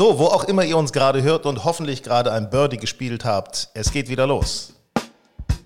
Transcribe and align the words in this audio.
So, 0.00 0.18
wo 0.18 0.28
auch 0.28 0.44
immer 0.44 0.64
ihr 0.64 0.78
uns 0.78 0.92
gerade 0.92 1.22
hört 1.22 1.44
und 1.44 1.62
hoffentlich 1.62 2.02
gerade 2.02 2.32
ein 2.32 2.48
Birdie 2.48 2.78
gespielt 2.78 3.26
habt, 3.26 3.68
es 3.74 3.92
geht 3.92 4.08
wieder 4.08 4.26
los. 4.26 4.72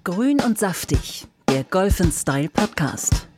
Grün 0.02 0.40
und 0.40 0.58
saftig, 0.58 1.28
der 1.48 1.62
Golf 1.62 2.02
Style 2.12 2.48
Podcast. 2.48 3.28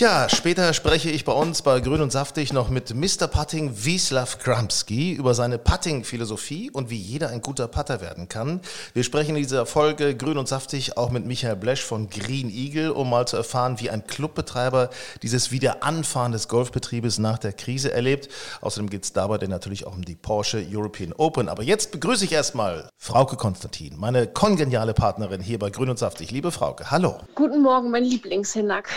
Ja, 0.00 0.30
später 0.30 0.72
spreche 0.72 1.10
ich 1.10 1.26
bei 1.26 1.32
uns 1.32 1.60
bei 1.60 1.78
Grün 1.80 2.00
und 2.00 2.10
Saftig 2.10 2.54
noch 2.54 2.70
mit 2.70 2.94
Mr. 2.94 3.26
Putting 3.26 3.84
Wieslaw 3.84 4.38
Kramski 4.42 5.12
über 5.12 5.34
seine 5.34 5.58
Putting-Philosophie 5.58 6.70
und 6.70 6.88
wie 6.88 6.96
jeder 6.96 7.28
ein 7.28 7.42
guter 7.42 7.68
Putter 7.68 8.00
werden 8.00 8.26
kann. 8.26 8.62
Wir 8.94 9.04
sprechen 9.04 9.36
in 9.36 9.42
dieser 9.42 9.66
Folge 9.66 10.16
Grün 10.16 10.38
und 10.38 10.48
Saftig 10.48 10.96
auch 10.96 11.10
mit 11.10 11.26
Michael 11.26 11.56
Blesch 11.56 11.84
von 11.84 12.08
Green 12.08 12.48
Eagle, 12.48 12.92
um 12.94 13.10
mal 13.10 13.28
zu 13.28 13.36
erfahren, 13.36 13.78
wie 13.78 13.90
ein 13.90 14.06
Clubbetreiber 14.06 14.88
dieses 15.22 15.50
Wiederanfahren 15.50 16.32
des 16.32 16.48
Golfbetriebes 16.48 17.18
nach 17.18 17.36
der 17.36 17.52
Krise 17.52 17.92
erlebt. 17.92 18.30
Außerdem 18.62 18.88
geht 18.88 19.04
es 19.04 19.12
dabei 19.12 19.36
dann 19.36 19.50
natürlich 19.50 19.86
auch 19.86 19.94
um 19.94 20.06
die 20.06 20.16
Porsche 20.16 20.66
European 20.66 21.12
Open. 21.12 21.50
Aber 21.50 21.62
jetzt 21.62 21.92
begrüße 21.92 22.24
ich 22.24 22.32
erstmal 22.32 22.88
Frauke 22.96 23.36
Konstantin, 23.36 23.98
meine 23.98 24.26
kongeniale 24.26 24.94
Partnerin 24.94 25.42
hier 25.42 25.58
bei 25.58 25.68
Grün 25.68 25.90
und 25.90 25.98
Saftig. 25.98 26.30
Liebe 26.30 26.52
Frauke, 26.52 26.90
hallo. 26.90 27.18
Guten 27.34 27.60
Morgen, 27.60 27.90
mein 27.90 28.04
Lieblingshinnack. 28.04 28.88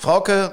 Frauke, 0.00 0.47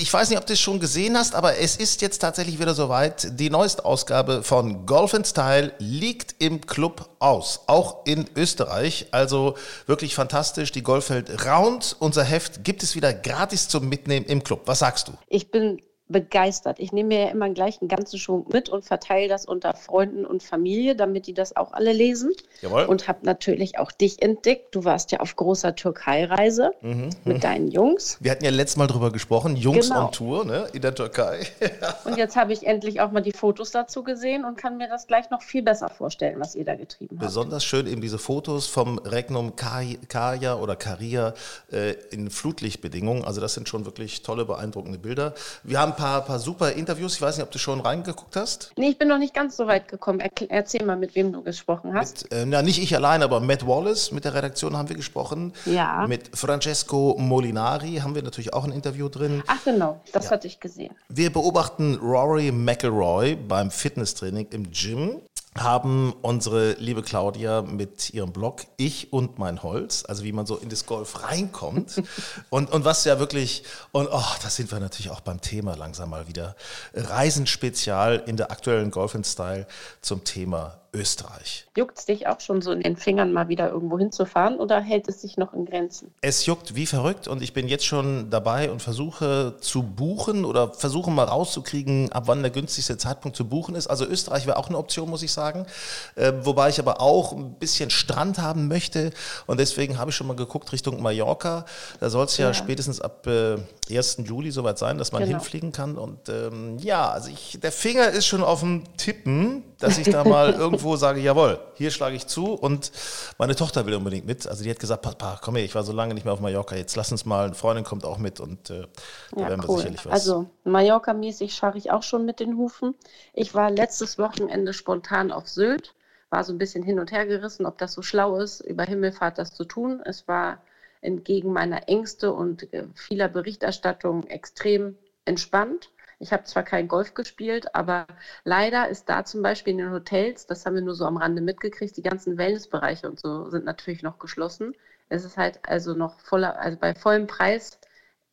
ich 0.00 0.12
weiß 0.12 0.30
nicht, 0.30 0.38
ob 0.38 0.46
du 0.46 0.52
es 0.52 0.60
schon 0.60 0.80
gesehen 0.80 1.16
hast, 1.16 1.34
aber 1.34 1.58
es 1.58 1.76
ist 1.76 2.02
jetzt 2.02 2.18
tatsächlich 2.18 2.58
wieder 2.58 2.74
soweit. 2.74 3.38
Die 3.38 3.50
neueste 3.50 3.84
Ausgabe 3.84 4.42
von 4.42 4.86
Golf 4.86 5.14
Style 5.24 5.72
liegt 5.78 6.36
im 6.38 6.60
Club 6.60 7.08
aus, 7.18 7.60
auch 7.66 8.04
in 8.06 8.28
Österreich. 8.36 9.06
Also 9.10 9.56
wirklich 9.86 10.14
fantastisch. 10.14 10.72
Die 10.72 10.82
Golfwelt 10.82 11.46
Round, 11.46 11.96
unser 11.98 12.24
Heft, 12.24 12.64
gibt 12.64 12.82
es 12.82 12.94
wieder 12.94 13.12
gratis 13.12 13.68
zum 13.68 13.88
Mitnehmen 13.88 14.26
im 14.26 14.42
Club. 14.42 14.62
Was 14.66 14.80
sagst 14.80 15.08
du? 15.08 15.12
Ich 15.28 15.50
bin 15.50 15.80
begeistert. 16.08 16.78
Ich 16.80 16.92
nehme 16.92 17.08
mir 17.08 17.20
ja 17.20 17.28
immer 17.30 17.48
gleich 17.48 17.80
einen 17.80 17.88
ganzen 17.88 18.18
Schwung 18.18 18.46
mit 18.52 18.68
und 18.68 18.84
verteile 18.84 19.26
das 19.26 19.46
unter 19.46 19.72
Freunden 19.74 20.26
und 20.26 20.42
Familie, 20.42 20.96
damit 20.96 21.26
die 21.26 21.32
das 21.32 21.56
auch 21.56 21.72
alle 21.72 21.92
lesen. 21.92 22.32
Jawohl. 22.60 22.84
Und 22.84 23.08
habe 23.08 23.20
natürlich 23.22 23.78
auch 23.78 23.90
dich 23.90 24.20
entdeckt. 24.20 24.74
Du 24.74 24.84
warst 24.84 25.12
ja 25.12 25.20
auf 25.20 25.34
großer 25.34 25.74
Türkei-Reise 25.74 26.72
mhm. 26.82 27.10
mit 27.24 27.42
deinen 27.42 27.68
Jungs. 27.68 28.18
Wir 28.20 28.32
hatten 28.32 28.44
ja 28.44 28.50
letztes 28.50 28.76
Mal 28.76 28.86
drüber 28.86 29.10
gesprochen, 29.12 29.56
Jungs 29.56 29.88
Genau. 29.88 30.06
on 30.06 30.12
Tour 30.12 30.44
ne, 30.44 30.68
in 30.74 30.82
der 30.82 30.94
Türkei. 30.94 31.46
Und 32.04 32.18
jetzt 32.18 32.36
habe 32.36 32.52
ich 32.52 32.66
endlich 32.66 33.00
auch 33.00 33.10
mal 33.10 33.22
die 33.22 33.32
Fotos 33.32 33.70
dazu 33.70 34.02
gesehen 34.02 34.44
und 34.44 34.56
kann 34.56 34.76
mir 34.76 34.88
das 34.88 35.06
gleich 35.06 35.30
noch 35.30 35.42
viel 35.42 35.62
besser 35.62 35.88
vorstellen, 35.88 36.38
was 36.38 36.54
ihr 36.54 36.64
da 36.64 36.74
getrieben 36.74 37.16
habt. 37.16 37.26
Besonders 37.26 37.64
schön 37.64 37.86
eben 37.86 38.00
diese 38.00 38.18
Fotos 38.18 38.66
vom 38.66 38.98
Regnum 38.98 39.56
Kaya 39.56 40.56
oder 40.56 40.76
Karia 40.76 41.34
äh, 41.72 41.92
in 42.10 42.30
Flutlichtbedingungen. 42.30 43.24
Also 43.24 43.40
das 43.40 43.54
sind 43.54 43.68
schon 43.68 43.84
wirklich 43.86 44.22
tolle, 44.22 44.44
beeindruckende 44.44 44.98
Bilder. 44.98 45.34
Wir 45.62 45.80
haben 45.80 45.93
ein 45.94 46.02
paar, 46.02 46.20
paar 46.22 46.38
super 46.38 46.72
Interviews. 46.72 47.14
Ich 47.14 47.22
weiß 47.22 47.36
nicht, 47.36 47.44
ob 47.44 47.50
du 47.50 47.58
schon 47.58 47.80
reingeguckt 47.80 48.36
hast. 48.36 48.72
Nee, 48.76 48.88
ich 48.88 48.98
bin 48.98 49.08
noch 49.08 49.18
nicht 49.18 49.34
ganz 49.34 49.56
so 49.56 49.66
weit 49.66 49.88
gekommen. 49.88 50.20
Erzähl 50.48 50.84
mal, 50.84 50.96
mit 50.96 51.14
wem 51.14 51.32
du 51.32 51.42
gesprochen 51.42 51.94
hast. 51.94 52.24
Mit, 52.24 52.32
äh, 52.32 52.46
na, 52.46 52.62
nicht 52.62 52.82
ich 52.82 52.94
allein, 52.94 53.22
aber 53.22 53.40
Matt 53.40 53.66
Wallace 53.66 54.12
mit 54.12 54.24
der 54.24 54.34
Redaktion 54.34 54.76
haben 54.76 54.88
wir 54.88 54.96
gesprochen. 54.96 55.52
Ja. 55.64 56.06
Mit 56.06 56.36
Francesco 56.36 57.16
Molinari 57.18 57.96
haben 57.96 58.14
wir 58.14 58.22
natürlich 58.22 58.52
auch 58.52 58.64
ein 58.64 58.72
Interview 58.72 59.08
drin. 59.08 59.42
Ach 59.46 59.62
genau, 59.64 60.00
das 60.12 60.30
hatte 60.30 60.46
ich 60.46 60.60
gesehen. 60.60 60.94
Wir 61.08 61.32
beobachten 61.32 61.96
Rory 61.96 62.50
McIlroy 62.50 63.36
beim 63.36 63.70
Fitnesstraining 63.70 64.48
im 64.50 64.70
Gym. 64.70 65.20
Haben 65.56 66.12
unsere 66.22 66.72
liebe 66.74 67.02
Claudia 67.02 67.62
mit 67.62 68.10
ihrem 68.10 68.32
Blog 68.32 68.66
Ich 68.76 69.12
und 69.12 69.38
mein 69.38 69.62
Holz, 69.62 70.04
also 70.06 70.24
wie 70.24 70.32
man 70.32 70.46
so 70.46 70.56
in 70.56 70.68
das 70.68 70.86
Golf 70.86 71.22
reinkommt. 71.22 72.02
und, 72.50 72.72
und 72.72 72.84
was 72.84 73.04
ja 73.04 73.18
wirklich, 73.18 73.62
und 73.92 74.08
oh, 74.10 74.22
da 74.42 74.50
sind 74.50 74.70
wir 74.72 74.80
natürlich 74.80 75.10
auch 75.10 75.20
beim 75.20 75.40
Thema 75.40 75.76
langsam 75.76 76.10
mal 76.10 76.26
wieder. 76.28 76.56
Reisenspezial 76.94 78.22
in 78.26 78.36
der 78.36 78.50
aktuellen 78.50 78.90
Golf 78.90 79.16
Style 79.24 79.66
zum 80.00 80.24
Thema 80.24 80.80
Österreich. 80.94 81.66
Juckt 81.76 81.98
es 81.98 82.06
dich 82.06 82.26
auch 82.28 82.40
schon 82.40 82.62
so 82.62 82.70
in 82.72 82.80
den 82.80 82.96
Fingern, 82.96 83.32
mal 83.32 83.48
wieder 83.48 83.68
irgendwo 83.68 83.98
hinzufahren 83.98 84.56
oder 84.58 84.80
hält 84.80 85.08
es 85.08 85.20
sich 85.20 85.36
noch 85.36 85.52
in 85.52 85.66
Grenzen? 85.66 86.14
Es 86.20 86.46
juckt 86.46 86.74
wie 86.76 86.86
verrückt 86.86 87.28
und 87.28 87.42
ich 87.42 87.52
bin 87.52 87.68
jetzt 87.68 87.84
schon 87.84 88.30
dabei 88.30 88.70
und 88.70 88.80
versuche 88.80 89.56
zu 89.60 89.82
buchen 89.82 90.44
oder 90.44 90.72
versuche 90.72 91.10
mal 91.10 91.24
rauszukriegen, 91.24 92.12
ab 92.12 92.24
wann 92.26 92.42
der 92.42 92.50
günstigste 92.52 92.96
Zeitpunkt 92.96 93.36
zu 93.36 93.44
buchen 93.48 93.74
ist. 93.74 93.88
Also 93.88 94.06
Österreich 94.06 94.46
wäre 94.46 94.56
auch 94.56 94.68
eine 94.68 94.78
Option, 94.78 95.10
muss 95.10 95.22
ich 95.22 95.32
sagen. 95.32 95.66
Äh, 96.14 96.32
wobei 96.42 96.68
ich 96.68 96.78
aber 96.78 97.00
auch 97.00 97.32
ein 97.32 97.54
bisschen 97.54 97.90
Strand 97.90 98.38
haben 98.38 98.68
möchte 98.68 99.10
und 99.46 99.58
deswegen 99.58 99.98
habe 99.98 100.10
ich 100.10 100.16
schon 100.16 100.28
mal 100.28 100.36
geguckt 100.36 100.72
Richtung 100.72 101.02
Mallorca. 101.02 101.64
Da 102.00 102.08
soll 102.08 102.26
es 102.26 102.36
ja, 102.38 102.46
Ja. 102.46 102.54
spätestens 102.54 103.00
ab 103.00 103.26
äh, 103.26 103.56
1. 103.90 104.18
Juli 104.24 104.50
soweit 104.52 104.78
sein, 104.78 104.96
dass 104.98 105.10
man 105.12 105.22
Genau. 105.24 105.38
hinfliegen 105.38 105.72
kann. 105.72 105.96
Und 105.98 106.28
ähm, 106.28 106.78
ja, 106.78 107.10
also 107.10 107.30
ich, 107.30 107.58
der 107.60 107.72
Finger 107.72 108.08
ist 108.10 108.26
schon 108.26 108.42
auf 108.44 108.60
dem 108.60 108.84
Tippen, 108.96 109.62
dass 109.78 109.98
ich 109.98 110.08
da 110.08 110.22
mal 110.24 110.52
irgendwo 110.58 110.83
sage, 110.96 111.20
jawohl, 111.20 111.58
hier 111.74 111.90
schlage 111.90 112.14
ich 112.16 112.26
zu 112.26 112.52
und 112.52 112.92
meine 113.38 113.56
Tochter 113.56 113.86
will 113.86 113.94
unbedingt 113.94 114.26
mit. 114.26 114.46
Also 114.46 114.62
die 114.62 114.70
hat 114.70 114.78
gesagt, 114.78 115.02
Papa, 115.02 115.40
komm 115.42 115.56
her, 115.56 115.64
ich 115.64 115.74
war 115.74 115.82
so 115.82 115.92
lange 115.92 116.14
nicht 116.14 116.24
mehr 116.24 116.34
auf 116.34 116.40
Mallorca, 116.40 116.76
jetzt 116.76 116.96
lass 116.96 117.10
uns 117.10 117.24
mal, 117.24 117.46
eine 117.46 117.54
Freundin 117.54 117.84
kommt 117.84 118.04
auch 118.04 118.18
mit 118.18 118.40
und 118.40 118.70
äh, 118.70 118.86
da 119.32 119.40
Ja, 119.40 119.48
werden 119.48 119.62
wir 119.62 119.68
cool. 119.70 119.78
sicherlich 119.78 120.04
was. 120.06 120.12
Also 120.12 120.46
Mallorca-mäßig 120.64 121.54
scharre 121.54 121.78
ich 121.78 121.90
auch 121.90 122.02
schon 122.02 122.24
mit 122.24 122.40
den 122.40 122.56
Hufen. 122.56 122.94
Ich 123.32 123.54
war 123.54 123.70
letztes 123.70 124.18
Wochenende 124.18 124.72
spontan 124.72 125.32
auf 125.32 125.48
Sylt, 125.48 125.94
war 126.30 126.44
so 126.44 126.52
ein 126.52 126.58
bisschen 126.58 126.82
hin 126.82 126.98
und 126.98 127.12
her 127.12 127.26
gerissen, 127.26 127.66
ob 127.66 127.78
das 127.78 127.92
so 127.92 128.02
schlau 128.02 128.36
ist, 128.36 128.60
über 128.60 128.84
Himmelfahrt 128.84 129.38
das 129.38 129.54
zu 129.54 129.64
tun. 129.64 130.02
Es 130.04 130.28
war 130.28 130.58
entgegen 131.00 131.52
meiner 131.52 131.88
Ängste 131.88 132.32
und 132.32 132.72
äh, 132.72 132.84
vieler 132.94 133.28
Berichterstattung 133.28 134.26
extrem 134.26 134.96
entspannt. 135.24 135.90
Ich 136.24 136.32
habe 136.32 136.44
zwar 136.44 136.62
kein 136.62 136.88
Golf 136.88 137.12
gespielt, 137.12 137.74
aber 137.74 138.06
leider 138.44 138.88
ist 138.88 139.10
da 139.10 139.26
zum 139.26 139.42
Beispiel 139.42 139.72
in 139.72 139.78
den 139.78 139.92
Hotels, 139.92 140.46
das 140.46 140.64
haben 140.64 140.74
wir 140.74 140.80
nur 140.80 140.94
so 140.94 141.04
am 141.04 141.18
Rande 141.18 141.42
mitgekriegt, 141.42 141.98
die 141.98 142.02
ganzen 142.02 142.38
Wellnessbereiche 142.38 143.06
und 143.10 143.20
so 143.20 143.50
sind 143.50 143.66
natürlich 143.66 144.02
noch 144.02 144.18
geschlossen. 144.18 144.72
Es 145.10 145.26
ist 145.26 145.36
halt 145.36 145.60
also 145.68 145.92
noch 145.92 146.18
voller, 146.20 146.58
also 146.58 146.78
bei 146.78 146.94
vollem 146.94 147.26
Preis 147.26 147.78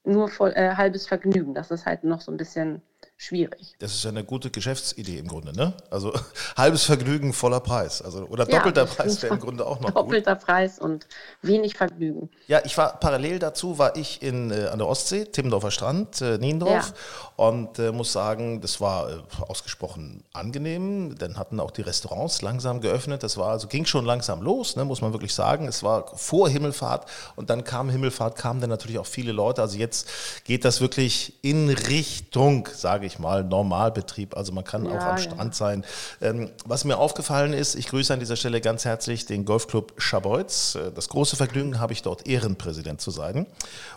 nur 0.05 0.29
voll, 0.29 0.53
äh, 0.55 0.75
halbes 0.77 1.05
Vergnügen. 1.05 1.53
Das 1.53 1.69
ist 1.69 1.85
halt 1.85 2.05
noch 2.05 2.21
so 2.21 2.31
ein 2.31 2.37
bisschen 2.37 2.81
schwierig. 3.21 3.75
das 3.79 3.93
ist 3.93 4.03
ja 4.03 4.09
eine 4.09 4.23
gute 4.23 4.49
Geschäftsidee 4.49 5.19
im 5.19 5.27
Grunde, 5.27 5.53
ne? 5.53 5.73
Also 5.89 6.11
halbes 6.57 6.83
Vergnügen, 6.83 7.33
voller 7.33 7.59
Preis. 7.59 8.01
Also, 8.01 8.23
oder 8.25 8.49
Ja, 8.49 8.57
doppelter 8.57 8.85
das 8.85 8.95
Preis 8.95 9.21
wäre 9.21 9.35
im 9.35 9.39
Grunde 9.39 9.65
auch 9.65 9.79
noch 9.79 9.89
gut. 9.89 9.95
Doppelter 9.95 10.35
Preis 10.35 10.79
und 10.79 11.07
wenig 11.41 11.75
Vergnügen. 11.75 12.29
Ja, 12.47 12.61
ich 12.65 12.77
war 12.77 12.99
parallel 12.99 13.39
dazu, 13.39 13.77
war 13.77 13.95
ich 13.95 14.21
in, 14.23 14.49
äh, 14.51 14.67
an 14.67 14.79
der 14.79 14.87
Ostsee, 14.87 15.25
Timmendorfer 15.25 15.71
Strand, 15.71 16.21
äh, 16.21 16.37
Niendorf. 16.37 16.93
Und 17.35 17.79
äh, 17.79 17.91
muss 17.91 18.11
sagen, 18.11 18.61
das 18.61 18.81
war 18.81 19.09
äh, 19.09 19.17
ausgesprochen 19.47 20.23
angenehm. 20.33 21.15
Dann 21.17 21.37
hatten 21.37 21.59
auch 21.59 21.71
die 21.71 21.81
Restaurants 21.81 22.41
langsam 22.41 22.81
geöffnet. 22.81 23.23
Das 23.23 23.37
war 23.37 23.49
also 23.49 23.67
ging 23.67 23.85
schon 23.85 24.05
langsam 24.05 24.41
los, 24.41 24.75
ne, 24.75 24.85
muss 24.85 25.01
man 25.01 25.13
wirklich 25.13 25.33
sagen. 25.33 25.67
Es 25.67 25.81
war 25.81 26.15
vor 26.15 26.49
Himmelfahrt 26.49 27.09
und 27.35 27.49
dann 27.49 27.63
kam 27.63 27.89
Himmelfahrt, 27.89 28.35
kamen 28.35 28.61
dann 28.61 28.69
natürlich 28.69 28.99
auch 28.99 29.05
viele 29.05 29.31
Leute. 29.31 29.61
Also 29.61 29.77
jetzt 29.77 30.07
geht 30.43 30.65
das 30.65 30.81
wirklich 30.81 31.33
in 31.41 31.69
Richtung, 31.69 32.67
sage 32.73 33.05
ich 33.05 33.10
mal, 33.19 33.43
Normalbetrieb. 33.43 34.35
Also 34.35 34.51
man 34.51 34.63
kann 34.63 34.85
Ja, 34.85 34.91
auch 34.91 35.01
am 35.01 35.17
ja. 35.17 35.17
Strand 35.17 35.55
sein. 35.55 35.85
Ähm, 36.21 36.49
was 36.65 36.83
mir 36.85 36.97
aufgefallen 36.97 37.53
ist, 37.53 37.75
ich 37.75 37.87
grüße 37.87 38.13
an 38.13 38.19
dieser 38.19 38.35
Stelle 38.35 38.61
ganz 38.61 38.85
herzlich 38.85 39.25
den 39.25 39.45
Golfclub 39.45 39.93
Schabeutz. 39.97 40.75
Äh, 40.75 40.91
Das 40.91 41.09
große 41.09 41.35
Vergnügen 41.35 41.79
habe 41.79 41.93
ich 41.93 42.01
dort 42.01 42.27
Ehrenpräsident 42.27 43.01
zu 43.01 43.11
sein. 43.11 43.47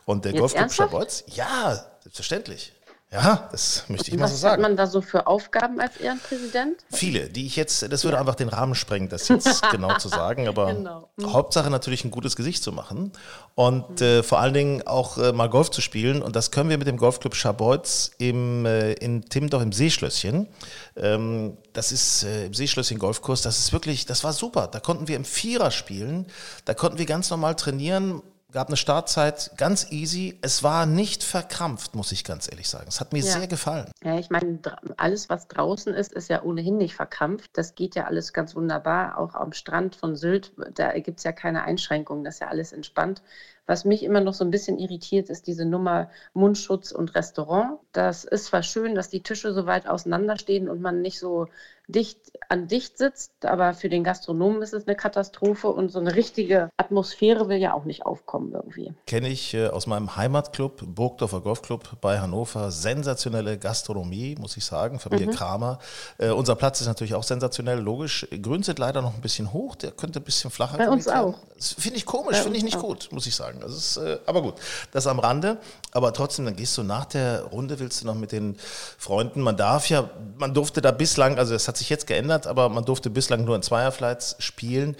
Und 0.04 0.24
der 0.24 0.32
Jetzt 0.32 0.40
Golfclub 0.40 0.60
ernsthaft? 0.62 0.90
Schabeutz, 0.92 1.24
ja, 1.34 1.84
selbstverständlich. 2.02 2.72
Ja, 3.14 3.48
das 3.52 3.84
möchte 3.86 4.10
ich 4.10 4.16
mal 4.18 4.26
so 4.26 4.34
was 4.34 4.42
hat 4.42 4.50
sagen. 4.50 4.62
man 4.62 4.76
da 4.76 4.88
so 4.88 5.00
für 5.00 5.28
Aufgaben 5.28 5.80
als 5.80 5.98
Ehrenpräsident? 5.98 6.84
Viele, 6.90 7.28
die 7.28 7.46
ich 7.46 7.54
jetzt, 7.54 7.92
das 7.92 8.02
würde 8.02 8.18
einfach 8.18 8.34
den 8.34 8.48
Rahmen 8.48 8.74
sprengen, 8.74 9.08
das 9.08 9.28
jetzt 9.28 9.62
genau 9.70 9.96
zu 9.98 10.08
sagen, 10.08 10.48
aber 10.48 10.74
Genau. 10.74 11.08
Mhm. 11.16 11.32
Hauptsache 11.32 11.70
natürlich 11.70 12.04
ein 12.04 12.10
gutes 12.10 12.34
Gesicht 12.34 12.64
zu 12.64 12.72
machen 12.72 13.12
und 13.54 14.00
äh, 14.00 14.24
vor 14.24 14.40
allen 14.40 14.52
Dingen 14.52 14.82
auch 14.88 15.16
äh, 15.16 15.32
mal 15.32 15.48
Golf 15.48 15.70
zu 15.70 15.80
spielen 15.80 16.22
und 16.22 16.34
das 16.34 16.50
können 16.50 16.70
wir 16.70 16.76
mit 16.76 16.88
dem 16.88 16.96
Golfclub 16.96 17.36
Schabeutz 17.36 18.10
im, 18.18 18.66
äh, 18.66 18.94
in 18.94 19.24
Timmendorf 19.28 19.62
im 19.62 19.70
Seeschlösschen. 19.72 20.48
Ähm, 20.96 21.56
das 21.72 21.92
ist 21.92 22.24
äh, 22.24 22.46
im 22.46 22.54
Seeschlösschen 22.54 22.98
Golfkurs, 22.98 23.42
das 23.42 23.60
ist 23.60 23.72
wirklich, 23.72 24.06
das 24.06 24.24
war 24.24 24.32
super. 24.32 24.66
Da 24.66 24.80
konnten 24.80 25.06
wir 25.06 25.14
im 25.14 25.24
Vierer 25.24 25.70
spielen, 25.70 26.26
da 26.64 26.74
konnten 26.74 26.98
wir 26.98 27.06
ganz 27.06 27.30
normal 27.30 27.54
trainieren, 27.54 28.22
gab 28.54 28.68
eine 28.68 28.76
Startzeit, 28.76 29.50
ganz 29.56 29.90
easy. 29.90 30.38
Es 30.40 30.62
war 30.62 30.86
nicht 30.86 31.24
verkrampft, 31.24 31.94
muss 31.96 32.12
ich 32.12 32.22
ganz 32.24 32.48
ehrlich 32.50 32.68
sagen. 32.68 32.86
Es 32.88 33.00
hat 33.00 33.12
mir 33.12 33.18
Ja. 33.18 33.32
sehr 33.38 33.48
gefallen. 33.48 33.90
Ja, 34.02 34.16
ich 34.18 34.30
meine, 34.30 34.60
alles, 34.96 35.28
was 35.28 35.48
draußen 35.48 35.92
ist, 35.92 36.12
ist 36.12 36.28
ja 36.30 36.42
ohnehin 36.42 36.78
nicht 36.78 36.94
verkrampft. 36.94 37.50
Das 37.54 37.74
geht 37.74 37.96
ja 37.96 38.04
alles 38.04 38.32
ganz 38.32 38.54
wunderbar. 38.54 39.18
Auch 39.18 39.34
am 39.34 39.52
Strand 39.52 39.96
von 39.96 40.14
Sylt, 40.14 40.52
da 40.74 40.92
gibt 41.00 41.18
es 41.18 41.24
ja 41.24 41.32
keine 41.32 41.64
Einschränkungen. 41.64 42.22
Das 42.24 42.34
ist 42.34 42.40
ja 42.40 42.48
alles 42.48 42.72
entspannt. 42.72 43.22
Was 43.66 43.84
mich 43.84 44.02
immer 44.04 44.20
noch 44.20 44.34
so 44.34 44.44
ein 44.44 44.50
bisschen 44.50 44.78
irritiert, 44.78 45.30
ist 45.30 45.46
diese 45.46 45.64
Nummer 45.64 46.10
Mundschutz 46.32 46.92
und 46.92 47.14
Restaurant. 47.14 47.80
Das 47.92 48.24
ist 48.24 48.46
zwar 48.46 48.62
schön, 48.62 48.94
dass 48.94 49.08
die 49.08 49.22
Tische 49.22 49.52
so 49.52 49.66
weit 49.66 49.88
auseinanderstehen 49.88 50.68
und 50.68 50.80
man 50.80 51.00
nicht 51.00 51.18
so 51.18 51.48
dicht 51.86 52.18
an 52.48 52.68
dicht 52.68 52.98
sitzt, 52.98 53.32
aber 53.44 53.74
für 53.74 53.88
den 53.88 54.04
Gastronomen 54.04 54.62
ist 54.62 54.74
es 54.74 54.86
eine 54.86 54.96
Katastrophe 54.96 55.68
und 55.68 55.90
so 55.90 55.98
eine 55.98 56.14
richtige 56.14 56.70
Atmosphäre 56.76 57.48
will 57.48 57.58
ja 57.58 57.74
auch 57.74 57.84
nicht 57.84 58.06
aufkommen 58.06 58.52
irgendwie. 58.52 58.92
Kenne 59.06 59.28
ich 59.28 59.54
äh, 59.54 59.68
aus 59.68 59.86
meinem 59.86 60.16
Heimatclub, 60.16 60.82
Burgdorfer 60.86 61.40
Golfclub 61.40 62.00
bei 62.00 62.20
Hannover. 62.20 62.70
Sensationelle 62.70 63.58
Gastronomie, 63.58 64.36
muss 64.38 64.56
ich 64.56 64.64
sagen, 64.64 64.98
Familie 64.98 65.26
mhm. 65.28 65.32
Kramer. 65.32 65.78
Äh, 66.18 66.30
unser 66.30 66.54
Platz 66.54 66.80
ist 66.80 66.86
natürlich 66.86 67.14
auch 67.14 67.22
sensationell, 67.22 67.80
logisch. 67.80 68.26
Grün 68.42 68.62
sind 68.62 68.78
leider 68.78 69.02
noch 69.02 69.14
ein 69.14 69.20
bisschen 69.20 69.52
hoch, 69.52 69.76
der 69.76 69.90
könnte 69.90 70.20
ein 70.20 70.24
bisschen 70.24 70.50
flacher 70.50 70.78
Bei 70.78 70.88
uns 70.88 71.08
auch. 71.08 71.38
Finde 71.58 71.96
ich 71.96 72.06
komisch, 72.06 72.38
finde 72.38 72.58
ich 72.58 72.64
nicht 72.64 72.76
auch. 72.76 72.82
gut, 72.82 73.08
muss 73.12 73.26
ich 73.26 73.34
sagen. 73.34 73.60
Das 73.60 73.72
ist, 73.72 73.96
äh, 73.96 74.18
aber 74.26 74.42
gut, 74.42 74.54
das 74.92 75.06
am 75.06 75.18
Rande. 75.18 75.58
Aber 75.92 76.12
trotzdem, 76.12 76.44
dann 76.44 76.56
gehst 76.56 76.76
du 76.76 76.82
nach 76.82 77.04
der 77.06 77.42
Runde, 77.44 77.78
willst 77.78 78.02
du 78.02 78.06
noch 78.06 78.14
mit 78.14 78.32
den 78.32 78.56
Freunden, 78.98 79.40
man 79.40 79.56
darf 79.56 79.88
ja, 79.88 80.10
man 80.36 80.52
durfte 80.52 80.80
da 80.80 80.90
bislang, 80.90 81.38
also 81.38 81.52
das 81.52 81.68
hat 81.68 81.73
sich 81.76 81.90
jetzt 81.90 82.06
geändert, 82.06 82.46
aber 82.46 82.68
man 82.68 82.84
durfte 82.84 83.10
bislang 83.10 83.44
nur 83.44 83.56
in 83.56 83.62
Zweierflights 83.62 84.36
spielen. 84.38 84.96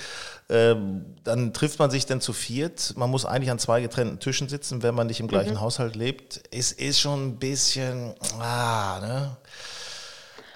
Ähm, 0.50 1.05
dann 1.25 1.53
trifft 1.53 1.79
man 1.79 1.91
sich 1.91 2.06
dann 2.06 2.21
zu 2.21 2.32
viert. 2.32 2.94
Man 2.97 3.11
muss 3.11 3.25
eigentlich 3.25 3.50
an 3.50 3.59
zwei 3.59 3.81
getrennten 3.81 4.21
Tischen 4.21 4.49
sitzen, 4.49 4.82
wenn 4.82 4.94
man 4.94 5.06
nicht 5.06 5.21
im 5.21 5.29
gleichen 5.29 5.55
mhm. 5.55 5.61
Haushalt 5.61 5.97
lebt. 5.97 6.43
Es 6.50 6.73
ist 6.73 7.00
schon 7.00 7.29
ein 7.29 7.38
bisschen, 7.38 8.15
ah, 8.41 9.00
ne? 9.00 9.37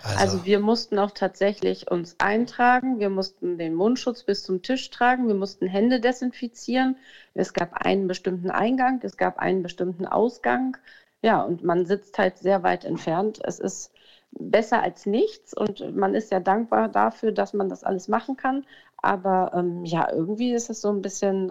Also. 0.03 0.21
also. 0.21 0.45
wir 0.45 0.61
mussten 0.61 0.99
auch 0.99 1.11
tatsächlich 1.11 1.91
uns 1.91 2.17
eintragen, 2.19 2.99
wir 2.99 3.11
mussten 3.11 3.59
den 3.59 3.75
Mundschutz 3.75 4.23
bis 4.23 4.43
zum 4.43 4.63
Tisch 4.63 4.91
tragen, 4.91 5.27
wir 5.27 5.35
mussten 5.35 5.67
Hände 5.67 6.01
desinfizieren. 6.01 6.97
Es 7.35 7.53
gab 7.53 7.75
einen 7.85 8.09
bestimmten 8.09 8.51
Eingang, 8.51 9.01
es 9.03 9.17
gab 9.17 9.39
einen 9.39 9.63
bestimmten 9.63 10.07
Ausgang. 10.07 10.77
Ja, 11.23 11.43
und 11.43 11.65
man 11.65 11.85
sitzt 11.87 12.19
halt 12.19 12.39
sehr 12.39 12.63
weit 12.63 12.85
entfernt. 12.85 13.41
Es 13.43 13.59
ist 13.59 13.91
besser 14.31 14.83
als 14.83 15.07
nichts 15.07 15.55
und 15.55 15.97
man 15.97 16.15
ist 16.15 16.31
ja 16.31 16.41
dankbar 16.41 16.89
dafür, 16.89 17.33
dass 17.33 17.53
man 17.53 17.69
das 17.69 17.85
alles 17.85 18.09
machen 18.09 18.37
kann. 18.37 18.65
Aber 18.97 19.53
ähm, 19.55 19.85
ja, 19.85 20.11
irgendwie 20.11 20.53
ist 20.53 20.71
es 20.71 20.81
so 20.81 20.91
ein 20.91 21.03
bisschen 21.03 21.51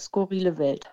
skurrile 0.00 0.58
Welt. 0.58 0.84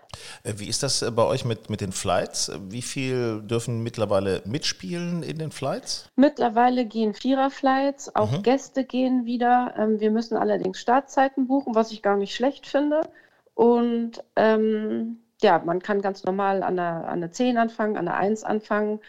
Äh, 0.43 0.53
wie 0.57 0.67
ist 0.67 0.83
das 0.83 1.01
äh, 1.01 1.11
bei 1.11 1.23
euch 1.23 1.45
mit, 1.45 1.69
mit 1.69 1.81
den 1.81 1.91
Flights? 1.91 2.51
Wie 2.69 2.81
viel 2.81 3.41
dürfen 3.41 3.83
mittlerweile 3.83 4.41
mitspielen 4.45 5.23
in 5.23 5.37
den 5.37 5.51
Flights? 5.51 6.09
Mittlerweile 6.15 6.85
gehen 6.85 7.13
Vierer-Flights, 7.13 8.15
auch 8.15 8.31
mhm. 8.31 8.43
Gäste 8.43 8.85
gehen 8.85 9.25
wieder. 9.25 9.73
Ähm, 9.77 9.99
wir 9.99 10.11
müssen 10.11 10.37
allerdings 10.37 10.79
Startzeiten 10.79 11.47
buchen, 11.47 11.75
was 11.75 11.91
ich 11.91 12.01
gar 12.01 12.17
nicht 12.17 12.35
schlecht 12.35 12.67
finde. 12.67 13.01
Und 13.53 14.23
ähm, 14.35 15.19
ja, 15.41 15.61
man 15.63 15.81
kann 15.81 16.01
ganz 16.01 16.23
normal 16.23 16.63
an 16.63 16.77
der, 16.77 17.07
an 17.07 17.19
der 17.19 17.31
10 17.31 17.57
anfangen, 17.57 17.97
an 17.97 18.05
der 18.05 18.15
1 18.15 18.43
anfangen. 18.43 18.99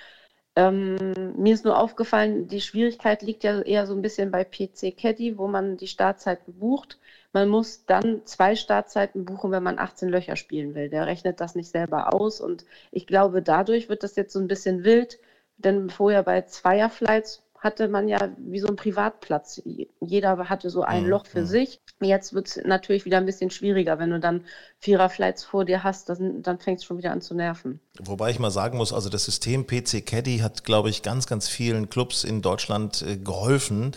Ähm, 0.57 1.35
mir 1.37 1.55
ist 1.55 1.65
nur 1.65 1.79
aufgefallen, 1.79 2.47
die 2.49 2.61
Schwierigkeit 2.61 3.23
liegt 3.23 3.43
ja 3.45 3.61
eher 3.61 3.87
so 3.87 3.95
ein 3.95 4.03
bisschen 4.03 4.31
bei 4.31 4.45
PC 4.45 4.97
Caddy, 4.97 5.37
wo 5.39 5.49
man 5.49 5.77
die 5.77 5.89
Startzeiten 5.89 6.55
bucht. 6.59 6.99
Man 7.33 7.49
muss 7.49 7.87
dann 7.87 8.25
zwei 8.25 8.55
Startzeiten 8.55 9.25
buchen, 9.25 9.51
wenn 9.51 9.65
man 9.65 9.79
18 9.81 10.09
Löcher 10.09 10.37
spielen 10.37 10.75
will. 10.77 10.89
Der 10.89 11.07
rechnet 11.07 11.41
das 11.41 11.57
nicht 11.57 11.69
selber 11.71 12.15
aus 12.15 12.41
und 12.41 12.65
ich 12.93 13.07
glaube, 13.09 13.43
dadurch 13.43 13.89
wird 13.89 14.05
das 14.05 14.15
jetzt 14.17 14.33
so 14.33 14.39
ein 14.39 14.47
bisschen 14.49 14.85
wild, 14.85 15.19
denn 15.57 15.91
vorher 15.91 16.23
bei 16.23 16.43
Zweierflights 16.43 17.44
hatte 17.65 17.89
man 17.89 18.07
ja 18.07 18.29
wie 18.37 18.61
so 18.61 18.69
einen 18.69 18.77
Privatplatz. 18.77 19.63
Jeder 20.01 20.51
hatte 20.51 20.69
so 20.69 20.83
ein 20.83 21.05
mhm. 21.05 21.09
Loch 21.09 21.27
für 21.27 21.41
mhm. 21.41 21.47
sich. 21.47 21.81
Jetzt 22.01 22.35
wird 22.35 22.49
es 22.49 22.61
natürlich 22.65 23.07
wieder 23.07 23.17
ein 23.17 23.27
bisschen 23.27 23.51
schwieriger, 23.51 23.99
wenn 23.99 24.11
du 24.11 24.21
dann 24.21 24.45
Viererflights 24.85 25.45
vor 25.45 25.65
dir 25.65 25.83
hast, 25.83 26.11
dann, 26.11 26.43
dann 26.43 26.59
fängt 26.59 26.81
es 26.81 26.85
schon 26.85 26.99
wieder 26.99 27.11
an 27.11 27.23
zu 27.23 27.35
nerven. 27.35 27.81
Wobei 28.01 28.31
ich 28.31 28.39
mal 28.39 28.51
sagen 28.51 28.77
muss, 28.77 28.93
also 28.93 29.09
das 29.09 29.25
System 29.25 29.67
PC 29.67 30.05
Caddy 30.05 30.39
hat, 30.39 30.65
glaube 30.65 30.91
ich, 30.91 31.03
ganz, 31.03 31.27
ganz 31.27 31.49
vielen 31.49 31.89
Clubs 31.89 32.23
in 32.23 32.43
Deutschland 32.43 33.01
äh, 33.01 33.17
geholfen, 33.17 33.93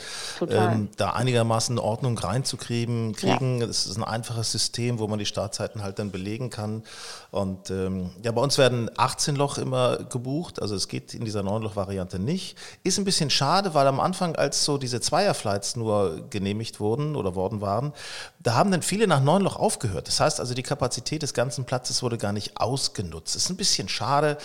ähm, 0.49 0.89
da 0.95 1.11
einigermaßen 1.11 1.77
Ordnung 1.77 2.17
reinzukriegen. 2.17 3.13
Kriegen. 3.15 3.61
Es 3.61 3.85
ja. 3.85 3.91
ist 3.91 3.97
ein 3.97 4.03
einfaches 4.03 4.51
System, 4.53 4.99
wo 4.99 5.07
man 5.07 5.19
die 5.19 5.25
Startzeiten 5.25 5.83
halt 5.83 5.99
dann 5.99 6.11
belegen 6.11 6.49
kann. 6.49 6.83
Und 7.31 7.69
ähm, 7.69 8.11
ja, 8.23 8.31
bei 8.31 8.41
uns 8.41 8.57
werden 8.57 8.89
18 8.95 9.35
Loch 9.35 9.57
immer 9.57 9.97
gebucht, 9.97 10.61
also 10.61 10.75
es 10.75 10.87
geht 10.87 11.13
in 11.13 11.25
dieser 11.25 11.41
9-Loch-Variante 11.41 12.17
nicht. 12.17 12.57
Ist 12.83 12.97
ein 12.97 13.05
bisschen 13.05 13.29
schade, 13.29 13.56
weil 13.73 13.87
am 13.87 13.99
Anfang, 13.99 14.35
als 14.35 14.63
so 14.63 14.77
diese 14.77 15.01
Zweierflights 15.01 15.75
nur 15.75 16.27
genehmigt 16.29 16.79
wurden 16.79 17.15
oder 17.15 17.35
worden 17.35 17.61
waren, 17.61 17.93
da 18.39 18.55
haben 18.55 18.71
dann 18.71 18.81
viele 18.81 19.07
nach 19.07 19.21
9 19.21 19.41
Loch 19.43 19.55
aufgehört. 19.57 20.07
Das 20.07 20.19
heißt 20.19 20.39
also, 20.39 20.53
die 20.53 20.63
Kapazität 20.63 21.21
des 21.21 21.33
ganzen 21.33 21.65
Platzes 21.65 22.01
wurde 22.03 22.17
gar 22.17 22.31
nicht 22.31 22.59
ausgenutzt. 22.59 23.35
Das 23.35 23.43
ist 23.43 23.49
ein 23.49 23.57
bisschen 23.57 23.89
schade. 23.89 24.37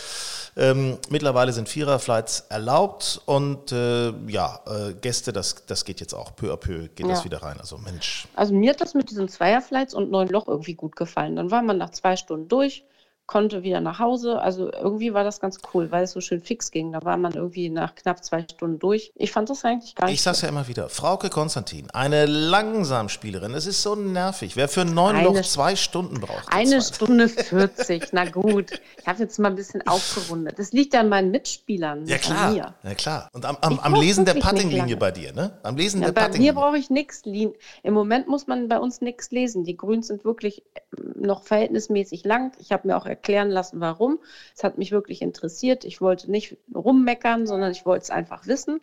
Ähm, 0.56 0.98
mittlerweile 1.08 1.52
sind 1.52 1.68
Viererflights 1.68 2.46
erlaubt 2.48 3.20
und 3.26 3.72
äh, 3.72 4.12
ja, 4.28 4.60
äh, 4.66 4.94
Gäste, 4.94 5.32
das, 5.32 5.66
das 5.66 5.84
geht 5.84 6.00
jetzt 6.00 6.14
auch 6.14 6.34
peu 6.34 6.52
à 6.52 6.56
peu, 6.56 6.88
geht 6.88 7.06
ja. 7.06 7.08
das 7.08 7.24
wieder 7.24 7.42
rein. 7.42 7.58
Also 7.60 7.78
Mensch. 7.78 8.26
Also 8.34 8.54
mir 8.54 8.70
hat 8.70 8.80
das 8.80 8.94
mit 8.94 9.10
diesen 9.10 9.28
Zweierflights 9.28 9.94
und 9.94 10.10
neun 10.10 10.28
Loch 10.28 10.48
irgendwie 10.48 10.74
gut 10.74 10.96
gefallen. 10.96 11.36
Dann 11.36 11.50
war 11.50 11.62
man 11.62 11.78
nach 11.78 11.90
zwei 11.90 12.16
Stunden 12.16 12.48
durch 12.48 12.84
konnte 13.26 13.62
wieder 13.62 13.80
nach 13.80 13.98
Hause. 13.98 14.40
Also 14.40 14.72
irgendwie 14.72 15.14
war 15.14 15.24
das 15.24 15.40
ganz 15.40 15.58
cool, 15.72 15.90
weil 15.90 16.04
es 16.04 16.12
so 16.12 16.20
schön 16.20 16.40
fix 16.40 16.70
ging. 16.70 16.92
Da 16.92 17.02
war 17.02 17.16
man 17.16 17.32
irgendwie 17.32 17.70
nach 17.70 17.94
knapp 17.94 18.24
zwei 18.24 18.42
Stunden 18.42 18.78
durch. 18.78 19.12
Ich 19.14 19.32
fand 19.32 19.48
das 19.48 19.64
eigentlich 19.64 19.94
gar 19.94 20.06
nicht. 20.06 20.16
Ich 20.16 20.22
sag's 20.22 20.42
ja 20.42 20.48
immer 20.48 20.68
wieder. 20.68 20.88
Frauke 20.88 21.30
Konstantin, 21.30 21.90
eine 21.92 22.26
Langsamspielerin. 22.26 23.54
Es 23.54 23.66
ist 23.66 23.82
so 23.82 23.94
nervig. 23.94 24.56
Wer 24.56 24.68
für 24.68 24.84
neun 24.84 25.22
Loch 25.24 25.40
zwei 25.42 25.76
Stunden 25.76 26.20
braucht. 26.20 26.48
Eine 26.52 26.82
Stunde 26.82 27.28
40. 27.28 28.08
Na 28.12 28.24
gut. 28.24 28.80
Ich 28.98 29.06
habe 29.06 29.20
jetzt 29.22 29.38
mal 29.38 29.48
ein 29.48 29.56
bisschen 29.56 29.86
aufgerundet. 29.86 30.58
Das 30.58 30.72
liegt 30.72 30.94
an 30.94 31.08
meinen 31.08 31.30
Mitspielern. 31.30 32.06
Ja 32.06 32.18
klar. 32.18 32.50
Mir. 32.50 32.74
Ja 32.82 32.94
klar. 32.94 33.28
Und 33.32 33.46
am, 33.46 33.56
am, 33.60 33.78
am 33.78 33.94
Lesen 33.94 34.24
der 34.24 34.34
Puttinglinie 34.34 34.96
bei 34.96 35.10
dir, 35.10 35.32
ne? 35.32 35.58
Am 35.62 35.76
Lesen 35.76 36.02
ja, 36.02 36.10
der 36.10 36.28
Bei 36.28 36.38
mir 36.38 36.52
brauche 36.52 36.76
ich 36.76 36.90
nichts. 36.90 37.22
Im 37.24 37.94
Moment 37.94 38.28
muss 38.28 38.46
man 38.46 38.68
bei 38.68 38.78
uns 38.78 39.00
nichts 39.00 39.30
lesen. 39.30 39.64
Die 39.64 39.76
Grüns 39.76 40.08
sind 40.08 40.24
wirklich 40.24 40.62
noch 41.14 41.44
verhältnismäßig 41.44 42.24
lang. 42.24 42.52
Ich 42.58 42.72
habe 42.72 42.88
mir 42.88 42.96
auch 42.96 43.06
erklären 43.12 43.50
lassen, 43.50 43.80
warum. 43.80 44.18
Es 44.56 44.64
hat 44.64 44.78
mich 44.78 44.92
wirklich 44.92 45.22
interessiert. 45.22 45.84
Ich 45.84 46.00
wollte 46.00 46.30
nicht 46.30 46.56
rummeckern, 46.74 47.46
sondern 47.46 47.70
ich 47.72 47.86
wollte 47.86 48.04
es 48.04 48.10
einfach 48.10 48.46
wissen. 48.46 48.80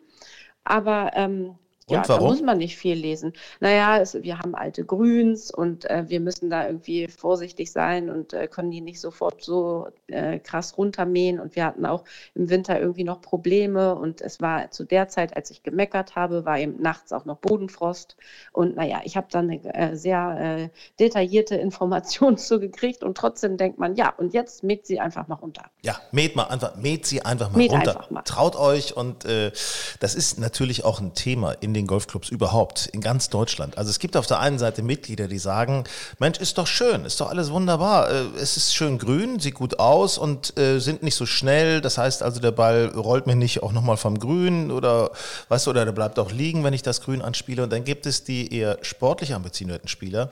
Aber 0.64 1.12
ähm, 1.14 1.56
ja, 1.90 2.02
da 2.02 2.20
muss 2.20 2.42
man 2.42 2.58
nicht 2.58 2.76
viel 2.76 2.96
lesen. 2.96 3.32
Naja, 3.60 3.98
es, 3.98 4.14
wir 4.22 4.38
haben 4.38 4.54
alte 4.54 4.84
Grüns 4.84 5.50
und 5.50 5.88
äh, 5.88 6.04
wir 6.08 6.20
müssen 6.20 6.50
da 6.50 6.66
irgendwie 6.66 7.08
vorsichtig 7.08 7.72
sein 7.72 8.10
und 8.10 8.32
äh, 8.32 8.46
können 8.46 8.70
die 8.70 8.80
nicht 8.80 9.00
sofort 9.00 9.42
so 9.42 9.88
äh, 10.08 10.38
krass 10.38 10.76
runtermähen. 10.76 11.40
Und 11.40 11.56
wir 11.56 11.64
hatten 11.64 11.86
auch 11.86 12.04
im 12.34 12.50
Winter 12.50 12.80
irgendwie 12.80 13.04
noch 13.04 13.20
Probleme. 13.20 13.94
Und 13.94 14.20
es 14.20 14.40
war 14.40 14.70
zu 14.70 14.84
der 14.84 15.08
Zeit, 15.08 15.36
als 15.36 15.50
ich 15.50 15.62
gemeckert 15.62 16.16
habe, 16.16 16.44
war 16.44 16.58
eben 16.58 16.80
nachts 16.80 17.12
auch 17.12 17.24
noch 17.24 17.38
Bodenfrost. 17.38 18.16
Und 18.52 18.76
naja, 18.76 19.00
ich 19.04 19.16
habe 19.16 19.28
dann 19.30 19.50
eine 19.50 19.74
äh, 19.74 19.96
sehr 19.96 20.36
äh, 20.40 20.68
detaillierte 20.98 21.54
Information 21.70 22.36
zugekriegt. 22.36 23.02
Und 23.02 23.16
trotzdem 23.16 23.56
denkt 23.56 23.78
man, 23.78 23.96
ja, 23.96 24.12
und 24.16 24.34
jetzt 24.34 24.62
mäht 24.62 24.86
sie 24.86 25.00
einfach 25.00 25.28
mal 25.28 25.36
runter. 25.36 25.64
Ja, 25.82 25.98
mäht 26.12 26.36
mal 26.36 26.44
einfach, 26.44 26.76
mäht 26.76 27.06
sie 27.06 27.22
einfach 27.24 27.50
mal 27.50 27.58
mäht 27.58 27.72
runter. 27.72 27.96
Einfach 27.96 28.10
mal. 28.10 28.22
Traut 28.22 28.56
euch. 28.56 28.96
Und 28.96 29.24
äh, 29.24 29.52
das 30.00 30.14
ist 30.14 30.38
natürlich 30.38 30.84
auch 30.84 31.00
ein 31.00 31.14
Thema 31.14 31.52
in 31.52 31.74
den 31.74 31.79
den 31.80 31.86
Golfclubs 31.86 32.28
überhaupt 32.28 32.86
in 32.92 33.00
ganz 33.00 33.28
Deutschland. 33.30 33.78
Also 33.78 33.90
es 33.90 33.98
gibt 33.98 34.16
auf 34.16 34.26
der 34.26 34.38
einen 34.38 34.58
Seite 34.58 34.82
Mitglieder, 34.82 35.28
die 35.28 35.38
sagen, 35.38 35.84
Mensch, 36.18 36.38
ist 36.38 36.58
doch 36.58 36.66
schön, 36.66 37.04
ist 37.04 37.20
doch 37.20 37.30
alles 37.30 37.50
wunderbar. 37.50 38.10
Äh, 38.10 38.24
es 38.40 38.56
ist 38.56 38.74
schön 38.74 38.98
grün, 38.98 39.40
sieht 39.40 39.54
gut 39.54 39.78
aus 39.78 40.18
und 40.18 40.56
äh, 40.58 40.78
sind 40.78 41.02
nicht 41.02 41.14
so 41.14 41.26
schnell. 41.26 41.80
Das 41.80 41.98
heißt 41.98 42.22
also, 42.22 42.40
der 42.40 42.52
Ball 42.52 42.86
rollt 42.94 43.26
mir 43.26 43.36
nicht 43.36 43.62
auch 43.62 43.72
nochmal 43.72 43.96
vom 43.96 44.18
Grün 44.18 44.70
oder 44.70 45.10
weißt 45.48 45.66
du, 45.66 45.70
oder 45.70 45.84
der 45.84 45.92
bleibt 45.92 46.18
auch 46.18 46.30
liegen, 46.30 46.62
wenn 46.64 46.74
ich 46.74 46.82
das 46.82 47.00
Grün 47.00 47.22
anspiele. 47.22 47.62
Und 47.62 47.72
dann 47.72 47.84
gibt 47.84 48.06
es 48.06 48.24
die 48.24 48.54
eher 48.54 48.78
sportlich 48.82 49.34
ambitionierten 49.34 49.88
Spieler, 49.88 50.30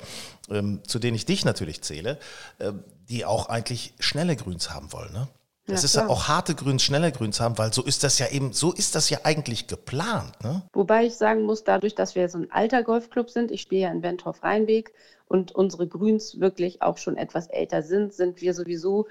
ähm, 0.50 0.80
zu 0.86 0.98
denen 0.98 1.16
ich 1.16 1.26
dich 1.26 1.44
natürlich 1.44 1.82
zähle, 1.82 2.18
äh, 2.58 2.72
die 3.08 3.24
auch 3.24 3.48
eigentlich 3.48 3.94
schnelle 3.98 4.36
Grüns 4.36 4.70
haben 4.70 4.92
wollen. 4.92 5.12
Ne? 5.12 5.28
Das 5.68 5.82
ja, 5.82 5.84
ist 5.84 5.96
ja 5.96 6.08
auch 6.08 6.28
harte 6.28 6.54
Grüns, 6.54 6.82
schnelle 6.82 7.12
Grüns 7.12 7.40
haben, 7.40 7.58
weil 7.58 7.72
so 7.74 7.82
ist 7.82 8.02
das 8.02 8.18
ja 8.18 8.28
eben, 8.28 8.54
so 8.54 8.72
ist 8.72 8.94
das 8.94 9.10
ja 9.10 9.18
eigentlich 9.24 9.66
geplant. 9.66 10.32
Ne? 10.42 10.62
Wobei 10.72 11.04
ich 11.04 11.14
sagen 11.14 11.42
muss, 11.42 11.62
dadurch, 11.62 11.94
dass 11.94 12.14
wir 12.14 12.28
so 12.30 12.38
ein 12.38 12.50
alter 12.50 12.82
Golfclub 12.82 13.28
sind, 13.28 13.50
ich 13.50 13.60
spiele 13.60 13.82
ja 13.82 13.90
in 13.90 14.02
Wentorf-Rheinweg 14.02 14.94
und 15.28 15.52
unsere 15.52 15.86
Grüns 15.86 16.40
wirklich 16.40 16.80
auch 16.80 16.96
schon 16.96 17.18
etwas 17.18 17.48
älter 17.48 17.82
sind, 17.82 18.14
sind 18.14 18.40
wir 18.40 18.54
sowieso 18.54 19.06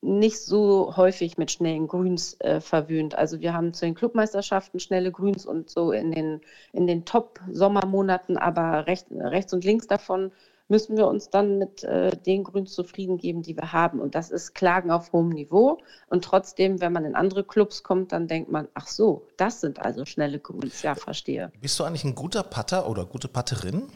nicht 0.00 0.40
so 0.40 0.96
häufig 0.96 1.38
mit 1.38 1.52
schnellen 1.52 1.86
Grüns 1.86 2.36
äh, 2.40 2.60
verwöhnt. 2.60 3.14
Also 3.14 3.40
wir 3.40 3.54
haben 3.54 3.72
zu 3.72 3.84
den 3.84 3.94
Clubmeisterschaften 3.94 4.80
schnelle 4.80 5.12
Grüns 5.12 5.46
und 5.46 5.70
so 5.70 5.92
in 5.92 6.10
den, 6.10 6.40
in 6.72 6.88
den 6.88 7.04
Top-Sommermonaten, 7.04 8.36
aber 8.36 8.88
recht, 8.88 9.06
rechts 9.10 9.52
und 9.52 9.64
links 9.64 9.86
davon 9.86 10.32
müssen 10.70 10.96
wir 10.96 11.06
uns 11.06 11.30
dann 11.30 11.58
mit 11.58 11.84
äh, 11.84 12.16
den 12.16 12.44
Grünen 12.44 12.66
zufrieden 12.66 13.18
geben, 13.18 13.42
die 13.42 13.56
wir 13.56 13.72
haben. 13.72 14.00
Und 14.00 14.14
das 14.14 14.30
ist 14.30 14.54
Klagen 14.54 14.90
auf 14.90 15.12
hohem 15.12 15.30
Niveau. 15.30 15.78
Und 16.08 16.24
trotzdem, 16.24 16.80
wenn 16.80 16.92
man 16.92 17.04
in 17.04 17.14
andere 17.14 17.44
Clubs 17.44 17.82
kommt, 17.82 18.12
dann 18.12 18.28
denkt 18.28 18.50
man, 18.50 18.68
ach 18.74 18.86
so, 18.86 19.26
das 19.36 19.60
sind 19.60 19.80
also 19.80 20.04
schnelle 20.04 20.38
Grüns. 20.38 20.82
Ja, 20.82 20.94
verstehe. 20.94 21.52
Bist 21.60 21.78
du 21.78 21.84
eigentlich 21.84 22.04
ein 22.04 22.14
guter 22.14 22.42
Putter 22.42 22.88
oder 22.88 23.04
gute 23.04 23.28
Putterin? 23.28 23.88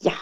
Ja, 0.00 0.14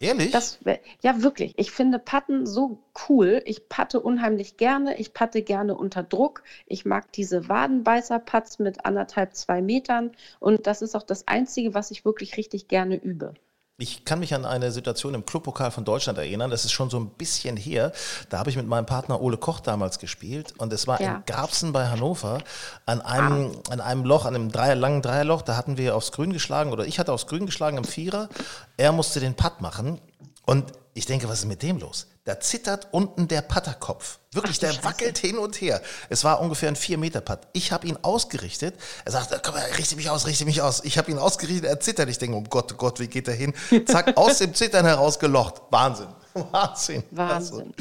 Ehrlich? 0.00 0.32
Das, 0.32 0.58
ja, 1.02 1.22
wirklich. 1.22 1.54
Ich 1.56 1.70
finde 1.70 1.98
Patten 1.98 2.46
so 2.46 2.82
cool. 3.08 3.42
Ich 3.46 3.68
patte 3.68 4.00
unheimlich 4.00 4.56
gerne. 4.56 4.98
Ich 4.98 5.14
patte 5.14 5.42
gerne 5.42 5.76
unter 5.76 6.02
Druck. 6.02 6.42
Ich 6.66 6.84
mag 6.84 7.12
diese 7.12 7.48
Wadenbeißer-Putts 7.48 8.58
mit 8.58 8.84
anderthalb, 8.84 9.34
zwei 9.34 9.62
Metern. 9.62 10.12
Und 10.40 10.66
das 10.66 10.82
ist 10.82 10.94
auch 10.94 11.04
das 11.04 11.28
Einzige, 11.28 11.74
was 11.74 11.90
ich 11.90 12.04
wirklich 12.04 12.36
richtig 12.36 12.68
gerne 12.68 12.96
übe. 12.96 13.34
Ich 13.76 14.04
kann 14.04 14.20
mich 14.20 14.32
an 14.34 14.44
eine 14.44 14.70
Situation 14.70 15.14
im 15.14 15.26
Clubpokal 15.26 15.72
von 15.72 15.84
Deutschland 15.84 16.16
erinnern, 16.16 16.48
das 16.48 16.64
ist 16.64 16.70
schon 16.70 16.90
so 16.90 17.00
ein 17.00 17.08
bisschen 17.08 17.56
her. 17.56 17.90
Da 18.28 18.38
habe 18.38 18.48
ich 18.48 18.56
mit 18.56 18.68
meinem 18.68 18.86
Partner 18.86 19.20
Ole 19.20 19.36
Koch 19.36 19.58
damals 19.58 19.98
gespielt 19.98 20.54
und 20.58 20.72
es 20.72 20.86
war 20.86 21.00
ja. 21.00 21.16
in 21.16 21.24
Garbsen 21.26 21.72
bei 21.72 21.88
Hannover 21.88 22.38
an 22.86 23.00
einem, 23.00 23.50
ah. 23.68 23.72
an 23.72 23.80
einem 23.80 24.04
Loch, 24.04 24.26
an 24.26 24.36
einem 24.36 24.52
Dreier, 24.52 24.76
langen 24.76 25.02
Dreierloch. 25.02 25.42
Da 25.42 25.56
hatten 25.56 25.76
wir 25.76 25.96
aufs 25.96 26.12
Grün 26.12 26.32
geschlagen 26.32 26.70
oder 26.70 26.86
ich 26.86 27.00
hatte 27.00 27.12
aufs 27.12 27.26
Grün 27.26 27.46
geschlagen 27.46 27.76
im 27.76 27.84
Vierer. 27.84 28.28
Er 28.76 28.92
musste 28.92 29.18
den 29.18 29.34
Putt 29.34 29.60
machen 29.60 30.00
und 30.46 30.70
ich 30.94 31.06
denke, 31.06 31.28
was 31.28 31.40
ist 31.40 31.46
mit 31.46 31.64
dem 31.64 31.78
los? 31.78 32.06
Da 32.26 32.40
zittert 32.40 32.88
unten 32.90 33.28
der 33.28 33.42
Patterkopf. 33.42 34.18
Wirklich, 34.32 34.56
Ach, 34.56 34.60
der 34.60 34.72
Scheiße. 34.72 34.84
wackelt 34.84 35.18
hin 35.18 35.36
und 35.36 35.60
her. 35.60 35.82
Es 36.08 36.24
war 36.24 36.40
ungefähr 36.40 36.70
ein 36.70 36.76
4-Meter-Putt. 36.76 37.40
Ich 37.52 37.70
habe 37.70 37.86
ihn 37.86 37.98
ausgerichtet. 38.00 38.74
Er 39.04 39.12
sagt, 39.12 39.42
komm, 39.44 39.54
richte 39.76 39.94
mich 39.96 40.08
aus, 40.08 40.26
richte 40.26 40.46
mich 40.46 40.62
aus. 40.62 40.82
Ich 40.84 40.96
habe 40.96 41.10
ihn 41.10 41.18
ausgerichtet, 41.18 41.66
er 41.66 41.80
zittert. 41.80 42.08
Ich 42.08 42.16
denke, 42.16 42.36
oh 42.38 42.42
Gott, 42.48 42.72
oh 42.72 42.76
Gott, 42.76 42.98
wie 42.98 43.08
geht 43.08 43.28
er 43.28 43.34
hin? 43.34 43.52
Zack, 43.86 44.16
aus 44.16 44.38
dem 44.38 44.54
Zittern 44.54 44.86
heraus 44.86 45.18
gelocht. 45.18 45.60
Wahnsinn. 45.70 46.08
Wahnsinn. 46.50 47.04
Wahnsinn. 47.12 47.72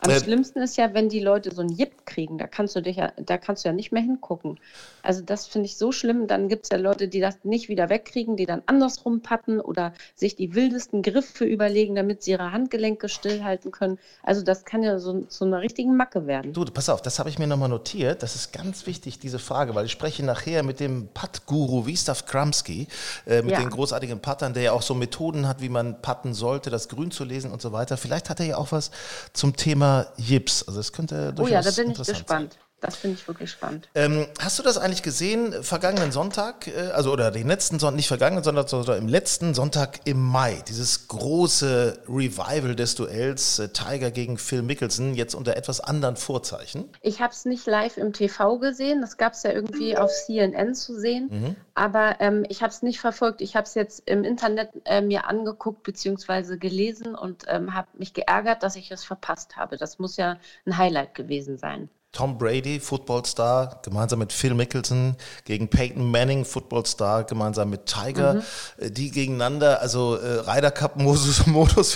Am 0.00 0.10
äh, 0.10 0.20
schlimmsten 0.20 0.60
ist 0.60 0.76
ja, 0.76 0.94
wenn 0.94 1.08
die 1.08 1.20
Leute 1.20 1.52
so 1.52 1.62
ein 1.62 1.68
Jip 1.68 2.06
kriegen, 2.06 2.38
da 2.38 2.46
kannst 2.46 2.76
du 2.76 2.80
dich 2.80 2.96
ja, 2.96 3.12
da 3.16 3.36
kannst 3.36 3.64
du 3.64 3.68
ja 3.68 3.72
nicht 3.72 3.90
mehr 3.90 4.02
hingucken. 4.02 4.60
Also 5.02 5.22
das 5.22 5.46
finde 5.46 5.66
ich 5.66 5.76
so 5.76 5.92
schlimm. 5.92 6.26
Dann 6.26 6.48
gibt 6.48 6.64
es 6.64 6.70
ja 6.70 6.78
Leute, 6.78 7.08
die 7.08 7.20
das 7.20 7.36
nicht 7.44 7.68
wieder 7.68 7.88
wegkriegen, 7.88 8.36
die 8.36 8.46
dann 8.46 8.62
andersrum 8.66 9.20
patten 9.22 9.60
oder 9.60 9.92
sich 10.14 10.36
die 10.36 10.54
wildesten 10.54 11.02
Griffe 11.02 11.44
überlegen, 11.44 11.94
damit 11.94 12.22
sie 12.22 12.32
ihre 12.32 12.52
Handgelenke 12.52 13.08
stillhalten 13.08 13.70
können. 13.70 13.98
Also 14.22 14.42
das 14.42 14.64
kann 14.64 14.82
ja 14.82 14.98
so 14.98 15.22
zu 15.22 15.44
einer 15.44 15.60
richtigen 15.60 15.96
Macke 15.96 16.26
werden. 16.26 16.52
Du, 16.52 16.64
pass 16.64 16.88
auf, 16.88 17.02
das 17.02 17.18
habe 17.18 17.28
ich 17.28 17.38
mir 17.38 17.46
nochmal 17.46 17.68
notiert. 17.68 18.22
Das 18.22 18.34
ist 18.34 18.52
ganz 18.52 18.86
wichtig, 18.86 19.18
diese 19.18 19.38
Frage, 19.38 19.74
weil 19.74 19.86
ich 19.86 19.92
spreche 19.92 20.24
nachher 20.24 20.62
mit 20.62 20.80
dem 20.80 21.08
Putt-Guru 21.14 21.86
Wistav 21.86 22.26
Kramski, 22.26 22.88
äh, 23.26 23.42
mit 23.42 23.52
ja. 23.52 23.60
den 23.60 23.70
großartigen 23.70 24.20
Pattern, 24.20 24.54
der 24.54 24.62
ja 24.62 24.72
auch 24.72 24.82
so 24.82 24.94
Methoden 24.94 25.48
hat, 25.48 25.60
wie 25.60 25.68
man 25.68 26.02
patten 26.02 26.34
sollte, 26.34 26.70
das 26.70 26.88
Grün 26.88 27.10
zu 27.10 27.24
lesen 27.24 27.52
und 27.52 27.62
so 27.62 27.72
weiter. 27.72 27.95
Vielleicht 27.96 28.30
hat 28.30 28.40
er 28.40 28.46
ja 28.46 28.56
auch 28.56 28.72
was 28.72 28.90
zum 29.32 29.56
Thema 29.56 30.06
Jips. 30.16 30.64
Also 30.66 30.80
das 30.80 30.92
könnte 30.92 31.32
durchaus 31.32 31.50
Oh 31.50 31.54
ja, 31.54 31.62
da 31.62 31.70
bin 31.70 31.90
ich 31.92 31.98
gespannt. 31.98 32.52
Sein. 32.54 32.65
Das 32.80 32.96
finde 32.96 33.16
ich 33.18 33.26
wirklich 33.26 33.50
spannend. 33.50 33.88
Ähm, 33.94 34.26
hast 34.38 34.58
du 34.58 34.62
das 34.62 34.76
eigentlich 34.76 35.02
gesehen, 35.02 35.62
vergangenen 35.62 36.12
Sonntag, 36.12 36.66
äh, 36.68 36.90
also 36.92 37.10
oder 37.10 37.30
den 37.30 37.48
letzten 37.48 37.78
Sonntag, 37.78 37.96
nicht 37.96 38.08
vergangenen 38.08 38.44
Sonntag, 38.44 38.68
sondern 38.68 38.98
im 38.98 39.08
letzten 39.08 39.54
Sonntag 39.54 40.00
im 40.04 40.22
Mai, 40.22 40.62
dieses 40.68 41.08
große 41.08 42.02
Revival 42.06 42.76
des 42.76 42.94
Duells 42.94 43.58
äh, 43.58 43.70
Tiger 43.70 44.10
gegen 44.10 44.36
Phil 44.36 44.60
Mickelson, 44.60 45.14
jetzt 45.14 45.34
unter 45.34 45.56
etwas 45.56 45.80
anderen 45.80 46.16
Vorzeichen? 46.16 46.90
Ich 47.00 47.22
habe 47.22 47.32
es 47.32 47.46
nicht 47.46 47.66
live 47.66 47.96
im 47.96 48.12
TV 48.12 48.58
gesehen, 48.58 49.00
das 49.00 49.16
gab 49.16 49.32
es 49.32 49.42
ja 49.42 49.52
irgendwie 49.52 49.96
auf 49.96 50.12
CNN 50.12 50.74
zu 50.74 51.00
sehen, 51.00 51.28
mhm. 51.30 51.56
aber 51.74 52.16
ähm, 52.20 52.44
ich 52.50 52.60
habe 52.62 52.70
es 52.70 52.82
nicht 52.82 53.00
verfolgt. 53.00 53.40
Ich 53.40 53.56
habe 53.56 53.64
es 53.64 53.74
jetzt 53.74 54.02
im 54.04 54.22
Internet 54.22 54.68
äh, 54.84 55.00
mir 55.00 55.26
angeguckt 55.26 55.82
bzw. 55.82 56.58
gelesen 56.58 57.14
und 57.14 57.44
ähm, 57.48 57.72
habe 57.72 57.88
mich 57.94 58.12
geärgert, 58.12 58.62
dass 58.62 58.76
ich 58.76 58.90
es 58.90 59.02
verpasst 59.02 59.56
habe. 59.56 59.78
Das 59.78 59.98
muss 59.98 60.18
ja 60.18 60.36
ein 60.66 60.76
Highlight 60.76 61.14
gewesen 61.14 61.56
sein. 61.56 61.88
Tom 62.16 62.38
Brady, 62.38 62.80
Footballstar, 62.80 63.80
gemeinsam 63.82 64.20
mit 64.20 64.32
Phil 64.32 64.54
Mickelson, 64.54 65.16
gegen 65.44 65.68
Peyton 65.68 66.10
Manning, 66.10 66.46
Footballstar, 66.46 67.24
gemeinsam 67.24 67.68
mit 67.68 67.84
Tiger, 67.84 68.34
mhm. 68.34 68.42
Äh, 68.78 68.90
die 68.90 69.10
gegeneinander, 69.10 69.82
also 69.82 70.16
äh, 70.16 70.50
Ryder 70.50 70.70
Cup 70.70 70.96
Modus, 70.96 71.46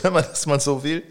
wenn 0.04 0.12
man 0.12 0.24
das 0.28 0.44
mal 0.44 0.60
so 0.60 0.82
will. 0.82 1.02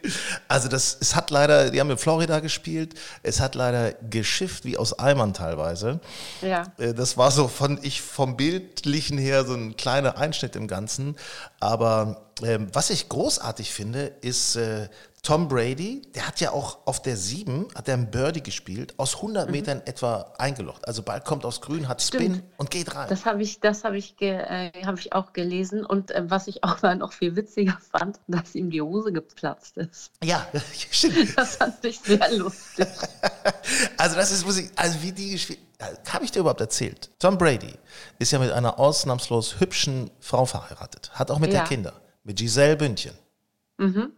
Also 0.48 0.68
das, 0.68 0.96
es 1.02 1.16
hat 1.16 1.32
leider, 1.32 1.72
die 1.72 1.80
haben 1.80 1.90
in 1.90 1.98
Florida 1.98 2.40
gespielt, 2.40 2.94
es 3.24 3.40
hat 3.40 3.56
leider 3.56 3.94
geschifft 3.94 4.64
wie 4.64 4.78
aus 4.78 5.00
Eimern 5.00 5.34
teilweise. 5.34 6.02
Ja. 6.44 6.68
Äh, 6.78 6.94
das 6.94 7.18
war 7.18 7.32
so 7.32 7.48
von 7.48 7.80
ich 7.82 8.04
vom 8.04 8.38
Bildlichen 8.38 9.18
her 9.18 9.44
so 9.44 9.56
ein 9.56 9.76
kleiner 9.76 10.20
Einschnitt 10.20 10.56
im 10.56 10.68
Ganzen, 10.68 11.16
aber 11.60 12.30
ähm, 12.44 12.68
was 12.74 12.90
ich 12.90 13.10
großartig 13.10 13.74
finde, 13.74 14.14
ist 14.22 14.56
äh, 14.56 14.88
Tom 15.22 15.48
Brady, 15.48 16.02
der 16.16 16.28
hat 16.28 16.40
ja 16.40 16.52
auch 16.52 16.80
auf 16.86 17.02
der 17.02 17.18
7, 17.18 17.68
hat 17.76 17.88
er 17.88 17.96
einen 17.96 18.10
Birdie 18.10 18.42
gespielt, 18.42 18.94
aus 18.98 19.16
100 19.16 19.48
mhm. 19.48 19.52
Metern 19.52 19.82
etwa 19.86 20.34
eingelocht. 20.38 20.88
Also 20.88 21.04
Ball 21.04 21.22
kommt 21.22 21.46
aus 21.46 21.62
Grün, 21.62 21.88
hat 21.88 22.02
Spin 22.02 22.36
Stimmt. 22.36 22.44
und 22.58 22.72
geht 22.72 22.96
rein. 22.96 23.10
Das 23.10 23.26
habe 23.26 23.44
ich, 23.44 23.60
hab 23.62 23.94
ich, 23.94 24.16
äh, 24.22 24.72
hab 24.86 24.98
ich 24.98 25.14
auch 25.14 25.34
gelesen. 25.34 25.86
Und 25.86 26.12
äh, 26.12 26.24
was 26.28 26.48
ich 26.48 26.64
auch 26.64 26.82
noch 26.96 27.12
viel 27.12 27.36
witziger 27.36 27.78
fand, 27.92 28.20
dass 28.28 28.56
ihm 28.56 28.70
die 28.70 28.82
Hose 28.82 29.12
geplatzt 29.12 29.78
ist. 29.78 30.12
Ja, 30.24 30.48
stimmt. 30.92 31.18
Das 31.36 31.58
fand 31.58 31.84
ich 31.84 32.00
sehr 32.00 32.32
lustig. 32.36 32.88
also 33.98 34.16
das 34.16 34.32
ist 34.32 34.46
Musik, 34.46 34.72
also 34.76 35.02
wie 35.02 35.12
die 35.12 35.32
gespielt 35.32 35.60
äh, 35.80 35.96
habe 36.10 36.26
ich 36.26 36.32
dir 36.32 36.40
überhaupt 36.40 36.62
erzählt? 36.62 37.10
Tom 37.20 37.38
Brady 37.38 37.74
ist 38.20 38.32
ja 38.32 38.40
mit 38.40 38.52
einer 38.52 38.80
ausnahmslos 38.80 39.60
hübschen 39.60 40.12
Frau 40.20 40.46
verheiratet, 40.46 41.12
hat 41.14 41.32
auch 41.32 41.40
mit 41.40 41.54
ja. 41.54 41.60
der 41.60 41.68
Kinder, 41.68 41.94
mit 42.24 42.38
Giselle 42.38 42.76
Bündchen. 42.76 43.14
Mhm. 43.78 44.12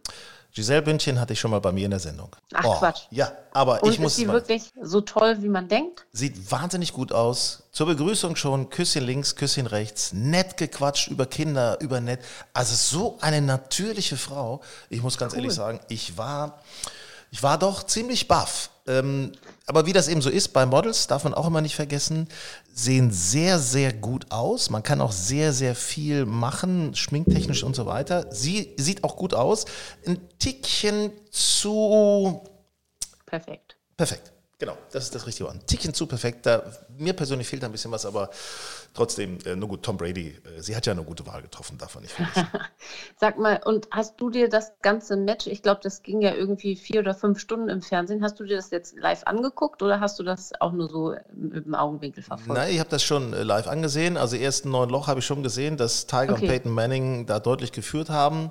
Giselle 0.54 0.82
Bündchen 0.82 1.18
hatte 1.18 1.32
ich 1.32 1.40
schon 1.40 1.50
mal 1.50 1.60
bei 1.60 1.72
mir 1.72 1.86
in 1.86 1.90
der 1.92 2.00
Sendung. 2.00 2.28
Ach 2.52 2.64
oh, 2.64 2.74
Quatsch. 2.78 3.04
Ja, 3.10 3.32
aber 3.52 3.82
Und 3.82 3.92
ich 3.92 3.98
muss. 3.98 4.12
Ist 4.12 4.18
sie 4.18 4.28
wirklich 4.28 4.64
so 4.82 5.00
toll, 5.00 5.38
wie 5.40 5.48
man 5.48 5.66
denkt? 5.66 6.04
Sieht 6.12 6.50
wahnsinnig 6.50 6.92
gut 6.92 7.10
aus. 7.10 7.62
Zur 7.72 7.86
Begrüßung 7.86 8.36
schon 8.36 8.68
Küsschen 8.68 9.04
links, 9.04 9.34
Küsschen 9.34 9.66
rechts. 9.66 10.12
Nett 10.12 10.58
gequatscht 10.58 11.08
über 11.08 11.24
Kinder, 11.24 11.78
über 11.80 12.00
nett. 12.00 12.20
Also 12.52 12.74
so 12.74 13.18
eine 13.22 13.40
natürliche 13.40 14.18
Frau. 14.18 14.60
Ich 14.90 15.02
muss 15.02 15.16
ganz 15.16 15.32
cool. 15.32 15.38
ehrlich 15.38 15.54
sagen, 15.54 15.80
ich 15.88 16.18
war, 16.18 16.60
ich 17.30 17.42
war 17.42 17.58
doch 17.58 17.84
ziemlich 17.84 18.28
baff. 18.28 18.68
Ähm, 18.86 19.32
aber 19.66 19.86
wie 19.86 19.92
das 19.92 20.08
eben 20.08 20.22
so 20.22 20.30
ist 20.30 20.48
bei 20.48 20.66
Models, 20.66 21.06
darf 21.06 21.24
man 21.24 21.34
auch 21.34 21.46
immer 21.46 21.60
nicht 21.60 21.76
vergessen, 21.76 22.28
sehen 22.74 23.10
sehr, 23.12 23.58
sehr 23.58 23.92
gut 23.92 24.30
aus. 24.30 24.70
Man 24.70 24.82
kann 24.82 25.00
auch 25.00 25.12
sehr, 25.12 25.52
sehr 25.52 25.74
viel 25.74 26.26
machen, 26.26 26.94
schminktechnisch 26.94 27.62
und 27.62 27.76
so 27.76 27.86
weiter. 27.86 28.26
Sie 28.30 28.74
sieht 28.76 29.04
auch 29.04 29.16
gut 29.16 29.34
aus. 29.34 29.66
Ein 30.06 30.18
Tickchen 30.38 31.12
zu. 31.30 32.42
Perfekt. 33.24 33.76
Perfekt. 33.96 34.32
Genau, 34.58 34.76
das 34.92 35.04
ist 35.04 35.14
das 35.14 35.26
richtige 35.26 35.46
Wort. 35.46 35.56
Ein 35.56 35.66
Tickchen 35.66 35.94
zu 35.94 36.06
perfekt. 36.06 36.46
Da, 36.46 36.62
mir 36.96 37.14
persönlich 37.14 37.48
fehlt 37.48 37.62
da 37.62 37.66
ein 37.66 37.72
bisschen 37.72 37.90
was, 37.90 38.06
aber 38.06 38.30
trotzdem, 38.94 39.38
äh, 39.44 39.56
nur 39.56 39.68
gut, 39.68 39.82
Tom 39.82 39.96
Brady, 39.96 40.28
äh, 40.28 40.60
sie 40.60 40.76
hat 40.76 40.86
ja 40.86 40.92
eine 40.92 41.04
gute 41.04 41.26
Wahl 41.26 41.42
getroffen, 41.42 41.78
darf 41.78 41.94
man 41.94 42.02
nicht 42.02 42.14
vergessen. 42.14 42.48
Sag 43.20 43.38
mal, 43.38 43.60
und 43.64 43.88
hast 43.90 44.20
du 44.20 44.30
dir 44.30 44.48
das 44.48 44.72
ganze 44.82 45.16
Match, 45.16 45.46
ich 45.46 45.62
glaube, 45.62 45.80
das 45.82 46.02
ging 46.02 46.20
ja 46.20 46.34
irgendwie 46.34 46.76
vier 46.76 47.00
oder 47.00 47.14
fünf 47.14 47.38
Stunden 47.38 47.68
im 47.68 47.82
Fernsehen, 47.82 48.22
hast 48.22 48.38
du 48.40 48.44
dir 48.44 48.56
das 48.56 48.70
jetzt 48.70 48.96
live 48.96 49.22
angeguckt 49.24 49.82
oder 49.82 50.00
hast 50.00 50.18
du 50.18 50.22
das 50.22 50.52
auch 50.60 50.72
nur 50.72 50.88
so 50.88 51.14
dem 51.32 51.74
Augenwinkel 51.74 52.22
verfolgt? 52.22 52.52
Nein, 52.52 52.72
ich 52.72 52.80
habe 52.80 52.90
das 52.90 53.02
schon 53.02 53.32
äh, 53.32 53.42
live 53.42 53.66
angesehen. 53.66 54.16
Also 54.16 54.36
ersten 54.36 54.70
neun 54.70 54.90
Loch 54.90 55.06
habe 55.06 55.20
ich 55.20 55.26
schon 55.26 55.42
gesehen, 55.42 55.76
dass 55.76 56.06
Tiger 56.06 56.34
okay. 56.34 56.42
und 56.42 56.48
Peyton 56.48 56.72
Manning 56.72 57.26
da 57.26 57.40
deutlich 57.40 57.72
geführt 57.72 58.10
haben. 58.10 58.48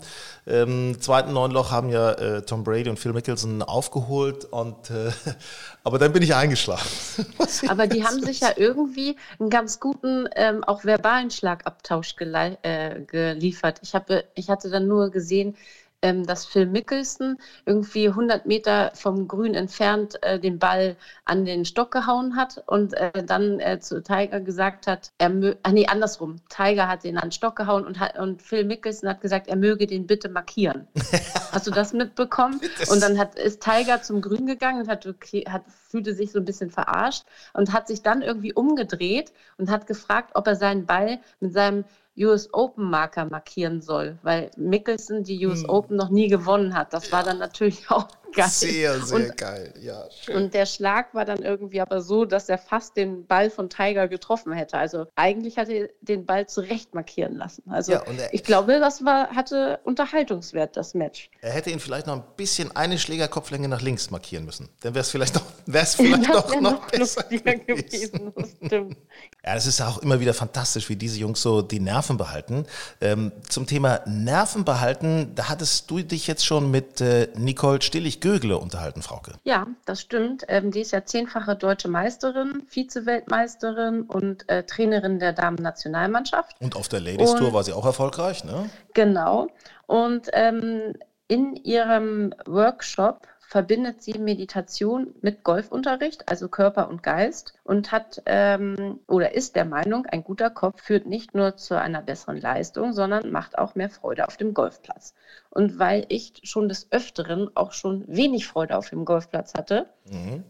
Ähm, 0.48 0.98
zweiten 1.00 1.33
neun 1.33 1.51
Loch 1.51 1.71
haben 1.71 1.89
ja 1.89 2.12
äh, 2.12 2.41
Tom 2.43 2.63
Brady 2.63 2.89
und 2.89 2.98
Phil 2.98 3.13
Mickelson 3.13 3.62
aufgeholt 3.62 4.45
und 4.45 4.89
äh, 4.89 5.12
aber 5.83 6.00
dann 6.00 6.13
bin 6.13 6.24
ich 6.24 6.33
eingeschlafen. 6.36 7.25
aber 7.67 7.88
die 7.88 8.03
haben 8.03 8.21
sich 8.21 8.39
ja 8.39 8.50
irgendwie 8.55 9.15
einen 9.39 9.50
ganz 9.50 9.79
guten 9.79 10.27
ähm, 10.35 10.63
auch 10.63 10.83
verbalen 10.83 11.31
Schlagabtausch 11.31 12.15
äh, 12.63 13.01
geliefert. 13.01 13.79
Ich, 13.83 13.95
habe, 13.95 14.25
ich 14.35 14.50
hatte 14.50 14.69
dann 14.69 14.88
nur 14.88 15.11
gesehen, 15.11 15.55
ähm, 16.01 16.25
dass 16.25 16.46
Phil 16.46 16.65
Mickelson 16.65 17.38
irgendwie 17.65 18.08
100 18.08 18.46
Meter 18.46 18.91
vom 18.96 19.27
Grün 19.27 19.53
entfernt 19.53 20.22
äh, 20.24 20.39
den 20.39 20.60
Ball 20.60 20.96
an 21.25 21.46
den 21.46 21.65
Stock 21.65 21.91
gehauen 21.91 22.36
hat 22.36 22.63
und 22.67 22.93
äh, 22.93 23.24
dann 23.24 23.60
äh, 23.60 23.79
zu 23.79 24.01
Tiger 24.01 24.39
gesagt 24.39 24.88
hat, 24.88 25.12
er 25.17 25.29
mö 25.29 25.55
ah, 25.63 25.72
nee, 25.72 25.88
andersrum. 25.88 26.38
Tiger 26.50 26.88
hat 26.88 27.03
den 27.03 27.17
an 27.17 27.25
den 27.25 27.31
Stock 27.31 27.55
gehauen 27.55 27.86
und, 27.86 28.00
hat, 28.00 28.17
und 28.17 28.41
Phil 28.41 28.65
Mickelson 28.65 29.10
hat 29.10 29.22
gesagt, 29.22 29.48
er 29.48 29.55
möge 29.55 29.88
den 29.88 30.08
bitte 30.08 30.29
markieren. 30.29 30.88
Hast 31.51 31.67
du 31.67 31.72
das 31.72 31.93
mitbekommen? 31.93 32.60
und 32.89 33.01
dann 33.01 33.17
hat, 33.17 33.38
ist 33.38 33.62
Tiger 33.62 34.01
zum 34.01 34.22
Grün 34.22 34.46
gegangen 34.46 34.81
und 34.81 34.88
hat, 34.88 35.05
hat, 35.05 35.63
fühlte 35.67 36.13
sich 36.13 36.31
so 36.31 36.39
ein 36.39 36.46
bisschen 36.46 36.70
verarscht 36.70 37.24
und 37.53 37.74
hat 37.74 37.88
sich 37.88 38.01
dann 38.01 38.22
irgendwie 38.22 38.53
umgedreht 38.53 39.31
und 39.58 39.70
hat 39.70 39.88
gefragt, 39.88 40.31
ob 40.34 40.48
er 40.48 40.55
seinen 40.55 40.86
Ball 40.86 41.20
mit 41.39 41.53
seinem 41.53 41.84
US 42.18 42.50
Open 42.53 42.89
Marker 42.89 43.25
markieren 43.25 43.82
soll, 43.82 44.20
weil 44.22 44.51
Mickelson 44.58 45.24
die 45.24 45.46
US 45.46 45.63
hm. 45.63 45.70
Open 45.70 45.98
noch 45.98 46.10
nie 46.10 46.27
gewonnen 46.27 46.74
hat. 46.74 46.94
Das 46.94 47.12
war 47.12 47.24
dann 47.24 47.38
natürlich 47.38 47.89
auch 47.89 48.08
geil. 48.35 48.47
Sehr, 48.50 49.00
sehr 49.01 49.15
und, 49.29 49.38
geil. 49.38 49.73
Ja, 49.81 50.05
schön. 50.23 50.35
Und 50.35 50.53
der 50.53 50.65
Schlag 50.65 51.13
war 51.13 51.25
dann 51.25 51.41
irgendwie 51.43 51.81
aber 51.81 52.01
so, 52.01 52.25
dass 52.25 52.50
er 52.50 52.57
fast 52.57 52.97
den 52.97 53.25
Ball 53.27 53.50
von 53.50 53.69
Tiger 53.69 54.07
getroffen 54.07 54.53
hätte. 54.53 54.77
Also 54.77 55.05
eigentlich 55.15 55.57
hatte 55.57 55.73
er 55.73 55.89
den 56.01 56.25
Ball 56.25 56.47
zurecht 56.47 56.93
markieren 56.95 57.35
lassen. 57.38 57.63
Also 57.69 57.93
Ja, 57.93 58.00
er- 58.01 58.33
ich 58.33 58.43
glaube, 58.43 58.79
das 58.79 59.03
war, 59.05 59.29
hatte 59.35 59.79
Unterhaltungswert, 59.83 60.75
das 60.77 60.93
Match. 60.93 61.29
Er 61.41 61.51
hätte 61.51 61.69
ihn 61.69 61.79
vielleicht 61.79 62.07
noch 62.07 62.15
ein 62.15 62.23
bisschen 62.35 62.75
eine 62.75 62.97
Schlägerkopflänge 62.97 63.67
nach 63.67 63.81
links 63.81 64.09
markieren 64.11 64.45
müssen. 64.45 64.69
Dann 64.81 64.93
wäre 64.93 65.01
es 65.03 65.09
vielleicht 65.11 65.35
noch, 65.35 65.43
wär's 65.65 65.95
vielleicht 65.95 66.27
noch, 66.27 66.50
noch 66.61 66.61
noch 66.61 66.88
besser 66.91 67.23
gewesen. 67.23 67.65
gewesen. 67.65 68.33
Das. 68.61 68.81
Ja, 69.43 69.55
das 69.55 69.65
ist 69.65 69.79
ja 69.79 69.88
auch 69.88 69.97
immer 70.00 70.19
wieder 70.19 70.35
fantastisch, 70.35 70.88
wie 70.89 70.95
diese 70.95 71.17
Jungs 71.17 71.41
so 71.41 71.63
die 71.63 71.79
Nerven 71.79 72.15
behalten. 72.17 72.67
Ähm, 73.01 73.31
zum 73.50 73.65
Thema 73.65 74.01
Nerven 74.05 74.65
behalten, 74.65 75.31
da 75.33 75.50
hattest 75.50 75.89
du 75.89 76.00
dich 76.00 76.27
jetzt 76.27 76.45
schon 76.45 76.69
mit 76.69 77.01
äh, 77.01 77.27
Nicole 77.35 77.81
Stillig-Gögle 78.21 78.57
unterhalten, 78.57 79.01
Frauke. 79.01 79.33
Ja, 79.43 79.67
das 79.85 80.01
stimmt. 80.01 80.45
Ähm, 80.47 80.71
die 80.71 80.81
ist 80.81 80.91
ja 80.91 81.03
zehnfache 81.05 81.55
deutsche 81.55 81.87
Meisterin, 81.87 82.63
Vize-Weltmeisterin 82.67 84.03
und 84.03 84.47
äh, 84.49 84.63
Trainerin 84.63 85.19
der 85.19 85.33
Damen-Nationalmannschaft. 85.33 86.55
Und 86.61 86.75
auf 86.75 86.87
der 86.87 86.99
Ladies 86.99 87.31
Tour 87.33 87.47
Und- 87.47 87.53
war 87.53 87.63
sie 87.63 87.73
auch 87.73 87.85
erfolgreich, 87.85 88.43
ne? 88.43 88.69
Genau. 88.93 89.47
Und 89.87 90.29
ähm, 90.33 90.93
in 91.27 91.55
ihrem 91.55 92.33
Workshop 92.45 93.27
verbindet 93.51 94.01
sie 94.01 94.17
Meditation 94.17 95.13
mit 95.20 95.43
Golfunterricht, 95.43 96.29
also 96.29 96.48
Körper 96.48 96.88
und 96.88 97.03
Geist, 97.03 97.53
und 97.65 97.91
hat 97.91 98.22
ähm, 98.25 99.01
oder 99.08 99.36
ist 99.36 99.58
der 99.58 99.65
Meinung, 99.65 100.05
ein 100.05 100.24
guter 100.24 100.50
Kopf 100.50 100.81
führt 100.81 101.05
nicht 101.05 101.36
nur 101.36 101.58
zu 101.58 101.77
einer 101.77 102.01
besseren 102.01 102.39
Leistung, 102.39 102.93
sondern 102.93 103.29
macht 103.29 103.58
auch 103.58 103.75
mehr 103.75 103.89
Freude 103.89 104.25
auf 104.25 104.38
dem 104.38 104.53
Golfplatz. 104.53 105.13
Und 105.50 105.79
weil 105.79 106.05
ich 106.08 106.39
schon 106.43 106.70
des 106.70 106.88
Öfteren 106.91 107.50
auch 107.53 107.74
schon 107.74 108.05
wenig 108.08 108.48
Freude 108.48 108.77
auf 108.77 108.89
dem 108.89 109.03
Golfplatz 109.03 109.53
hatte, 109.53 109.88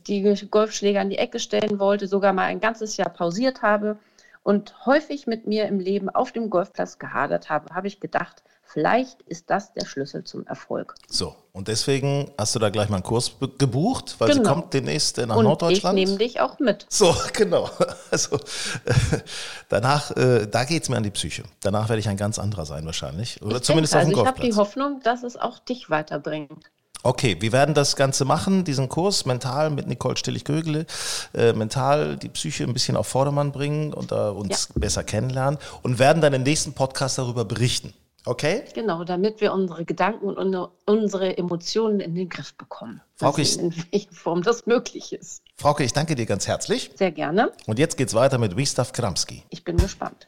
die 0.06 0.22
Golfschläger 0.52 1.02
an 1.02 1.10
die 1.10 1.18
Ecke 1.18 1.40
stellen 1.40 1.80
wollte, 1.80 2.06
sogar 2.06 2.34
mal 2.34 2.46
ein 2.46 2.60
ganzes 2.60 2.98
Jahr 2.98 3.10
pausiert 3.10 3.64
habe 3.64 3.98
und 4.44 4.86
häufig 4.86 5.26
mit 5.26 5.48
mir 5.48 5.66
im 5.66 5.80
Leben 5.80 6.08
auf 6.10 6.32
dem 6.32 6.52
Golfplatz 6.52 7.00
gehadert 7.00 7.50
habe, 7.50 7.74
habe 7.74 7.88
ich 7.88 8.00
gedacht, 8.00 8.44
vielleicht 8.74 9.22
ist 9.24 9.50
das 9.50 9.74
der 9.74 9.86
Schlüssel 9.86 10.24
zum 10.24 10.46
Erfolg. 10.48 10.96
So, 11.10 11.36
und 11.54 11.68
deswegen 11.68 12.32
hast 12.38 12.56
du 12.56 12.60
da 12.60 12.70
gleich 12.70 12.90
mal 12.90 12.98
einen 12.98 13.04
Kurs 13.04 13.32
gebucht, 13.58 14.16
weil 14.20 14.32
sie 14.34 14.40
Genau. 14.40 14.54
kommt 14.54 14.74
demnächst 14.74 15.18
äh, 15.18 15.26
nach 15.26 15.36
und 15.36 15.44
ich 15.44 15.48
Norddeutschland. 15.48 15.96
nehme 15.96 16.18
dich 16.18 16.40
auch 16.40 16.60
mit. 16.60 16.86
So, 16.90 17.16
genau. 17.34 17.70
Also 18.10 18.36
äh, 18.38 18.94
danach, 19.70 20.12
äh, 20.12 20.48
da 20.48 20.64
geht's 20.64 20.90
mir 20.90 20.98
an 20.98 21.04
die 21.04 21.12
Psyche. 21.12 21.44
Danach 21.62 21.90
werde 21.90 22.00
ich 22.00 22.10
ein 22.10 22.18
ganz 22.18 22.40
anderer 22.40 22.66
sein 22.66 22.86
wahrscheinlich. 22.86 23.42
Oder 23.42 23.58
Ich 23.58 23.64
zumindest 23.64 23.94
denke, 23.94 24.08
auf 24.08 24.12
dem 24.14 24.20
also 24.20 24.22
ich 24.24 24.28
habe 24.38 24.48
die. 24.52 24.56
Hoffnung, 24.56 25.02
dass 25.04 25.24
es 25.24 25.38
auch 25.38 25.60
dich 25.60 25.90
weiterbringt. 25.90 26.72
Okay, 27.04 27.36
wir 27.40 27.52
werden 27.52 27.74
das 27.74 27.96
Ganze 27.96 28.26
machen, 28.26 28.64
diesen 28.64 28.88
Kurs 28.88 29.26
mental 29.26 29.72
mit 29.72 29.88
Nicole 29.88 30.18
Stillig-Gögele, 30.18 30.86
äh, 31.34 31.52
mental 31.54 32.16
die 32.16 32.30
Psyche 32.30 32.64
ein 32.64 32.74
bisschen 32.74 32.96
auf 32.96 33.08
Vordermann 33.08 33.52
bringen 33.52 33.92
und 33.92 34.12
äh, 34.12 34.16
uns 34.16 34.70
besser 34.76 35.04
kennenlernen 35.04 35.58
und 35.82 35.98
werden 35.98 36.22
dann 36.22 36.34
im 36.34 36.44
nächsten 36.44 36.74
Podcast 36.74 37.18
darüber 37.18 37.44
berichten. 37.44 37.94
Okay? 38.26 38.64
Genau, 38.76 39.04
damit 39.04 39.42
wir 39.42 39.52
unsere 39.54 39.84
Gedanken 39.86 40.26
und 40.28 40.38
un- 40.38 40.68
unsere 40.86 41.38
Emotionen 41.38 42.00
in 42.00 42.14
den 42.16 42.30
Griff 42.30 42.54
bekommen. 42.56 43.02
Frauke, 43.16 43.42
Also 43.42 43.60
in 43.62 43.74
welcher 43.92 44.12
Form 44.12 44.44
das 44.44 44.66
möglich 44.68 45.14
ist. 45.14 45.42
Frauke, 45.58 45.84
ich 45.84 45.94
danke 45.94 46.16
dir 46.16 46.26
ganz 46.26 46.48
herzlich. 46.48 46.92
Sehr 46.96 47.12
gerne. 47.12 47.52
Und 47.68 47.80
jetzt 47.80 47.98
geht's 47.98 48.14
weiter 48.14 48.38
mit 48.38 48.56
Wistav 48.58 48.94
Kramski. 48.94 49.44
Ich 49.50 49.64
bin 49.64 49.78
gespannt. 49.78 50.28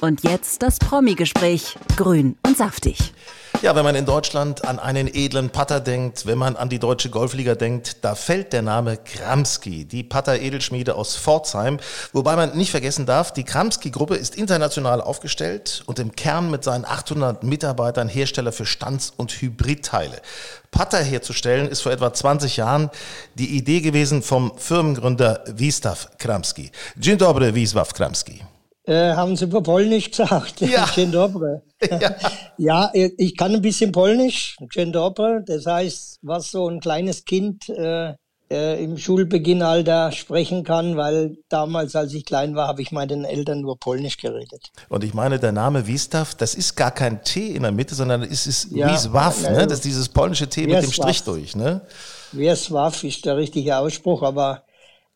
Und 0.00 0.22
jetzt 0.24 0.62
das 0.62 0.78
Promi-Gespräch. 0.78 1.76
Grün 1.96 2.36
und 2.46 2.56
saftig. 2.56 3.12
Ja, 3.62 3.74
wenn 3.74 3.84
man 3.84 3.94
in 3.94 4.04
Deutschland 4.04 4.66
an 4.66 4.78
einen 4.78 5.08
edlen 5.08 5.48
Putter 5.48 5.80
denkt, 5.80 6.26
wenn 6.26 6.36
man 6.36 6.56
an 6.56 6.68
die 6.68 6.78
deutsche 6.78 7.08
Golfliga 7.08 7.54
denkt, 7.54 8.04
da 8.04 8.14
fällt 8.14 8.52
der 8.52 8.60
Name 8.60 8.98
Kramski, 8.98 9.86
die 9.86 10.02
Putter-Edelschmiede 10.02 10.94
aus 10.94 11.16
Pforzheim. 11.16 11.78
Wobei 12.12 12.36
man 12.36 12.54
nicht 12.54 12.70
vergessen 12.70 13.06
darf, 13.06 13.32
die 13.32 13.44
Kramski-Gruppe 13.44 14.16
ist 14.16 14.36
international 14.36 15.00
aufgestellt 15.00 15.82
und 15.86 15.98
im 15.98 16.14
Kern 16.14 16.50
mit 16.50 16.64
seinen 16.64 16.84
800 16.84 17.44
Mitarbeitern 17.44 18.08
Hersteller 18.08 18.52
für 18.52 18.66
Stands- 18.66 19.14
und 19.16 19.32
Hybridteile. 19.32 20.20
Putter 20.70 21.02
herzustellen 21.02 21.68
ist 21.68 21.80
vor 21.80 21.92
etwa 21.92 22.12
20 22.12 22.58
Jahren 22.58 22.90
die 23.36 23.56
Idee 23.56 23.80
gewesen 23.80 24.22
vom 24.22 24.52
Firmengründer 24.58 25.44
Wistaw 25.46 26.08
Kramski. 26.18 26.70
Dzień 26.98 27.16
dobry, 27.16 27.52
Wisław 27.52 27.94
Kramski. 27.94 28.55
Äh, 28.86 29.14
haben 29.14 29.36
Sie 29.36 29.44
über 29.44 29.62
Polnisch 29.62 30.10
gesagt? 30.10 30.60
Ja. 30.60 30.86
Dzień 30.94 31.10
dobry. 31.10 31.60
Ja. 32.00 32.14
Ja, 32.58 32.90
ich 32.94 33.36
kann 33.36 33.54
ein 33.54 33.62
bisschen 33.62 33.92
Polnisch. 33.92 34.56
Dzień 34.72 34.92
dobry. 34.92 35.42
Das 35.44 35.66
heißt, 35.66 36.18
was 36.22 36.50
so 36.50 36.68
ein 36.68 36.80
kleines 36.80 37.24
Kind 37.24 37.68
äh, 37.68 38.14
äh, 38.48 38.82
im 38.82 38.96
Schulbeginnalter 38.96 40.12
sprechen 40.12 40.62
kann, 40.62 40.96
weil 40.96 41.36
damals, 41.48 41.96
als 41.96 42.14
ich 42.14 42.24
klein 42.24 42.54
war, 42.54 42.68
habe 42.68 42.80
ich 42.80 42.92
meinen 42.92 43.24
Eltern 43.24 43.60
nur 43.60 43.76
Polnisch 43.78 44.18
geredet. 44.18 44.70
Und 44.88 45.02
ich 45.02 45.14
meine, 45.14 45.40
der 45.40 45.52
Name 45.52 45.88
Wistaw, 45.88 46.26
das 46.38 46.54
ist 46.54 46.76
gar 46.76 46.92
kein 46.92 47.24
T 47.24 47.48
in 47.48 47.62
der 47.62 47.72
Mitte, 47.72 47.94
sondern 47.96 48.22
es 48.22 48.46
ist 48.46 48.68
Ja, 48.70 48.94
ja, 48.94 49.50
ne? 49.50 49.66
Das 49.66 49.78
ist 49.78 49.84
dieses 49.84 50.08
polnische 50.08 50.48
T 50.48 50.66
mit 50.66 50.82
dem. 50.82 50.92
Strich 50.92 51.24
durch, 51.24 51.56
ne? 51.56 51.80
Wiesław 52.32 53.04
ist 53.04 53.24
der 53.24 53.36
richtige 53.36 53.76
Ausspruch, 53.76 54.22
aber 54.22 54.62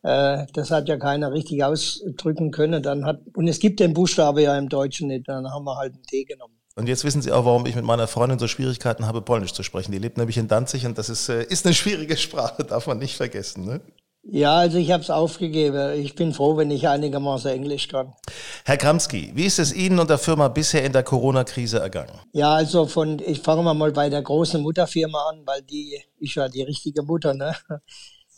das 0.01 0.71
hat 0.71 0.87
ja 0.87 0.97
keiner 0.97 1.31
richtig 1.31 1.63
ausdrücken 1.63 2.51
können. 2.51 2.81
Dann 2.81 3.05
hat, 3.05 3.21
und 3.35 3.47
es 3.47 3.59
gibt 3.59 3.79
den 3.79 3.93
Buchstabe 3.93 4.41
ja 4.41 4.57
im 4.57 4.69
Deutschen 4.69 5.07
nicht, 5.07 5.27
dann 5.27 5.49
haben 5.49 5.63
wir 5.65 5.77
halt 5.77 5.93
ein 5.93 6.03
T 6.03 6.23
genommen. 6.23 6.55
Und 6.75 6.87
jetzt 6.87 7.03
wissen 7.03 7.21
Sie 7.21 7.31
auch, 7.31 7.45
warum 7.45 7.65
ich 7.65 7.75
mit 7.75 7.83
meiner 7.83 8.07
Freundin 8.07 8.39
so 8.39 8.47
Schwierigkeiten 8.47 9.05
habe, 9.05 9.21
Polnisch 9.21 9.53
zu 9.53 9.61
sprechen. 9.61 9.91
Die 9.91 9.99
lebt 9.99 10.17
nämlich 10.17 10.37
in 10.37 10.47
Danzig 10.47 10.85
und 10.85 10.97
das 10.97 11.09
ist, 11.09 11.27
äh, 11.29 11.43
ist 11.43 11.65
eine 11.65 11.75
schwierige 11.75 12.15
Sprache, 12.15 12.63
darf 12.63 12.87
man 12.87 12.97
nicht 12.97 13.15
vergessen, 13.15 13.65
ne? 13.65 13.81
Ja, 14.23 14.57
also 14.57 14.77
ich 14.77 14.91
habe 14.91 15.01
es 15.01 15.09
aufgegeben. 15.09 15.99
Ich 15.99 16.13
bin 16.13 16.31
froh, 16.31 16.55
wenn 16.55 16.69
ich 16.69 16.87
einigermaßen 16.87 17.49
Englisch 17.51 17.87
kann. 17.87 18.13
Herr 18.65 18.77
Kramski, 18.77 19.31
wie 19.33 19.45
ist 19.45 19.57
es 19.57 19.73
Ihnen 19.73 19.99
und 19.99 20.11
der 20.11 20.19
Firma 20.19 20.47
bisher 20.47 20.85
in 20.85 20.93
der 20.93 21.01
Corona-Krise 21.01 21.79
ergangen? 21.79 22.13
Ja, 22.31 22.53
also 22.53 22.85
von, 22.85 23.17
ich 23.19 23.39
fange 23.39 23.63
mal 23.63 23.73
mal 23.73 23.91
bei 23.91 24.09
der 24.09 24.21
großen 24.21 24.61
Mutterfirma 24.61 25.17
an, 25.31 25.41
weil 25.45 25.63
die 25.63 25.99
ist 26.19 26.35
ja 26.35 26.47
die 26.47 26.61
richtige 26.61 27.01
Mutter, 27.01 27.33
ne? 27.33 27.55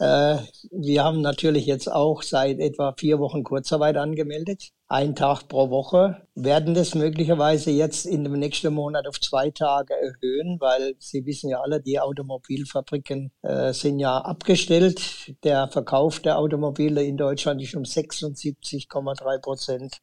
Äh, 0.04 0.40
wir 0.72 1.04
haben 1.06 1.22
natürlich 1.22 1.66
jetzt 1.66 1.90
auch 1.90 2.24
seit 2.24 2.60
etwa 2.60 2.94
vier 2.98 3.20
Wochen 3.20 3.44
Kurzarbeit 3.44 3.96
angemeldet. 3.96 4.72
Ein 4.90 5.16
Tag 5.16 5.48
pro 5.48 5.70
Woche. 5.70 6.28
Werden 6.36 6.74
das 6.74 6.94
möglicherweise 6.94 7.72
jetzt 7.72 8.06
in 8.06 8.26
dem 8.26 8.34
nächsten 8.34 8.74
Monat 8.74 9.08
auf 9.08 9.22
zwei 9.22 9.50
Tage 9.50 9.94
erhöhen, 9.94 10.58
weil 10.60 10.96
Sie 11.00 11.26
wissen 11.26 11.50
ja 11.50 11.62
alle, 11.62 11.80
die 11.82 12.02
Automobilfabriken 12.02 13.32
äh, 13.44 13.72
sind 13.72 14.00
ja 14.00 14.18
abgestellt. 14.18 15.34
Der 15.46 15.70
Verkauf 15.70 16.20
der 16.20 16.38
Automobile 16.38 17.02
in 17.02 17.16
Deutschland 17.16 17.62
ist 17.62 17.76
um 17.76 17.84
76,3 17.84 19.40
Prozent 19.40 20.02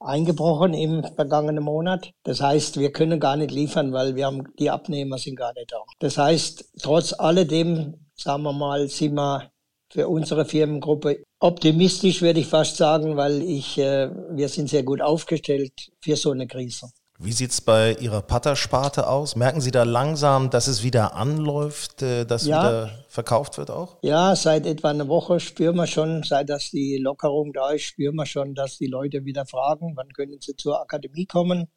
eingebrochen 0.00 0.74
im 0.74 1.04
vergangenen 1.14 1.62
Monat. 1.62 2.12
Das 2.24 2.40
heißt, 2.40 2.78
wir 2.78 2.90
können 2.90 3.20
gar 3.20 3.36
nicht 3.36 3.50
liefern, 3.50 3.92
weil 3.92 4.16
wir 4.16 4.26
haben, 4.26 4.44
die 4.58 4.70
Abnehmer 4.70 5.18
sind 5.18 5.36
gar 5.36 5.52
nicht 5.52 5.72
da. 5.72 5.78
Das 5.98 6.18
heißt, 6.18 6.72
trotz 6.82 7.12
alledem, 7.12 7.94
sagen 8.16 8.42
wir 8.42 8.52
mal, 8.52 8.88
sind 8.88 9.14
wir 9.14 9.50
für 9.92 10.08
unsere 10.08 10.44
Firmengruppe 10.44 11.24
optimistisch, 11.40 12.22
würde 12.22 12.40
ich 12.40 12.46
fast 12.46 12.76
sagen, 12.76 13.16
weil 13.16 13.42
ich, 13.42 13.76
äh, 13.78 14.10
wir 14.30 14.48
sind 14.48 14.68
sehr 14.68 14.84
gut 14.84 15.00
aufgestellt 15.00 15.90
für 16.00 16.16
so 16.16 16.30
eine 16.30 16.46
Krise. 16.46 16.90
Wie 17.22 17.32
sieht's 17.32 17.60
bei 17.60 17.92
Ihrer 18.00 18.22
Pattersparte 18.22 19.06
aus? 19.06 19.36
Merken 19.36 19.60
Sie 19.60 19.70
da 19.70 19.82
langsam, 19.82 20.48
dass 20.48 20.68
es 20.68 20.82
wieder 20.82 21.14
anläuft, 21.14 22.00
äh, 22.00 22.24
dass 22.24 22.46
Ja. 22.46 22.62
wieder 22.62 22.90
verkauft 23.08 23.58
wird 23.58 23.70
auch? 23.70 23.98
Ja, 24.00 24.34
seit 24.34 24.64
etwa 24.64 24.88
einer 24.88 25.06
Woche 25.06 25.38
spüren 25.38 25.76
wir 25.76 25.86
schon, 25.86 26.22
seit 26.22 26.48
dass 26.48 26.70
die 26.70 26.96
Lockerung 26.96 27.52
da 27.52 27.72
ist, 27.72 27.82
spüren 27.82 28.14
wir 28.14 28.24
schon, 28.24 28.54
dass 28.54 28.78
die 28.78 28.86
Leute 28.86 29.26
wieder 29.26 29.44
fragen, 29.44 29.92
wann 29.96 30.08
können 30.14 30.38
sie 30.40 30.56
zur 30.56 30.80
Akademie 30.80 31.26
kommen 31.26 31.68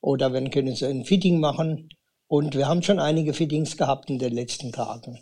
oder 0.00 0.32
wann 0.32 0.50
können 0.50 0.74
sie 0.74 0.86
ein 0.86 1.04
Fitting 1.04 1.38
machen. 1.38 1.90
Und 2.26 2.56
wir 2.56 2.66
haben 2.66 2.82
schon 2.82 2.98
einige 2.98 3.34
Fittings 3.34 3.76
gehabt 3.76 4.10
in 4.10 4.18
den 4.18 4.34
letzten 4.34 4.72
Tagen. 4.72 5.20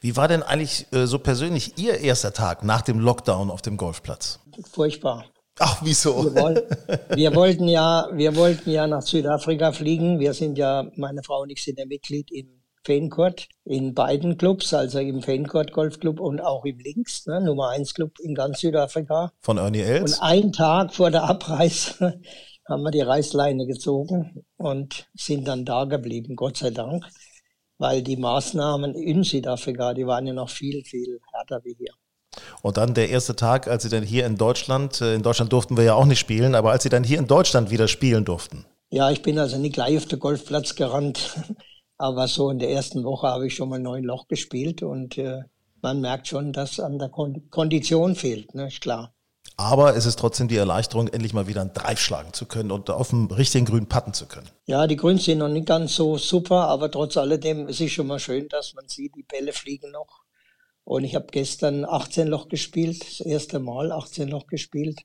Wie 0.00 0.16
war 0.16 0.26
denn 0.28 0.42
eigentlich 0.42 0.86
äh, 0.92 1.06
so 1.06 1.18
persönlich 1.18 1.76
Ihr 1.76 2.00
erster 2.00 2.32
Tag 2.32 2.64
nach 2.64 2.80
dem 2.80 2.98
Lockdown 2.98 3.50
auf 3.50 3.60
dem 3.60 3.76
Golfplatz? 3.76 4.40
Furchtbar. 4.72 5.26
Ach, 5.60 5.80
wieso? 5.82 6.24
Wir, 6.24 6.42
woll 6.42 6.68
wir, 7.14 7.34
wollten 7.34 7.68
ja, 7.68 8.08
wir 8.12 8.36
wollten 8.36 8.70
ja 8.70 8.86
nach 8.86 9.02
Südafrika 9.02 9.72
fliegen. 9.72 10.18
Wir 10.18 10.34
sind 10.34 10.58
ja, 10.58 10.90
meine 10.96 11.22
Frau 11.22 11.42
und 11.42 11.50
ich 11.50 11.62
sind 11.62 11.78
ja 11.78 11.86
Mitglied 11.86 12.30
im 12.30 12.58
Feencourt 12.84 13.48
in 13.64 13.92
beiden 13.92 14.38
Clubs, 14.38 14.72
also 14.72 14.98
im 14.98 15.22
Feencourt 15.22 15.72
Golfclub 15.72 16.20
und 16.20 16.40
auch 16.40 16.64
im 16.64 16.78
Links, 16.78 17.26
ne, 17.26 17.40
Nummer 17.40 17.68
1 17.70 17.92
Club 17.92 18.18
in 18.20 18.34
ganz 18.34 18.60
Südafrika. 18.60 19.32
Von 19.40 19.58
Ernie 19.58 19.82
Und 19.82 19.88
Els? 19.88 20.20
einen 20.20 20.52
Tag 20.52 20.94
vor 20.94 21.10
der 21.10 21.24
Abreise 21.24 22.20
haben 22.68 22.82
wir 22.82 22.90
die 22.90 23.02
Reißleine 23.02 23.66
gezogen 23.66 24.44
und 24.56 25.08
sind 25.14 25.48
dann 25.48 25.64
da 25.64 25.84
geblieben, 25.84 26.36
Gott 26.36 26.56
sei 26.56 26.70
Dank, 26.70 27.04
weil 27.78 28.02
die 28.02 28.16
Maßnahmen 28.16 28.94
in 28.94 29.22
Südafrika, 29.22 29.94
die 29.94 30.06
waren 30.06 30.26
ja 30.26 30.32
noch 30.32 30.50
viel, 30.50 30.82
viel 30.84 31.20
härter 31.32 31.60
wie 31.64 31.74
hier. 31.74 31.92
Und 32.62 32.76
dann 32.76 32.94
der 32.94 33.10
erste 33.10 33.36
Tag, 33.36 33.68
als 33.68 33.82
Sie 33.82 33.88
dann 33.88 34.02
hier 34.02 34.26
in 34.26 34.36
Deutschland, 34.36 35.00
äh, 35.00 35.14
in 35.14 35.22
Deutschland 35.22 35.52
durften 35.52 35.76
wir 35.76 35.84
ja 35.84 35.94
auch 35.94 36.06
nicht 36.06 36.18
spielen, 36.18 36.54
aber 36.54 36.70
als 36.70 36.82
Sie 36.82 36.88
dann 36.88 37.04
hier 37.04 37.18
in 37.18 37.26
Deutschland 37.26 37.70
wieder 37.70 37.88
spielen 37.88 38.24
durften. 38.24 38.64
Ja, 38.90 39.10
ich 39.10 39.22
bin 39.22 39.38
also 39.38 39.58
nicht 39.58 39.74
gleich 39.74 39.96
auf 39.96 40.06
den 40.06 40.18
Golfplatz 40.18 40.74
gerannt. 40.74 41.36
Aber 41.98 42.28
so 42.28 42.48
in 42.50 42.60
der 42.60 42.70
ersten 42.70 43.02
Woche 43.02 43.26
habe 43.26 43.48
ich 43.48 43.56
schon 43.56 43.68
mal 43.68 43.80
neun 43.80 44.04
Loch 44.04 44.28
gespielt 44.28 44.84
und 44.84 45.18
äh, 45.18 45.42
man 45.82 46.00
merkt 46.00 46.28
schon, 46.28 46.52
dass 46.52 46.78
an 46.78 46.98
der 46.98 47.08
Kondition 47.08 48.14
fehlt, 48.14 48.54
ne? 48.54 48.68
ist 48.68 48.80
klar. 48.80 49.12
Aber 49.56 49.96
es 49.96 50.06
ist 50.06 50.20
trotzdem 50.20 50.46
die 50.46 50.56
Erleichterung, 50.56 51.08
endlich 51.08 51.32
mal 51.32 51.48
wieder 51.48 51.62
einen 51.62 51.72
Drive 51.72 51.98
schlagen 51.98 52.32
zu 52.32 52.46
können 52.46 52.70
und 52.70 52.90
auf 52.90 53.08
dem 53.08 53.26
richtigen 53.26 53.64
Grün 53.64 53.88
patten 53.88 54.14
zu 54.14 54.26
können. 54.26 54.48
Ja, 54.66 54.86
die 54.86 54.94
Grüns 54.94 55.24
sind 55.24 55.38
noch 55.38 55.48
nicht 55.48 55.66
ganz 55.66 55.96
so 55.96 56.16
super, 56.16 56.68
aber 56.68 56.88
trotz 56.88 57.16
alledem 57.16 57.66
ist 57.66 57.80
es 57.80 57.90
schon 57.90 58.06
mal 58.06 58.20
schön, 58.20 58.48
dass 58.48 58.74
man 58.74 58.86
sieht, 58.88 59.16
die 59.16 59.24
Bälle 59.24 59.52
fliegen 59.52 59.90
noch. 59.90 60.20
Und 60.88 61.04
ich 61.04 61.14
habe 61.14 61.26
gestern 61.30 61.84
18 61.84 62.28
Loch 62.28 62.48
gespielt, 62.48 63.02
das 63.02 63.20
erste 63.20 63.58
Mal 63.58 63.92
18 63.92 64.26
Loch 64.26 64.46
gespielt 64.46 65.02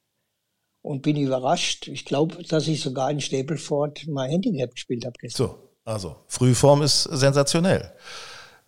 und 0.82 1.02
bin 1.02 1.17
überrascht. 1.17 1.89
Ich 1.89 2.06
glaube, 2.06 2.41
dass 2.41 2.69
ich 2.69 2.80
sogar 2.80 3.12
in 3.12 3.19
Stapleford 3.19 4.08
mein 4.08 4.30
Handicap 4.30 4.72
gespielt 4.72 5.04
habe 5.04 5.15
gestern. 5.19 5.48
So, 5.48 5.56
also 5.84 6.15
Frühform 6.28 6.84
ist 6.84 7.04
sensationell. 7.04 7.91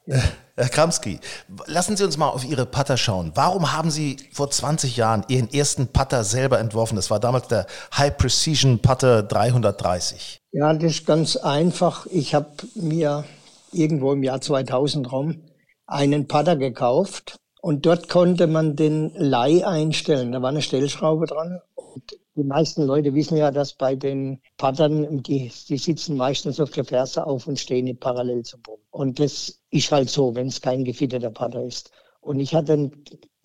Ja. 0.07 0.21
Herr 0.57 0.67
Kramski, 0.67 1.19
lassen 1.67 1.95
Sie 1.95 2.03
uns 2.03 2.17
mal 2.17 2.27
auf 2.27 2.43
Ihre 2.43 2.65
Putter 2.65 2.97
schauen. 2.97 3.31
Warum 3.35 3.71
haben 3.71 3.91
Sie 3.91 4.17
vor 4.33 4.51
20 4.51 4.97
Jahren 4.97 5.23
Ihren 5.29 5.49
ersten 5.53 5.87
Putter 5.87 6.25
selber 6.25 6.59
entworfen? 6.59 6.97
Das 6.97 7.09
war 7.11 7.21
damals 7.21 7.47
der 7.47 7.65
High 7.97 8.17
Precision 8.17 8.79
Putter 8.79 9.23
330. 9.23 10.41
Ja, 10.51 10.73
das 10.73 10.91
ist 10.91 11.05
ganz 11.05 11.37
einfach. 11.37 12.07
Ich 12.07 12.35
habe 12.35 12.49
mir 12.75 13.23
irgendwo 13.71 14.11
im 14.11 14.23
Jahr 14.23 14.41
2000 14.41 15.09
rum 15.13 15.41
einen 15.87 16.27
Putter 16.27 16.55
gekauft 16.55 17.39
und 17.61 17.85
dort 17.85 18.09
konnte 18.09 18.47
man 18.47 18.75
den 18.75 19.11
Leih 19.15 19.65
einstellen. 19.65 20.31
Da 20.31 20.41
war 20.41 20.49
eine 20.49 20.61
Stellschraube 20.61 21.25
dran. 21.25 21.61
Und 21.75 22.17
die 22.35 22.43
meisten 22.43 22.83
Leute 22.83 23.13
wissen 23.13 23.37
ja, 23.37 23.49
dass 23.49 23.73
bei 23.73 23.95
den 23.95 24.41
Pattern, 24.57 25.23
die, 25.23 25.51
die 25.67 25.77
sitzen 25.77 26.17
meistens 26.17 26.59
auf 26.59 26.71
der 26.71 26.85
Ferse 26.85 27.25
auf 27.25 27.47
und 27.47 27.59
stehen 27.59 27.85
nicht 27.85 28.01
parallel 28.01 28.43
zum 28.43 28.61
Boden. 28.61 28.83
Und 28.91 29.19
das 29.19 29.61
ist 29.71 29.91
halt 29.91 30.09
so, 30.09 30.35
wenn 30.35 30.47
es 30.47 30.61
kein 30.61 30.83
gefitterter 30.83 31.31
Patter 31.31 31.63
ist. 31.63 31.91
Und 32.21 32.39
ich 32.39 32.53
hatte 32.53 32.91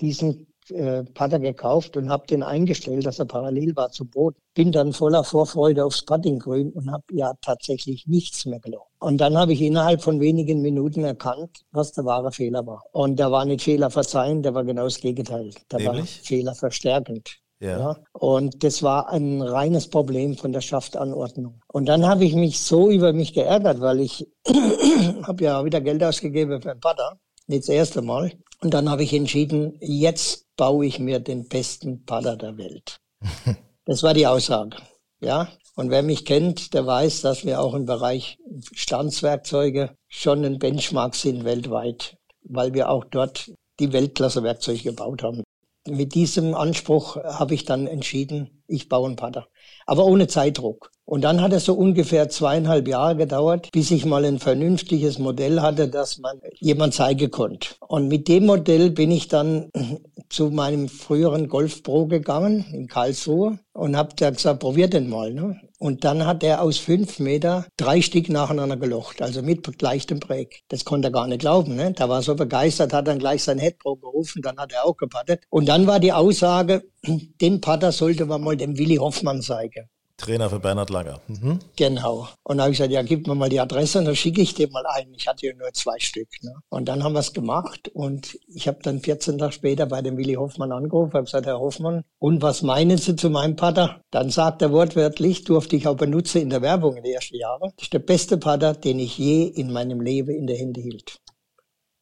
diesen 0.01 0.50
äh, 0.71 1.05
Patter 1.05 1.39
gekauft 1.39 1.97
und 1.97 2.11
habe 2.11 2.27
den 2.27 2.43
eingestellt, 2.43 3.07
dass 3.07 3.19
er 3.19 3.27
parallel 3.27 3.75
war 3.77 3.91
zum 3.91 4.09
Boden. 4.09 4.37
Bin 4.55 4.73
dann 4.73 4.93
voller 4.93 5.25
Vorfreude 5.25 5.85
aufs 5.85 6.05
Puttinggrün 6.05 6.71
und 6.73 6.91
habe 6.91 7.05
ja 7.13 7.33
tatsächlich 7.41 8.07
nichts 8.07 8.47
mehr 8.47 8.61
gelaufen. 8.61 8.91
Und 8.99 9.19
dann 9.19 9.37
habe 9.37 9.53
ich 9.53 9.63
innerhalb 9.63 10.03
von 10.03 10.21
wenigen 10.21 10.61
Minuten 10.61 11.05
erkannt, 11.05 11.61
was 11.73 11.93
der 11.93 12.05
wahre 12.05 12.33
Fehler 12.33 12.67
war. 12.67 12.83
Und 12.93 13.19
der 13.19 13.31
war 13.31 13.45
nicht 13.45 13.63
Fehler 13.63 13.91
verzeihen, 13.91 14.43
der 14.43 14.55
war 14.55 14.65
genau 14.65 14.85
das 14.85 15.01
Gegenteil. 15.01 15.51
Nämlich? 15.73 15.87
war 15.87 16.05
Fehler 16.05 16.55
verstärkend. 16.55 17.41
Ja. 17.61 17.79
ja. 17.79 17.97
Und 18.13 18.65
das 18.65 18.83
war 18.83 19.11
ein 19.11 19.43
reines 19.43 19.89
Problem 19.89 20.37
von 20.37 20.53
der 20.53 20.63
Schaftanordnung. 20.63 21.61
Und 21.69 21.87
dann 21.87 22.07
habe 22.07 22.25
ich 22.25 22.35
mich 22.35 22.61
so 22.61 22.91
über 22.91 23.13
mich 23.13 23.35
geärgert, 23.35 23.81
weil 23.81 24.01
ich 24.01 24.27
habe 25.23 25.45
ja 25.45 25.65
wieder 25.65 25.81
Geld 25.81 26.03
ausgegeben 26.03 26.61
für 26.63 26.71
einen 26.71 26.81
Putter, 26.81 27.19
nicht 27.47 27.65
das 27.65 27.69
erste 27.69 28.03
Mal. 28.03 28.33
Und 28.63 28.75
dann 28.75 28.91
habe 28.91 29.03
ich 29.03 29.13
entschieden, 29.15 29.77
jetzt 29.81 30.47
baue 30.57 30.87
ich 30.87 30.99
mir 30.99 31.19
den 31.21 31.49
besten 31.49 32.05
Putter 32.05 32.37
der 32.37 32.57
Welt. 32.59 33.01
das 33.87 34.03
war 34.03 34.15
die 34.15 34.27
Aussage. 34.27 34.77
Ja. 35.21 35.49
Und 35.77 35.91
wer 35.91 36.03
mich 36.03 36.27
kennt, 36.27 36.75
der 36.75 36.87
weiß, 36.87 37.23
dass 37.23 37.45
wir 37.45 37.61
auch 37.61 37.75
im 37.75 37.87
Bereich 37.87 38.39
Stanzwerkzeuge 38.75 39.97
schon 40.09 40.45
ein 40.45 40.59
Benchmark 40.59 41.15
sind 41.15 41.45
weltweit, 41.45 42.17
weil 42.43 42.75
wir 42.75 42.91
auch 42.91 43.05
dort 43.05 43.51
die 43.79 43.93
Weltklasse-Werkzeuge 43.93 44.83
gebaut 44.83 45.23
haben 45.23 45.43
mit 45.89 46.15
diesem 46.15 46.55
Anspruch 46.55 47.17
habe 47.17 47.55
ich 47.55 47.65
dann 47.65 47.87
entschieden, 47.87 48.63
ich 48.67 48.89
baue 48.89 49.07
einen 49.07 49.17
Pater. 49.17 49.49
Aber 49.87 50.05
ohne 50.05 50.29
Zeitdruck. 50.29 50.91
Und 51.11 51.23
dann 51.23 51.43
hat 51.43 51.53
es 51.53 51.65
so 51.65 51.75
ungefähr 51.75 52.29
zweieinhalb 52.29 52.87
Jahre 52.87 53.17
gedauert, 53.17 53.71
bis 53.73 53.91
ich 53.91 54.05
mal 54.05 54.25
ein 54.25 54.39
vernünftiges 54.39 55.19
Modell 55.19 55.61
hatte, 55.61 55.89
das 55.89 56.19
man 56.19 56.39
jemand 56.61 56.95
zeigen 56.95 57.33
konnte. 57.33 57.71
Und 57.89 58.07
mit 58.07 58.29
dem 58.29 58.47
Modell 58.47 58.91
bin 58.91 59.11
ich 59.11 59.27
dann 59.27 59.71
zu 60.29 60.51
meinem 60.51 60.89
früheren 60.89 61.49
Golf 61.49 61.83
Pro 61.83 62.07
gegangen 62.07 62.65
in 62.73 62.87
Karlsruhe 62.87 63.59
und 63.73 63.97
habe 63.97 64.15
da 64.15 64.31
gesagt, 64.31 64.61
probier 64.61 64.87
den 64.87 65.11
mal. 65.11 65.35
Ne? 65.35 65.61
Und 65.81 66.05
dann 66.05 66.27
hat 66.27 66.45
er 66.45 66.63
aus 66.63 66.79
fünf 66.79 67.19
Meter 67.19 67.67
drei 67.77 68.03
Stück 68.03 68.29
nacheinander 68.29 68.77
gelocht, 68.77 69.21
also 69.21 69.43
mit 69.43 69.67
gleichem 69.79 70.21
Break. 70.21 70.61
Das 70.69 70.85
konnte 70.85 71.09
er 71.09 71.13
gar 71.13 71.27
nicht 71.27 71.41
glauben. 71.41 71.75
Ne? 71.75 71.91
Da 71.91 72.09
war 72.09 72.23
so 72.23 72.37
begeistert, 72.37 72.93
hat 72.93 73.09
dann 73.09 73.19
gleich 73.19 73.43
sein 73.43 73.59
Head 73.59 73.81
Pro 73.81 73.97
gerufen, 73.97 74.43
dann 74.43 74.59
hat 74.59 74.73
er 74.73 74.87
auch 74.87 74.97
gepattet. 74.97 75.43
Und 75.51 75.69
dann 75.69 75.89
war 75.89 75.99
die 75.99 76.13
Aussage, 76.13 76.85
den 77.41 77.61
Patter 77.61 77.91
sollte 77.91 78.27
man 78.27 78.43
mal 78.43 78.57
dem 78.57 78.79
Willi 78.79 78.95
Hoffmann 78.95 79.43
zeigen. 79.43 79.91
Trainer 80.21 80.51
für 80.51 80.61
Bernhard 80.61 80.91
Langer. 80.91 81.21
Mhm. 81.27 81.59
Genau. 81.77 82.29
Und 82.43 82.59
da 82.59 82.65
habe 82.65 82.73
ich 82.73 82.79
gesagt, 82.79 82.93
ja, 82.93 83.03
gib 83.03 83.27
mir 83.27 83.35
mal 83.35 83.49
die 83.49 83.61
Adresse 83.61 83.99
und 83.99 84.05
dann 84.05 84.17
schicke 84.17 84.41
ich 84.41 84.55
dir 84.55 84.71
mal 84.71 84.85
ein. 84.87 85.13
Ich 85.17 85.27
hatte 85.27 85.47
ja 85.47 85.55
nur 85.55 85.73
zwei 85.73 85.99
Stück. 85.99 86.29
Ne? 86.43 86.55
Und 86.69 86.89
dann 86.89 87.03
haben 87.03 87.15
wir 87.15 87.21
es 87.21 87.33
gemacht 87.33 87.89
und 87.89 88.39
ich 88.49 88.69
habe 88.69 88.79
dann 88.83 89.01
14 89.01 89.39
Tage 89.39 89.53
später 89.53 89.87
bei 89.87 90.03
dem 90.03 90.17
Willi 90.17 90.35
Hoffmann 90.35 90.73
angerufen, 90.73 91.15
habe 91.15 91.25
gesagt, 91.25 91.47
Herr 91.47 91.59
Hoffmann, 91.59 92.05
und 92.19 92.43
was 92.43 92.63
meinen 92.63 92.99
Sie 92.99 93.17
zu 93.17 93.31
meinem 93.31 93.57
Pater? 93.57 94.03
Dann 94.11 94.31
sagt 94.31 94.63
er 94.63 94.73
wortwörtlich, 94.73 95.45
durfte 95.45 95.77
ich 95.77 95.89
auch 95.89 95.97
benutzen 95.97 96.43
in 96.43 96.51
der 96.51 96.63
Werbung 96.63 96.97
in 96.97 97.03
den 97.03 97.15
ersten 97.15 97.37
Jahren. 97.37 97.73
Das 97.77 97.85
ist 97.85 97.93
der 97.93 97.99
beste 98.01 98.39
Pater, 98.39 98.75
den 98.75 98.99
ich 98.99 99.19
je 99.19 99.45
in 99.45 99.73
meinem 99.73 100.01
Leben 100.01 100.31
in 100.31 100.47
der 100.47 100.57
Hände 100.57 100.81
hielt. 100.81 101.21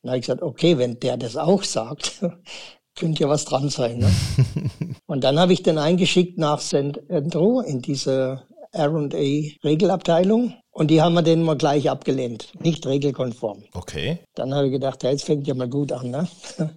Dann 0.02 0.10
habe 0.10 0.18
ich 0.18 0.26
gesagt, 0.26 0.42
okay, 0.42 0.78
wenn 0.78 1.00
der 1.00 1.16
das 1.16 1.36
auch 1.36 1.62
sagt, 1.64 2.20
könnte 2.98 3.22
ja 3.22 3.28
was 3.28 3.44
dran 3.44 3.68
sein. 3.68 3.98
Ne? 3.98 4.10
und 5.06 5.24
dann 5.24 5.38
habe 5.38 5.52
ich 5.52 5.62
den 5.62 5.78
eingeschickt 5.78 6.38
nach 6.38 6.60
St. 6.60 7.00
Andrew 7.08 7.60
in 7.60 7.80
diese 7.80 8.42
R&A 8.72 9.66
Regelabteilung 9.66 10.54
und 10.70 10.90
die 10.90 11.00
haben 11.02 11.14
wir 11.14 11.22
den 11.22 11.42
mal 11.42 11.56
gleich 11.56 11.90
abgelehnt, 11.90 12.52
nicht 12.60 12.86
regelkonform. 12.86 13.64
Okay. 13.74 14.18
Dann 14.34 14.54
habe 14.54 14.66
ich 14.66 14.72
gedacht, 14.72 15.02
ja, 15.02 15.10
jetzt 15.10 15.24
fängt 15.24 15.46
ja 15.46 15.54
mal 15.54 15.68
gut 15.68 15.90
an. 15.90 16.10
Ne? 16.10 16.28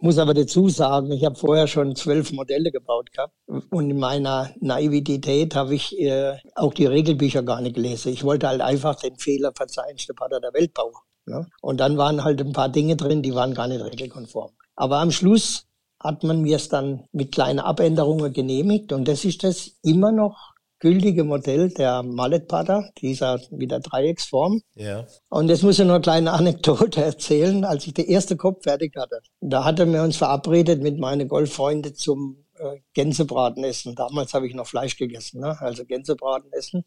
Muss 0.00 0.18
aber 0.18 0.34
dazu 0.34 0.68
sagen, 0.68 1.12
ich 1.12 1.24
habe 1.24 1.36
vorher 1.36 1.66
schon 1.66 1.94
zwölf 1.94 2.32
Modelle 2.32 2.70
gebaut 2.70 3.12
gehabt 3.12 3.32
und 3.70 3.90
in 3.90 3.98
meiner 3.98 4.50
Naivität 4.60 5.54
habe 5.54 5.74
ich 5.74 5.98
äh, 5.98 6.36
auch 6.56 6.74
die 6.74 6.86
Regelbücher 6.86 7.42
gar 7.42 7.60
nicht 7.60 7.76
gelesen. 7.76 8.12
Ich 8.12 8.24
wollte 8.24 8.48
halt 8.48 8.60
einfach 8.60 8.96
den 8.96 9.16
Fehler 9.16 9.52
verzeihen, 9.54 9.96
Pater 10.16 10.40
der 10.40 10.52
Welt 10.52 10.74
bauen. 10.74 10.92
Ne? 11.24 11.46
Und 11.60 11.78
dann 11.78 11.96
waren 11.96 12.24
halt 12.24 12.40
ein 12.40 12.52
paar 12.52 12.68
Dinge 12.68 12.96
drin, 12.96 13.22
die 13.22 13.34
waren 13.34 13.54
gar 13.54 13.68
nicht 13.68 13.82
regelkonform. 13.82 14.50
Aber 14.74 14.98
am 14.98 15.10
Schluss 15.10 15.66
hat 16.00 16.24
man 16.24 16.42
mir 16.42 16.56
es 16.56 16.68
dann 16.68 17.04
mit 17.12 17.32
kleinen 17.32 17.60
Abänderungen 17.60 18.32
genehmigt 18.32 18.92
und 18.92 19.06
das 19.06 19.24
ist 19.24 19.44
das 19.44 19.72
immer 19.82 20.12
noch 20.12 20.52
gültige 20.82 21.22
Modell 21.22 21.68
der 21.70 22.02
Mallet 22.02 22.48
Putter, 22.48 22.90
dieser 22.98 23.40
mit 23.52 23.70
der 23.70 23.78
Dreiecksform. 23.78 24.62
Ja. 24.74 25.06
Und 25.28 25.48
jetzt 25.48 25.62
muss 25.62 25.78
ich 25.78 25.84
noch 25.84 25.94
eine 25.94 26.02
kleine 26.02 26.32
Anekdote 26.32 27.04
erzählen, 27.04 27.64
als 27.64 27.86
ich 27.86 27.94
den 27.94 28.08
ersten 28.08 28.36
Kopf 28.36 28.64
fertig 28.64 28.96
hatte. 28.96 29.20
Da 29.40 29.64
hatten 29.64 29.92
wir 29.92 30.02
uns 30.02 30.16
verabredet 30.16 30.82
mit 30.82 30.98
meinen 30.98 31.28
Golffreunden 31.28 31.94
zum 31.94 32.44
äh, 32.58 32.80
Gänsebraten 32.94 33.62
essen. 33.62 33.94
Damals 33.94 34.34
habe 34.34 34.48
ich 34.48 34.54
noch 34.54 34.66
Fleisch 34.66 34.96
gegessen, 34.96 35.40
ne? 35.40 35.56
also 35.60 35.84
Gänsebraten 35.84 36.52
essen. 36.52 36.84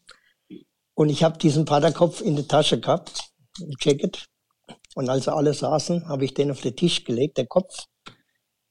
Und 0.94 1.08
ich 1.08 1.24
habe 1.24 1.38
diesen 1.38 1.64
Paterkopf 1.64 2.20
in 2.20 2.36
der 2.36 2.46
Tasche 2.46 2.78
gehabt, 2.78 3.30
im 3.60 3.72
Jacket. 3.80 4.26
Und 4.96 5.10
als 5.10 5.28
alle 5.28 5.52
saßen, 5.52 6.08
habe 6.08 6.24
ich 6.24 6.32
den 6.32 6.50
auf 6.50 6.62
den 6.62 6.74
Tisch 6.74 7.04
gelegt, 7.04 7.36
der 7.36 7.46
Kopf, 7.46 7.84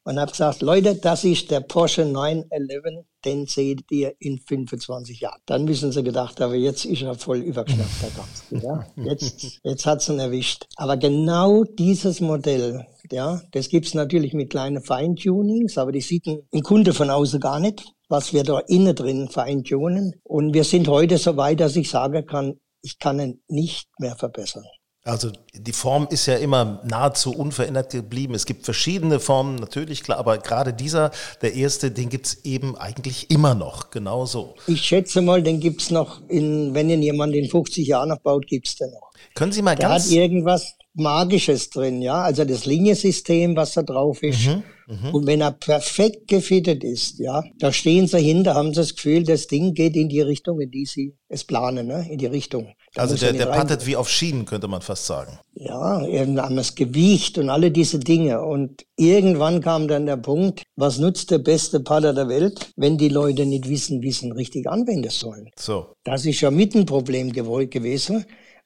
und 0.06 0.20
habe 0.20 0.32
gesagt, 0.32 0.62
Leute, 0.62 0.96
das 0.96 1.24
ist 1.24 1.50
der 1.52 1.62
Porsche 1.62 2.06
911, 2.06 3.06
den 3.24 3.46
seht 3.46 3.92
ihr 3.92 4.14
in 4.20 4.40
25 4.40 5.20
Jahren. 5.20 5.42
Dann 5.46 5.66
müssen 5.66 5.92
sie 5.92 6.04
gedacht 6.04 6.40
haben, 6.42 6.54
jetzt 6.56 6.86
ist 6.86 7.04
er 7.04 7.16
voll 7.16 7.40
übergeschnappt, 7.40 8.02
der 8.02 8.10
Ganze. 8.12 8.68
Ja? 8.68 9.04
Jetzt, 9.04 9.60
jetzt 9.64 9.86
hat's 9.86 10.10
ihn 10.10 10.20
erwischt. 10.20 10.66
Aber 10.78 10.98
genau 10.98 11.64
dieses 11.64 12.22
Modell, 12.22 12.86
ja, 13.12 13.42
das 13.52 13.70
gibt's 13.70 13.94
natürlich 13.94 14.34
mit 14.34 14.52
kleinen 14.52 14.84
Feintunings, 14.84 15.78
aber 15.78 15.92
die 15.92 16.02
sieht 16.02 16.28
ein 16.28 16.62
Kunde 16.62 16.94
von 16.94 17.10
außen 17.12 17.40
gar 17.40 17.60
nicht, 17.60 17.84
was 18.08 18.34
wir 18.34 18.44
da 18.44 18.60
innen 18.60 18.96
drin 18.96 19.30
feintunen. 19.30 20.14
Und 20.24 20.54
wir 20.54 20.64
sind 20.64 20.88
heute 20.88 21.18
so 21.18 21.38
weit, 21.38 21.60
dass 21.60 21.76
ich 21.76 21.90
sagen 21.90 22.26
kann, 22.26 22.60
ich 22.82 23.00
kann 23.00 23.20
ihn 23.20 23.42
nicht 23.48 23.90
mehr 24.00 24.16
verbessern. 24.16 24.66
Also 25.08 25.32
die 25.54 25.72
Form 25.72 26.08
ist 26.10 26.26
ja 26.26 26.38
immer 26.38 26.82
nahezu 26.84 27.32
unverändert 27.32 27.92
geblieben. 27.92 28.34
Es 28.34 28.48
gibt 28.48 28.66
verschiedene 28.66 29.20
Formen, 29.20 29.54
natürlich 29.54 30.02
klar, 30.02 30.18
aber 30.18 30.40
gerade 30.40 30.74
dieser, 30.74 31.12
der 31.44 31.54
erste, 31.54 31.92
den 31.92 32.10
gibt's 32.10 32.40
eben 32.44 32.76
eigentlich 32.76 33.30
immer 33.30 33.54
noch, 33.54 33.92
genauso. 33.92 34.56
Ich 34.66 34.82
schätze 34.82 35.22
mal, 35.22 35.44
den 35.44 35.60
gibt's 35.60 35.92
noch, 35.92 36.28
in, 36.28 36.74
wenn 36.74 36.90
ihn 36.90 37.04
jemand 37.04 37.36
in 37.36 37.48
50 37.48 37.88
Jahren 37.88 38.10
noch 38.10 38.18
baut, 38.18 38.48
gibt's 38.48 38.78
den 38.78 38.90
noch. 38.90 39.12
Können 39.36 39.52
Sie 39.52 39.62
mal 39.62 39.76
der 39.76 39.90
ganz... 39.90 40.06
hat 40.06 40.12
irgendwas 40.12 40.76
Magisches 40.96 41.70
drin, 41.70 42.02
ja, 42.02 42.22
also 42.22 42.46
das 42.46 42.66
Liniensystem, 42.66 43.56
was 43.56 43.74
da 43.74 43.84
drauf 43.84 44.24
ist. 44.24 44.48
Mhm. 44.48 44.64
Mhm. 44.88 45.16
Und 45.16 45.28
wenn 45.28 45.42
er 45.42 45.52
perfekt 45.52 46.28
gefittet 46.28 46.84
ist, 46.84 47.20
ja, 47.20 47.44
da 47.58 47.74
stehen 47.74 48.08
sie 48.08 48.20
hinter, 48.20 48.54
haben 48.54 48.70
sie 48.70 48.82
das 48.82 48.96
Gefühl, 48.96 49.24
das 49.24 49.48
Ding 49.48 49.74
geht 49.74 49.96
in 49.96 50.10
die 50.10 50.22
Richtung, 50.22 50.60
in 50.62 50.70
die 50.70 50.86
sie 50.86 51.16
es 51.28 51.44
planen, 51.44 51.88
ne? 51.88 52.08
in 52.10 52.20
die 52.20 52.28
Richtung. 52.28 52.76
Da 52.94 53.02
also 53.02 53.16
der, 53.16 53.34
der 53.34 53.48
pattet 53.48 53.86
wie 53.88 53.96
auf 53.96 54.10
Schienen, 54.10 54.46
könnte 54.46 54.68
man 54.68 54.82
fast 54.82 55.06
sagen. 55.06 55.40
Ja, 55.56 56.06
irgendwann 56.06 56.56
das 56.56 56.76
Gewicht 56.76 57.38
und 57.38 57.50
alle 57.50 57.72
diese 57.72 58.00
Dinge. 58.00 58.42
Und 58.44 58.86
irgendwann 58.96 59.60
kam 59.60 59.88
dann 59.88 60.06
der 60.06 60.18
Punkt, 60.18 60.64
was 60.76 61.00
nutzt 61.00 61.32
der 61.32 61.40
beste 61.40 61.80
Patter 61.80 62.14
der 62.14 62.30
Welt, 62.30 62.72
wenn 62.76 62.98
die 62.98 63.10
Leute 63.10 63.46
nicht 63.46 63.68
wissen, 63.68 64.02
wie 64.02 64.12
sie 64.12 64.28
ihn 64.28 64.32
richtig 64.34 64.70
anwenden 64.70 65.10
sollen. 65.10 65.50
So. 65.58 65.88
Das 66.04 66.26
ist 66.26 66.42
ja 66.42 66.52
mit 66.52 66.76
ein 66.76 66.86
Problem 66.86 67.32
gewesen. 67.34 68.26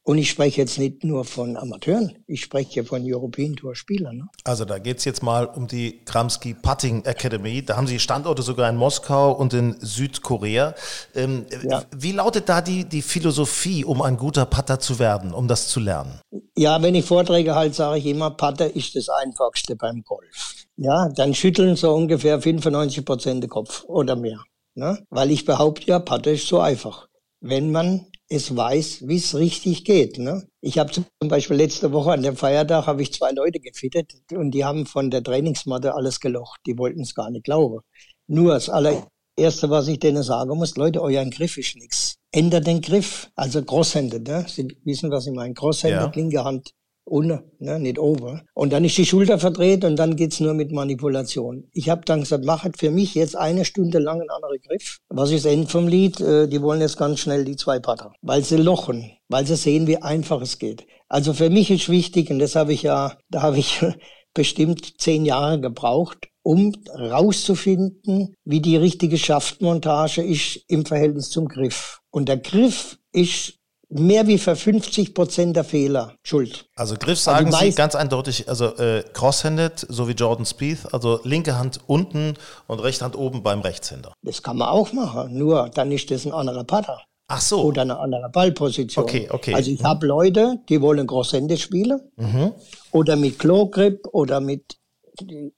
Und 0.09 0.17
ich 0.17 0.31
spreche 0.31 0.59
jetzt 0.59 0.79
nicht 0.79 1.03
nur 1.03 1.23
von 1.23 1.55
Amateuren, 1.55 2.17
ich 2.25 2.41
spreche 2.41 2.83
von 2.83 3.03
European 3.05 3.55
Tour 3.55 3.75
Spielern. 3.75 4.17
Ne? 4.17 4.27
Also 4.43 4.65
da 4.65 4.79
geht 4.79 4.97
es 4.97 5.05
jetzt 5.05 5.21
mal 5.21 5.45
um 5.45 5.67
die 5.67 6.03
Kramski 6.03 6.55
Putting 6.55 7.05
Academy. 7.05 7.63
Da 7.63 7.77
haben 7.77 7.85
Sie 7.85 7.99
Standorte 7.99 8.41
sogar 8.41 8.67
in 8.71 8.75
Moskau 8.75 9.31
und 9.33 9.53
in 9.53 9.75
Südkorea. 9.79 10.73
Ähm, 11.13 11.45
ja. 11.61 11.83
Wie 11.95 12.11
lautet 12.11 12.49
da 12.49 12.59
die, 12.59 12.85
die 12.85 13.03
Philosophie, 13.03 13.85
um 13.85 14.01
ein 14.01 14.17
guter 14.17 14.47
Putter 14.47 14.79
zu 14.79 14.97
werden, 14.97 15.31
um 15.31 15.47
das 15.47 15.67
zu 15.67 15.79
lernen? 15.79 16.19
Ja, 16.57 16.81
wenn 16.81 16.95
ich 16.95 17.05
Vorträge 17.05 17.53
halte, 17.53 17.75
sage 17.75 17.99
ich 17.99 18.07
immer, 18.07 18.31
Putter 18.31 18.75
ist 18.75 18.95
das 18.95 19.09
Einfachste 19.09 19.75
beim 19.75 20.01
Golf. 20.01 20.55
Ja, 20.75 21.09
dann 21.09 21.35
schütteln 21.35 21.75
so 21.75 21.93
ungefähr 21.93 22.41
95 22.41 23.05
Prozent 23.05 23.43
den 23.43 23.51
Kopf 23.51 23.83
oder 23.83 24.15
mehr. 24.15 24.39
Ne? 24.73 25.05
Weil 25.11 25.29
ich 25.29 25.45
behaupte 25.45 25.85
ja, 25.85 25.99
Putter 25.99 26.31
ist 26.31 26.47
so 26.47 26.59
einfach. 26.59 27.07
Wenn 27.41 27.71
man 27.71 28.07
es 28.29 28.55
weiß, 28.55 29.07
wie 29.07 29.17
es 29.17 29.35
richtig 29.35 29.83
geht. 29.83 30.19
Ne? 30.19 30.47
Ich 30.61 30.77
habe 30.77 30.91
zum 30.91 31.05
Beispiel 31.19 31.57
letzte 31.57 31.91
Woche 31.91 32.11
an 32.11 32.21
dem 32.21 32.37
Feiertag 32.37 32.85
habe 32.85 33.01
ich 33.01 33.11
zwei 33.11 33.31
Leute 33.31 33.59
gefittet 33.59 34.13
und 34.31 34.51
die 34.51 34.63
haben 34.63 34.85
von 34.85 35.09
der 35.09 35.23
Trainingsmatte 35.23 35.95
alles 35.95 36.19
gelocht. 36.19 36.61
Die 36.67 36.77
wollten 36.77 37.01
es 37.01 37.15
gar 37.15 37.31
nicht 37.31 37.45
glauben. 37.45 37.79
Nur 38.27 38.53
das 38.53 38.69
allererste, 38.69 39.69
was 39.69 39.87
ich 39.87 39.99
denen 39.99 40.21
sagen 40.21 40.55
muss, 40.55 40.77
Leute, 40.77 41.01
euer 41.01 41.25
Griff 41.25 41.57
ist 41.57 41.75
nichts. 41.75 42.17
Ändert 42.31 42.67
den 42.67 42.81
Griff. 42.81 43.31
Also 43.35 43.63
Crosshänder, 43.63 44.19
ne? 44.19 44.45
Sie 44.47 44.67
wissen, 44.83 45.09
was 45.09 45.25
ich 45.25 45.33
meine. 45.33 45.55
Crosshänder, 45.55 46.05
ja. 46.05 46.11
linke 46.13 46.43
Hand 46.43 46.71
ohne, 47.09 47.43
ne, 47.59 47.79
nicht 47.79 47.99
over. 47.99 48.43
Und 48.53 48.71
dann 48.71 48.85
ist 48.85 48.97
die 48.97 49.05
Schulter 49.05 49.39
verdreht 49.39 49.83
und 49.83 49.97
dann 49.97 50.15
geht's 50.15 50.39
nur 50.39 50.53
mit 50.53 50.71
Manipulation. 50.71 51.67
Ich 51.73 51.89
habe 51.89 52.01
dann 52.05 52.21
gesagt, 52.21 52.45
machet 52.45 52.77
für 52.77 52.91
mich 52.91 53.15
jetzt 53.15 53.35
eine 53.35 53.65
Stunde 53.65 53.99
lang 53.99 54.21
einen 54.21 54.29
anderen 54.29 54.59
Griff. 54.61 54.99
Was 55.09 55.31
ist 55.31 55.45
das 55.45 55.53
Ende 55.53 55.67
vom 55.67 55.87
Lied? 55.87 56.19
Äh, 56.21 56.47
die 56.47 56.61
wollen 56.61 56.81
jetzt 56.81 56.97
ganz 56.97 57.19
schnell 57.19 57.45
die 57.45 57.55
zwei 57.55 57.79
Patter, 57.79 58.13
weil 58.21 58.43
sie 58.43 58.57
lochen, 58.57 59.11
weil 59.27 59.45
sie 59.45 59.55
sehen, 59.55 59.87
wie 59.87 59.97
einfach 59.97 60.41
es 60.41 60.59
geht. 60.59 60.85
Also 61.07 61.33
für 61.33 61.49
mich 61.49 61.71
ist 61.71 61.89
wichtig, 61.89 62.29
und 62.29 62.39
das 62.39 62.55
habe 62.55 62.73
ich 62.73 62.83
ja, 62.83 63.17
da 63.29 63.41
habe 63.41 63.57
ich 63.57 63.83
bestimmt 64.33 65.01
zehn 65.01 65.25
Jahre 65.25 65.59
gebraucht, 65.59 66.29
um 66.43 66.73
rauszufinden, 66.93 68.35
wie 68.45 68.61
die 68.61 68.77
richtige 68.77 69.17
Schaftmontage 69.17 70.21
ist 70.21 70.63
im 70.67 70.85
Verhältnis 70.85 71.29
zum 71.29 71.47
Griff. 71.47 71.99
Und 72.11 72.29
der 72.29 72.37
Griff 72.37 72.97
ist 73.11 73.58
mehr 73.89 74.27
wie 74.27 74.37
für 74.37 74.55
50 74.55 75.13
Prozent 75.13 75.55
der 75.55 75.63
Fehler 75.63 76.15
schuld. 76.23 76.65
Also 76.75 76.95
Griff 76.95 77.19
sagen 77.19 77.47
also 77.47 77.65
Sie 77.65 77.71
ganz 77.71 77.95
eindeutig, 77.95 78.47
also 78.47 78.75
äh, 78.77 79.03
cross-handed, 79.13 79.85
so 79.89 80.07
wie 80.07 80.13
Jordan 80.13 80.45
Spieth, 80.45 80.93
also 80.93 81.19
linke 81.23 81.57
Hand 81.57 81.79
unten 81.87 82.35
und 82.67 82.79
rechte 82.79 83.05
Hand 83.05 83.17
oben 83.17 83.43
beim 83.43 83.61
Rechtshänder. 83.61 84.13
Das 84.21 84.43
kann 84.43 84.57
man 84.57 84.69
auch 84.69 84.93
machen, 84.93 85.37
nur 85.37 85.69
dann 85.73 85.91
ist 85.91 86.11
das 86.11 86.25
ein 86.25 86.33
anderer 86.33 86.63
Putter. 86.63 87.01
Ach 87.31 87.41
so. 87.41 87.61
Oder 87.61 87.83
eine 87.83 87.99
andere 87.99 88.27
Ballposition. 88.29 89.05
Okay, 89.05 89.27
okay. 89.29 89.53
Also 89.53 89.69
ich 89.69 89.81
mhm. 89.81 89.85
habe 89.85 90.07
Leute, 90.07 90.57
die 90.67 90.81
wollen 90.81 91.05
Crosshände 91.05 91.57
spielen 91.57 92.01
mhm. 92.15 92.53
oder 92.91 93.15
mit 93.15 93.37
Claw-Grip 93.37 94.07
oder 94.11 94.39
mit 94.39 94.78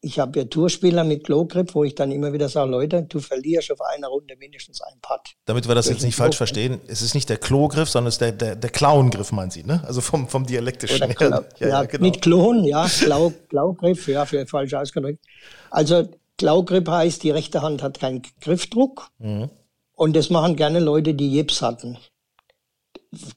ich 0.02 0.20
habe 0.20 0.40
ja 0.40 0.46
Tourspieler 0.46 1.04
mit 1.04 1.24
Glow-Grip, 1.24 1.74
wo 1.76 1.84
ich 1.84 1.96
dann 1.96 2.12
immer 2.12 2.34
wieder 2.34 2.50
sage, 2.50 2.70
Leute, 2.70 3.04
du 3.04 3.20
verlierst 3.20 3.72
auf 3.72 3.82
einer 3.82 4.08
Runde 4.08 4.36
mindestens 4.38 4.82
ein 4.82 5.00
Putt. 5.02 5.36
Damit 5.46 5.68
wir 5.68 5.76
das 5.76 5.88
jetzt 5.88 6.04
nicht 6.04 6.16
falsch 6.16 6.38
verstehen, 6.38 6.82
es 6.88 7.02
ist 7.02 7.14
nicht 7.14 7.30
der 7.30 7.38
Klo-Griff, 7.38 7.90
sondern 7.90 8.10
es 8.10 8.16
ist 8.16 8.22
der, 8.22 8.32
der, 8.32 8.56
der 8.56 8.70
Klauengriff, 8.70 9.32
meinen 9.32 9.52
Sie, 9.52 9.64
ne? 9.64 9.84
Also 9.86 10.02
vom, 10.02 10.28
vom 10.28 10.46
dialektischen 10.46 11.06
her. 11.06 11.16
Kla 11.16 11.46
ja, 11.60 11.68
ja, 11.68 11.84
genau. 11.84 12.04
Mit 12.04 12.22
Klon, 12.22 12.64
ja, 12.64 12.88
Klau, 12.88 13.34
Klaugriff, 13.50 14.08
ja, 14.08 14.26
für 14.26 14.46
falsch 14.48 14.74
ausgedrückt. 14.74 15.24
Also 15.70 16.10
Klaugrip 16.38 16.88
heißt, 16.88 17.24
die 17.24 17.32
rechte 17.32 17.62
Hand 17.62 17.84
hat 17.84 18.00
keinen 18.00 18.24
Griffdruck. 18.42 19.10
Mhm. 19.20 19.50
Und 19.94 20.16
das 20.16 20.32
machen 20.32 20.56
gerne 20.56 20.80
Leute, 20.80 21.14
die 21.14 21.32
Jips 21.32 21.62
hatten, 21.62 22.00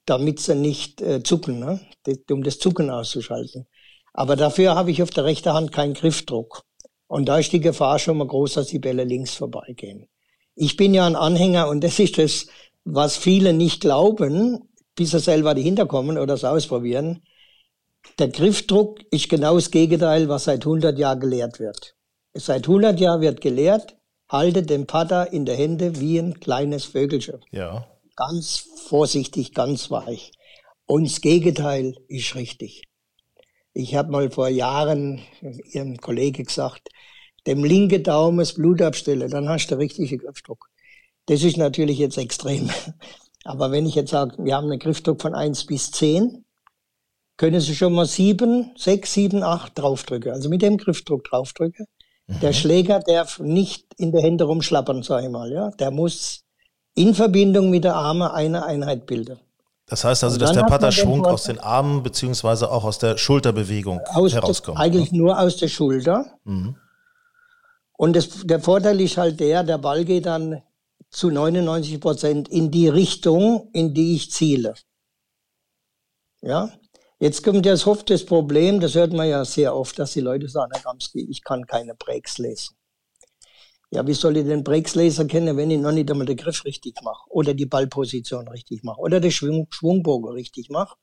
damit 0.07 0.41
sie 0.41 0.55
nicht 0.55 1.03
äh, 1.03 1.23
zucken, 1.23 1.59
ne? 1.59 1.81
um 2.31 2.43
das 2.43 2.59
Zucken 2.59 2.89
auszuschalten. 2.89 3.67
Aber 4.15 4.37
dafür 4.37 4.77
habe 4.77 4.93
ich 4.93 5.03
auf 5.03 5.11
der 5.11 5.25
rechten 5.25 5.53
Hand 5.53 5.73
keinen 5.73 5.95
Griffdruck. 5.95 6.63
Und 7.09 7.27
da 7.27 7.39
ist 7.39 7.53
die 7.53 7.61
Gefahr 7.61 7.99
schon 7.99 8.17
mal 8.17 8.27
groß, 8.27 8.55
dass 8.55 8.69
die 8.69 8.79
Bälle 8.79 9.05
links 9.05 9.35
vorbeigehen. 9.35 10.07
Ich 10.55 10.77
bin 10.77 10.95
ja 10.95 11.07
ein 11.07 11.17
Anhänger 11.17 11.69
und 11.69 11.83
das 11.83 11.99
ist 11.99 12.17
das, 12.17 12.47
was 12.85 13.17
viele 13.17 13.53
nicht 13.53 13.81
glauben, 13.81 14.69
bis 14.95 15.11
sie 15.11 15.19
selber 15.19 15.55
dahinter 15.55 15.87
kommen 15.87 16.17
oder 16.17 16.35
es 16.35 16.45
ausprobieren. 16.45 17.25
Der 18.19 18.29
Griffdruck 18.29 19.01
ist 19.11 19.29
genau 19.29 19.57
das 19.57 19.71
Gegenteil, 19.71 20.29
was 20.29 20.45
seit 20.45 20.65
100 20.65 20.97
Jahren 20.97 21.21
gelehrt 21.21 21.59
wird. 21.59 21.97
Seit 22.35 22.69
100 22.69 23.01
Jahren 23.01 23.21
wird 23.21 23.41
gelehrt, 23.41 23.97
halte 24.29 24.63
den 24.63 24.87
Putter 24.87 25.33
in 25.33 25.45
der 25.45 25.57
Hände 25.57 26.01
wie 26.01 26.19
ein 26.19 26.39
kleines 26.39 26.85
Vögelchen. 26.85 27.41
Ja. 27.51 27.87
Ganz 28.17 28.65
vorsichtig, 28.89 29.55
ganz 29.55 29.91
weich. 29.91 30.31
Und 30.87 31.05
das 31.05 31.21
Gegenteil 31.21 31.97
ist 32.07 32.37
richtig. 32.37 32.83
Ich 33.75 33.97
habe 33.97 34.11
mal 34.11 34.31
vor 34.31 34.49
Jahren 34.49 35.21
Ihrem 35.73 35.97
Kollege 35.99 36.45
gesagt, 36.45 36.89
dem 37.47 37.65
linke 37.65 38.01
Daumen 38.01 38.39
das 38.39 38.55
Blut 38.55 38.81
abstelle, 38.81 39.29
dann 39.29 39.49
hast 39.49 39.69
du 39.69 39.77
richtige 39.77 40.17
Griffdruck. 40.17 40.71
Das 41.27 41.43
ist 41.43 41.57
natürlich 41.57 41.99
jetzt 41.99 42.17
extrem. 42.17 42.71
Aber 43.45 43.73
wenn 43.73 43.85
ich 43.85 43.95
jetzt 43.95 44.11
sage, 44.11 44.37
wir 44.39 44.55
haben 44.55 44.71
einen 44.71 44.79
Griffdruck 44.79 45.21
von 45.21 45.35
1 45.35 45.67
bis 45.67 45.91
10, 45.91 46.45
können 47.37 47.61
Sie 47.61 47.75
schon 47.75 47.93
mal 47.93 48.07
7, 48.07 48.73
6, 48.77 49.13
7, 49.13 49.43
8 49.43 49.79
draufdrücken. 49.79 50.33
Also 50.33 50.49
mit 50.49 50.63
dem 50.63 50.79
Griffdruck 50.79 51.25
draufdrücken. 51.25 51.87
Mhm. 52.27 52.41
Der 52.41 52.53
Schläger 52.53 53.01
darf 53.01 53.41
nicht 53.41 53.87
in 53.99 54.13
der 54.13 54.23
Hände 54.23 54.45
rumschlappern, 54.45 55.03
sage 55.03 55.27
ich 55.27 55.33
mal. 55.33 55.53
Ja? 55.53 55.71
Der 55.73 55.91
muss 55.91 56.45
in 56.95 57.15
Verbindung 57.15 57.71
mit 57.71 57.85
der 57.85 57.97
Arme 57.97 58.33
eine 58.33 58.65
Einheit 58.65 59.07
bilden. 59.07 59.41
Das 59.87 60.03
heißt 60.05 60.25
also, 60.25 60.39
dass 60.39 60.53
der 60.53 60.63
Putter 60.63 60.93
Schwung 60.93 61.27
aus 61.27 61.45
den 61.45 61.59
Armen 61.59 62.03
beziehungsweise 62.03 62.71
auch 62.71 62.85
aus 62.85 62.99
der 62.99 63.19
Schulterbewegung 63.19 64.01
aus 64.07 64.33
herauskommt. 64.33 64.79
eigentlich 64.79 65.13
ne? 65.13 65.19
nur 65.19 65.39
aus 65.39 65.59
der 65.59 65.69
Schulter. 65.69 66.39
Mhm. 66.45 66.77
Und 67.97 68.17
das, 68.17 68.29
der 68.45 68.61
Vorteil 68.61 69.01
ist 69.01 69.19
halt 69.19 69.39
der, 69.41 69.63
der 69.63 69.79
Ball 69.79 70.05
geht 70.05 70.27
dann 70.27 70.63
zu 71.11 71.31
99 71.31 72.01
Prozent 72.01 72.49
in 72.49 72.71
die 72.71 72.89
Richtung, 72.89 73.69
in 73.73 73.95
die 73.95 74.17
ich 74.17 74.31
ziele. 74.31 74.75
Ja, 76.41 76.71
jetzt 77.19 77.45
kommt 77.45 77.65
das 77.67 77.87
oft 77.87 78.09
das 78.11 78.25
Problem, 78.25 78.81
das 78.81 78.95
hört 78.95 79.13
man 79.13 79.29
ja 79.29 79.45
sehr 79.45 79.77
oft, 79.77 79.99
dass 79.99 80.13
die 80.13 80.21
Leute 80.21 80.49
sagen, 80.49 80.73
Herr 80.75 80.83
Gamski, 80.83 81.27
ich 81.31 81.45
kann 81.45 81.67
keine 81.67 81.95
Breaks 81.95 82.39
lesen. 82.39 82.75
Ja, 83.95 84.05
wie 84.05 84.13
soll 84.13 84.37
ich 84.37 84.45
den 84.45 84.65
Breakslaser 84.65 85.25
kennen, 85.27 85.57
wenn 85.57 85.71
ich 85.71 85.79
noch 85.79 85.93
nicht 85.93 86.11
einmal 86.11 86.27
den 86.27 86.37
Griff 86.37 86.65
richtig 86.65 86.97
mache 87.03 87.31
oder 87.31 87.55
die 87.55 87.67
Ballposition 87.67 88.49
richtig 88.49 88.83
mache 88.83 88.99
oder 88.99 89.21
den 89.21 89.31
Schwung, 89.31 89.69
Schwungbogen 89.71 90.33
richtig 90.33 90.69
mache? 90.69 90.97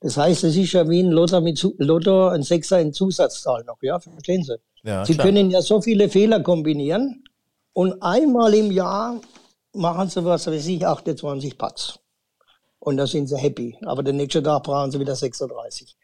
Das 0.00 0.16
heißt, 0.16 0.44
es 0.44 0.56
ist 0.56 0.72
ja 0.72 0.88
wie 0.88 1.02
ein 1.02 1.10
Lotto 1.10 1.42
mit 1.42 1.62
Lotto, 1.76 2.28
ein 2.28 2.42
Sechser 2.42 2.80
in 2.80 2.94
Zusatzzahl 2.94 3.64
noch, 3.64 3.76
ja, 3.82 4.00
verstehen 4.00 4.42
Sie? 4.42 4.56
Ja, 4.82 5.04
Sie 5.04 5.12
klar. 5.12 5.26
können 5.26 5.50
ja 5.50 5.60
so 5.60 5.82
viele 5.82 6.08
Fehler 6.08 6.40
kombinieren 6.40 7.24
und 7.74 8.02
einmal 8.02 8.54
im 8.54 8.70
Jahr 8.70 9.20
machen 9.74 10.08
Sie 10.08 10.24
was, 10.24 10.46
weiß 10.46 10.66
ich, 10.66 10.86
28 10.86 11.58
Putts. 11.58 11.98
Und 12.78 12.96
da 12.96 13.06
sind 13.06 13.26
Sie 13.26 13.36
happy. 13.36 13.76
Aber 13.84 14.02
den 14.02 14.16
nächsten 14.16 14.42
Tag 14.42 14.62
brauchen 14.62 14.90
Sie 14.90 14.98
wieder 14.98 15.14
36. 15.14 15.94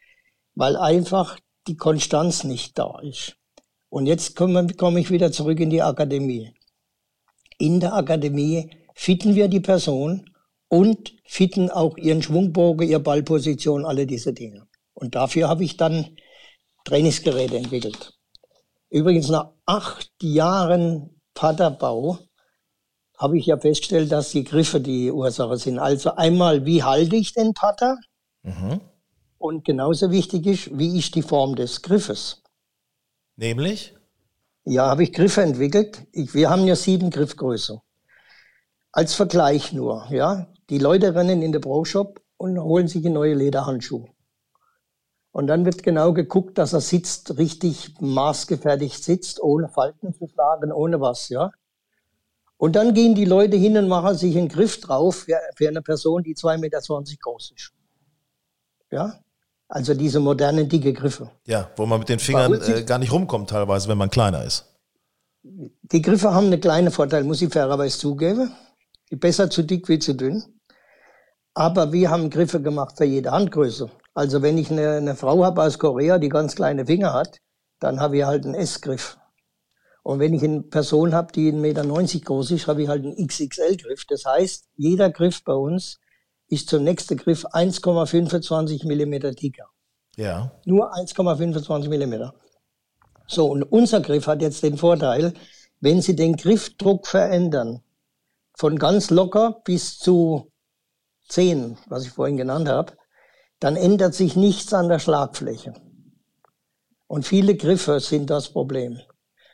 Weil 0.53 0.75
einfach 0.75 1.39
die 1.67 1.75
Konstanz 1.75 2.43
nicht 2.43 2.77
da 2.77 2.99
ist. 2.99 3.36
Und 3.97 4.05
jetzt 4.05 4.35
komme, 4.35 4.67
komme 4.75 4.99
ich 4.99 5.09
wieder 5.09 5.31
zurück 5.31 5.59
in 5.59 5.71
die 5.71 5.81
Akademie. 5.81 6.53
In 7.57 7.79
der 7.79 7.95
Akademie 7.95 8.69
fitten 8.93 9.33
wir 9.33 9.47
die 9.47 9.59
Person 9.59 10.29
und 10.67 11.15
fitten 11.25 11.71
auch 11.71 11.97
ihren 11.97 12.21
Schwungbogen, 12.21 12.87
ihre 12.87 12.99
Ballposition, 12.99 13.85
alle 13.85 14.05
diese 14.05 14.33
Dinge. 14.33 14.67
Und 14.93 15.15
dafür 15.15 15.49
habe 15.49 15.63
ich 15.63 15.77
dann 15.77 16.15
Trainingsgeräte 16.83 17.57
entwickelt. 17.57 18.13
Übrigens 18.91 19.29
nach 19.29 19.53
acht 19.65 20.11
Jahren 20.21 21.19
Paterbau 21.33 22.19
habe 23.17 23.39
ich 23.39 23.47
ja 23.47 23.57
festgestellt, 23.57 24.11
dass 24.11 24.29
die 24.29 24.43
Griffe 24.43 24.79
die 24.79 25.11
Ursache 25.11 25.57
sind. 25.57 25.79
Also 25.79 26.13
einmal, 26.13 26.67
wie 26.67 26.83
halte 26.83 27.15
ich 27.15 27.33
den 27.33 27.55
Pater? 27.55 27.97
Mhm. 28.43 28.79
Und 29.39 29.65
genauso 29.65 30.11
wichtig 30.11 30.45
ist, 30.45 30.77
wie 30.77 30.99
ist 30.99 31.15
die 31.15 31.23
Form 31.23 31.55
des 31.55 31.81
Griffes? 31.81 32.43
Nämlich? 33.37 33.95
Ja, 34.65 34.87
habe 34.87 35.03
ich 35.03 35.13
Griffe 35.13 35.41
entwickelt. 35.41 36.05
Ich, 36.11 36.33
wir 36.33 36.49
haben 36.49 36.65
ja 36.65 36.75
sieben 36.75 37.09
Griffgröße. 37.09 37.81
Als 38.91 39.13
Vergleich 39.13 39.71
nur, 39.71 40.07
ja. 40.09 40.47
Die 40.69 40.79
Leute 40.79 41.15
rennen 41.15 41.41
in 41.41 41.53
den 41.53 41.61
Pro-Shop 41.61 42.19
und 42.35 42.59
holen 42.59 42.87
sich 42.87 43.03
neue 43.05 43.35
Lederhandschuhe. 43.35 44.09
Und 45.31 45.47
dann 45.47 45.65
wird 45.65 45.83
genau 45.83 46.13
geguckt, 46.13 46.57
dass 46.57 46.73
er 46.73 46.81
sitzt, 46.81 47.37
richtig 47.37 47.93
maßgefertigt 48.01 49.03
sitzt, 49.03 49.41
ohne 49.41 49.69
Falten 49.69 50.13
zu 50.13 50.27
schlagen, 50.27 50.71
ohne 50.71 50.99
was, 50.99 51.29
ja. 51.29 51.51
Und 52.57 52.75
dann 52.75 52.95
gehen 52.95 53.13
die 53.13 53.25
Leute 53.25 53.55
hin 53.55 53.77
und 53.77 53.87
machen 53.87 54.17
sich 54.17 54.35
einen 54.35 54.49
Griff 54.49 54.81
drauf 54.81 55.15
für, 55.15 55.39
für 55.55 55.67
eine 55.67 55.83
Person, 55.83 56.23
die 56.23 56.35
2,20 56.35 56.57
Meter 56.57 56.81
groß 57.21 57.51
ist. 57.55 57.71
Ja. 58.89 59.19
Also 59.69 59.93
diese 59.93 60.19
modernen 60.19 60.69
dicke 60.69 60.93
Griffe. 60.93 61.29
Ja, 61.45 61.69
wo 61.75 61.85
man 61.85 61.99
mit 61.99 62.09
den 62.09 62.19
Fingern 62.19 62.53
äh, 62.61 62.83
gar 62.83 62.99
nicht 62.99 63.11
rumkommt 63.11 63.49
teilweise, 63.49 63.89
wenn 63.89 63.97
man 63.97 64.09
kleiner 64.09 64.43
ist. 64.43 64.65
Die 65.43 66.01
Griffe 66.01 66.33
haben 66.33 66.47
einen 66.47 66.61
kleinen 66.61 66.91
Vorteil, 66.91 67.23
muss 67.23 67.41
ich 67.41 67.51
fairerweise 67.51 67.97
zugeben. 67.97 68.51
Besser 69.11 69.49
zu 69.49 69.63
dick 69.63 69.87
wie 69.89 69.99
zu 69.99 70.13
dünn. 70.13 70.43
Aber 71.53 71.91
wir 71.91 72.09
haben 72.09 72.29
Griffe 72.29 72.61
gemacht 72.61 72.97
für 72.97 73.05
jede 73.05 73.31
Handgröße. 73.31 73.89
Also 74.13 74.41
wenn 74.41 74.57
ich 74.57 74.71
eine, 74.71 74.97
eine 74.97 75.15
Frau 75.15 75.43
habe 75.43 75.63
aus 75.63 75.79
Korea, 75.79 76.17
die 76.17 76.29
ganz 76.29 76.55
kleine 76.55 76.85
Finger 76.85 77.13
hat, 77.13 77.39
dann 77.79 77.99
habe 77.99 78.17
ich 78.17 78.23
halt 78.23 78.45
einen 78.45 78.55
S-Griff. 78.55 79.17
Und 80.03 80.19
wenn 80.19 80.33
ich 80.33 80.43
eine 80.43 80.61
Person 80.61 81.13
habe, 81.13 81.31
die 81.33 81.51
1,90 81.51 81.55
Meter 81.57 81.83
groß 82.25 82.51
ist, 82.51 82.67
habe 82.67 82.83
ich 82.83 82.87
halt 82.87 83.03
einen 83.03 83.27
XXL-Griff. 83.27 84.05
Das 84.07 84.23
heißt, 84.25 84.65
jeder 84.75 85.09
Griff 85.09 85.43
bei 85.43 85.53
uns 85.53 85.99
ist 86.49 86.69
zum 86.69 86.83
nächsten 86.83 87.17
Griff 87.17 87.45
1,25 87.45 88.87
Millimeter 88.87 89.31
dicker. 89.31 89.69
Ja. 90.15 90.51
Nur 90.65 90.93
1,25 90.93 91.89
Millimeter. 91.89 92.33
So, 93.27 93.47
und 93.47 93.63
unser 93.63 94.01
Griff 94.01 94.27
hat 94.27 94.41
jetzt 94.41 94.63
den 94.63 94.77
Vorteil, 94.77 95.33
wenn 95.79 96.01
Sie 96.01 96.15
den 96.15 96.35
Griffdruck 96.35 97.07
verändern, 97.07 97.81
von 98.55 98.79
ganz 98.79 99.11
locker 99.11 99.61
bis 99.63 99.99
zu 99.99 100.51
10, 101.29 101.77
was 101.87 102.05
ich 102.05 102.11
vorhin 102.11 102.37
genannt 102.37 102.67
habe, 102.67 102.93
dann 103.59 103.75
ändert 103.75 104.15
sich 104.15 104.35
nichts 104.35 104.73
an 104.73 104.89
der 104.89 104.99
Schlagfläche. 104.99 105.73
Und 107.07 107.25
viele 107.25 107.55
Griffe 107.55 107.99
sind 107.99 108.29
das 108.29 108.49
Problem. 108.49 108.99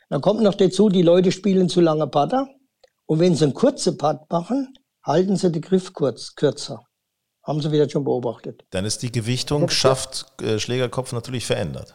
Dann 0.08 0.20
kommt 0.20 0.42
noch 0.42 0.54
dazu, 0.54 0.88
die 0.88 1.02
Leute 1.02 1.32
spielen 1.32 1.68
zu 1.68 1.80
lange 1.80 2.06
Putter. 2.06 2.48
Und 3.06 3.20
wenn 3.20 3.34
sie 3.34 3.44
einen 3.44 3.54
kurzen 3.54 3.98
Putt 3.98 4.30
machen, 4.30 4.74
halten 5.04 5.36
sie 5.36 5.52
den 5.52 5.62
Griff 5.62 5.92
kurz, 5.92 6.34
kürzer. 6.34 6.84
Haben 7.42 7.60
sie 7.60 7.70
wieder 7.70 7.88
schon 7.88 8.04
beobachtet. 8.04 8.64
Dann 8.70 8.84
ist 8.84 9.02
die 9.02 9.12
Gewichtung, 9.12 9.68
schafft 9.68 10.26
äh, 10.40 10.58
Schlägerkopf 10.58 11.12
natürlich 11.12 11.44
verändert. 11.44 11.94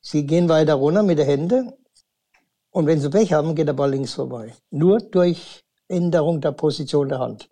Sie 0.00 0.26
gehen 0.26 0.48
weiter 0.48 0.74
runter 0.74 1.02
mit 1.02 1.18
den 1.18 1.26
Händen. 1.26 1.72
Und 2.70 2.86
wenn 2.86 3.00
sie 3.00 3.10
Pech 3.10 3.32
haben, 3.32 3.54
geht 3.56 3.66
der 3.66 3.72
Ball 3.72 3.90
links 3.90 4.14
vorbei. 4.14 4.54
Nur 4.70 5.00
durch 5.00 5.64
Änderung 5.88 6.40
der 6.40 6.52
Position 6.52 7.08
der 7.08 7.18
Hand. 7.18 7.48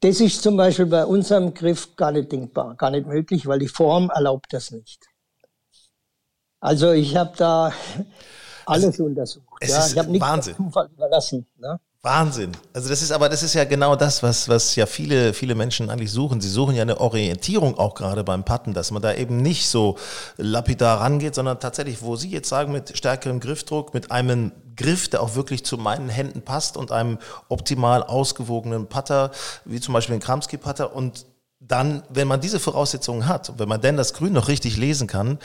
Das 0.00 0.20
ist 0.20 0.42
zum 0.42 0.56
Beispiel 0.56 0.86
bei 0.86 1.04
unserem 1.04 1.52
Griff 1.52 1.94
gar 1.96 2.12
nicht 2.12 2.32
denkbar, 2.32 2.74
gar 2.76 2.90
nicht 2.90 3.06
möglich, 3.06 3.46
weil 3.46 3.58
die 3.58 3.68
Form 3.68 4.10
erlaubt 4.10 4.52
das 4.52 4.70
nicht. 4.70 5.04
Also 6.60 6.92
ich 6.92 7.16
habe 7.16 7.36
da 7.36 7.72
alles 8.66 8.86
also, 8.86 9.04
untersucht. 9.04 9.46
Es 9.60 9.70
ja, 9.70 9.78
ist 9.80 9.92
ich 9.92 9.98
habe 9.98 10.10
nicht 10.10 10.22
Wahnsinn. 10.22 10.56
Zufall 10.56 10.88
überlassen. 10.92 11.46
Ne? 11.56 11.78
Wahnsinn. 12.02 12.52
Also 12.72 12.88
das 12.88 13.02
ist 13.02 13.10
aber 13.10 13.28
das 13.28 13.42
ist 13.42 13.54
ja 13.54 13.64
genau 13.64 13.96
das, 13.96 14.22
was 14.22 14.48
was 14.48 14.76
ja 14.76 14.86
viele 14.86 15.34
viele 15.34 15.56
Menschen 15.56 15.90
eigentlich 15.90 16.12
suchen. 16.12 16.40
Sie 16.40 16.48
suchen 16.48 16.76
ja 16.76 16.82
eine 16.82 17.00
Orientierung 17.00 17.76
auch 17.76 17.94
gerade 17.94 18.22
beim 18.22 18.44
Patten, 18.44 18.72
dass 18.72 18.92
man 18.92 19.02
da 19.02 19.14
eben 19.14 19.42
nicht 19.42 19.68
so 19.68 19.98
lapidar 20.36 21.00
rangeht, 21.00 21.34
sondern 21.34 21.58
tatsächlich, 21.58 22.00
wo 22.00 22.14
Sie 22.14 22.30
jetzt 22.30 22.48
sagen 22.48 22.70
mit 22.70 22.96
stärkerem 22.96 23.40
Griffdruck, 23.40 23.94
mit 23.94 24.12
einem 24.12 24.52
Griff, 24.76 25.08
der 25.08 25.22
auch 25.22 25.34
wirklich 25.34 25.64
zu 25.64 25.76
meinen 25.76 26.08
Händen 26.08 26.42
passt 26.42 26.76
und 26.76 26.92
einem 26.92 27.18
optimal 27.48 28.04
ausgewogenen 28.04 28.86
Putter, 28.86 29.32
wie 29.64 29.80
zum 29.80 29.92
Beispiel 29.92 30.14
ein 30.14 30.20
Kramski-Putter 30.20 30.94
und 30.94 31.26
dann, 31.60 32.04
wenn 32.08 32.28
man 32.28 32.40
diese 32.40 32.60
Voraussetzungen 32.60 33.26
hat, 33.26 33.58
wenn 33.58 33.68
man 33.68 33.80
denn 33.80 33.96
das 33.96 34.14
Grün 34.14 34.32
noch 34.32 34.46
richtig 34.46 34.76
lesen 34.76 35.08
kann, 35.08 35.40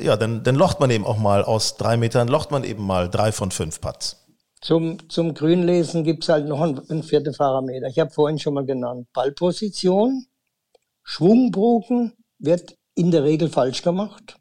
ja, 0.00 0.16
dann, 0.16 0.42
dann 0.42 0.54
locht 0.54 0.80
man 0.80 0.88
eben 0.88 1.04
auch 1.04 1.18
mal 1.18 1.44
aus 1.44 1.76
drei 1.76 1.98
Metern, 1.98 2.28
locht 2.28 2.50
man 2.50 2.64
eben 2.64 2.86
mal 2.86 3.10
drei 3.10 3.30
von 3.32 3.50
fünf 3.50 3.82
Putts. 3.82 4.27
Zum, 4.60 5.08
zum 5.08 5.34
Grünlesen 5.34 6.04
gibt 6.04 6.24
es 6.24 6.28
halt 6.28 6.46
noch 6.46 6.60
einen, 6.60 6.80
einen 6.90 7.02
vierten 7.02 7.34
Parameter. 7.34 7.86
Ich 7.86 7.98
habe 7.98 8.10
vorhin 8.10 8.38
schon 8.38 8.54
mal 8.54 8.66
genannt. 8.66 9.06
Ballposition, 9.12 10.26
Schwungbogen 11.04 12.12
wird 12.38 12.76
in 12.94 13.10
der 13.10 13.24
Regel 13.24 13.48
falsch 13.48 13.82
gemacht. 13.82 14.36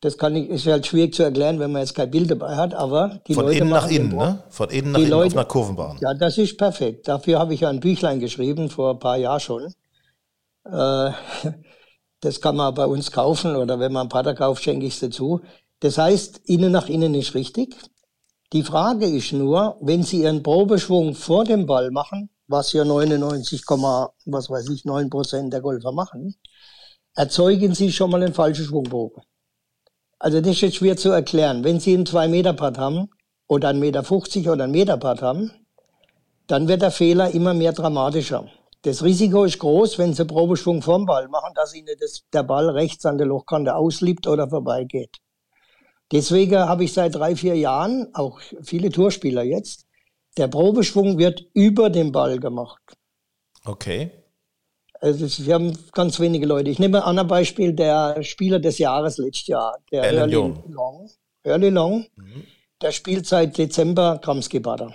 Das 0.00 0.18
kann 0.18 0.36
ich, 0.36 0.48
ist 0.48 0.66
halt 0.66 0.86
schwierig 0.86 1.14
zu 1.14 1.22
erklären, 1.22 1.58
wenn 1.58 1.72
man 1.72 1.80
jetzt 1.80 1.94
kein 1.94 2.10
Bild 2.10 2.30
dabei 2.30 2.54
hat, 2.56 2.74
aber 2.74 3.20
die 3.26 3.34
Von 3.34 3.46
Leute 3.46 3.58
innen 3.58 3.70
nach 3.70 3.90
innen, 3.90 4.16
ne? 4.16 4.42
Von 4.50 4.68
innen 4.70 4.92
nach 4.92 5.00
innen 5.00 5.10
Leute, 5.10 5.26
auf 5.26 5.36
einer 5.36 5.44
Kurvenbahn. 5.46 5.98
Ja, 6.00 6.14
das 6.14 6.38
ist 6.38 6.56
perfekt. 6.58 7.08
Dafür 7.08 7.38
habe 7.38 7.54
ich 7.54 7.60
ja 7.60 7.70
ein 7.70 7.80
Büchlein 7.80 8.20
geschrieben, 8.20 8.68
vor 8.68 8.92
ein 8.92 8.98
paar 8.98 9.16
Jahren 9.16 9.40
schon. 9.40 9.72
Äh, 10.64 11.10
das 12.20 12.40
kann 12.40 12.56
man 12.56 12.74
bei 12.74 12.86
uns 12.86 13.10
kaufen 13.10 13.56
oder 13.56 13.80
wenn 13.80 13.92
man 13.92 14.02
einen 14.02 14.08
Pater 14.10 14.34
kauft, 14.34 14.62
schenke 14.62 14.86
ich 14.86 14.94
es 14.94 15.00
dazu. 15.00 15.40
Das 15.80 15.98
heißt, 15.98 16.42
innen 16.44 16.72
nach 16.72 16.88
innen 16.88 17.14
ist 17.14 17.34
richtig. 17.34 17.76
Die 18.52 18.62
Frage 18.62 19.06
ist 19.06 19.32
nur, 19.32 19.76
wenn 19.80 20.04
Sie 20.04 20.22
Ihren 20.22 20.44
Probeschwung 20.44 21.16
vor 21.16 21.44
dem 21.44 21.66
Ball 21.66 21.90
machen, 21.90 22.30
was 22.46 22.72
ja 22.72 22.84
99, 22.84 23.64
was 23.66 24.48
weiß 24.48 24.68
ich, 24.70 24.84
9 24.84 25.10
Prozent 25.10 25.52
der 25.52 25.60
Golfer 25.60 25.90
machen, 25.90 26.36
erzeugen 27.16 27.74
Sie 27.74 27.90
schon 27.90 28.10
mal 28.10 28.22
einen 28.22 28.34
falschen 28.34 28.64
Schwungbogen. 28.64 29.24
Also 30.20 30.40
das 30.40 30.52
ist 30.52 30.60
jetzt 30.60 30.76
schwer 30.76 30.96
zu 30.96 31.10
erklären. 31.10 31.64
Wenn 31.64 31.80
Sie 31.80 31.92
einen 31.92 32.06
2-Meter-Putt 32.06 32.78
haben 32.78 33.10
oder 33.48 33.70
einen 33.70 33.80
Meter 33.80 34.04
50 34.04 34.48
oder 34.48 34.62
einen 34.64 34.72
Meter-Putt 34.72 35.22
haben, 35.22 35.50
dann 36.46 36.68
wird 36.68 36.82
der 36.82 36.92
Fehler 36.92 37.32
immer 37.32 37.52
mehr 37.52 37.72
dramatischer. 37.72 38.48
Das 38.82 39.02
Risiko 39.02 39.42
ist 39.42 39.58
groß, 39.58 39.98
wenn 39.98 40.14
Sie 40.14 40.24
Probeschwung 40.24 40.82
vorm 40.82 41.04
Ball 41.04 41.26
machen, 41.26 41.52
dass 41.56 41.74
Ihnen 41.74 41.96
das, 41.98 42.22
der 42.32 42.44
Ball 42.44 42.70
rechts 42.70 43.04
an 43.06 43.18
der 43.18 43.26
Lochkante 43.26 43.74
ausliebt 43.74 44.28
oder 44.28 44.48
vorbeigeht. 44.48 45.16
Deswegen 46.12 46.58
habe 46.58 46.84
ich 46.84 46.92
seit 46.92 47.14
drei, 47.14 47.34
vier 47.34 47.56
Jahren, 47.56 48.08
auch 48.14 48.40
viele 48.62 48.90
Tourspieler 48.90 49.42
jetzt, 49.42 49.86
der 50.36 50.48
Probeschwung 50.48 51.18
wird 51.18 51.44
über 51.52 51.90
den 51.90 52.12
Ball 52.12 52.38
gemacht. 52.38 52.80
Okay. 53.64 54.10
Also 55.00 55.44
wir 55.44 55.54
haben 55.54 55.76
ganz 55.92 56.20
wenige 56.20 56.46
Leute. 56.46 56.70
Ich 56.70 56.78
nehme 56.78 57.04
an 57.04 57.18
ein 57.18 57.26
Beispiel 57.26 57.72
der 57.72 58.22
Spieler 58.22 58.60
des 58.60 58.78
Jahres 58.78 59.18
letztes 59.18 59.48
Jahr, 59.48 59.78
der 59.90 60.02
Hurley 60.02 60.34
Long. 60.34 61.10
Hurley 61.44 61.70
Long, 61.70 62.06
mhm. 62.16 62.44
der 62.80 62.92
spielt 62.92 63.26
seit 63.26 63.58
Dezember 63.58 64.18
Kramski 64.22 64.60
Butter. 64.60 64.94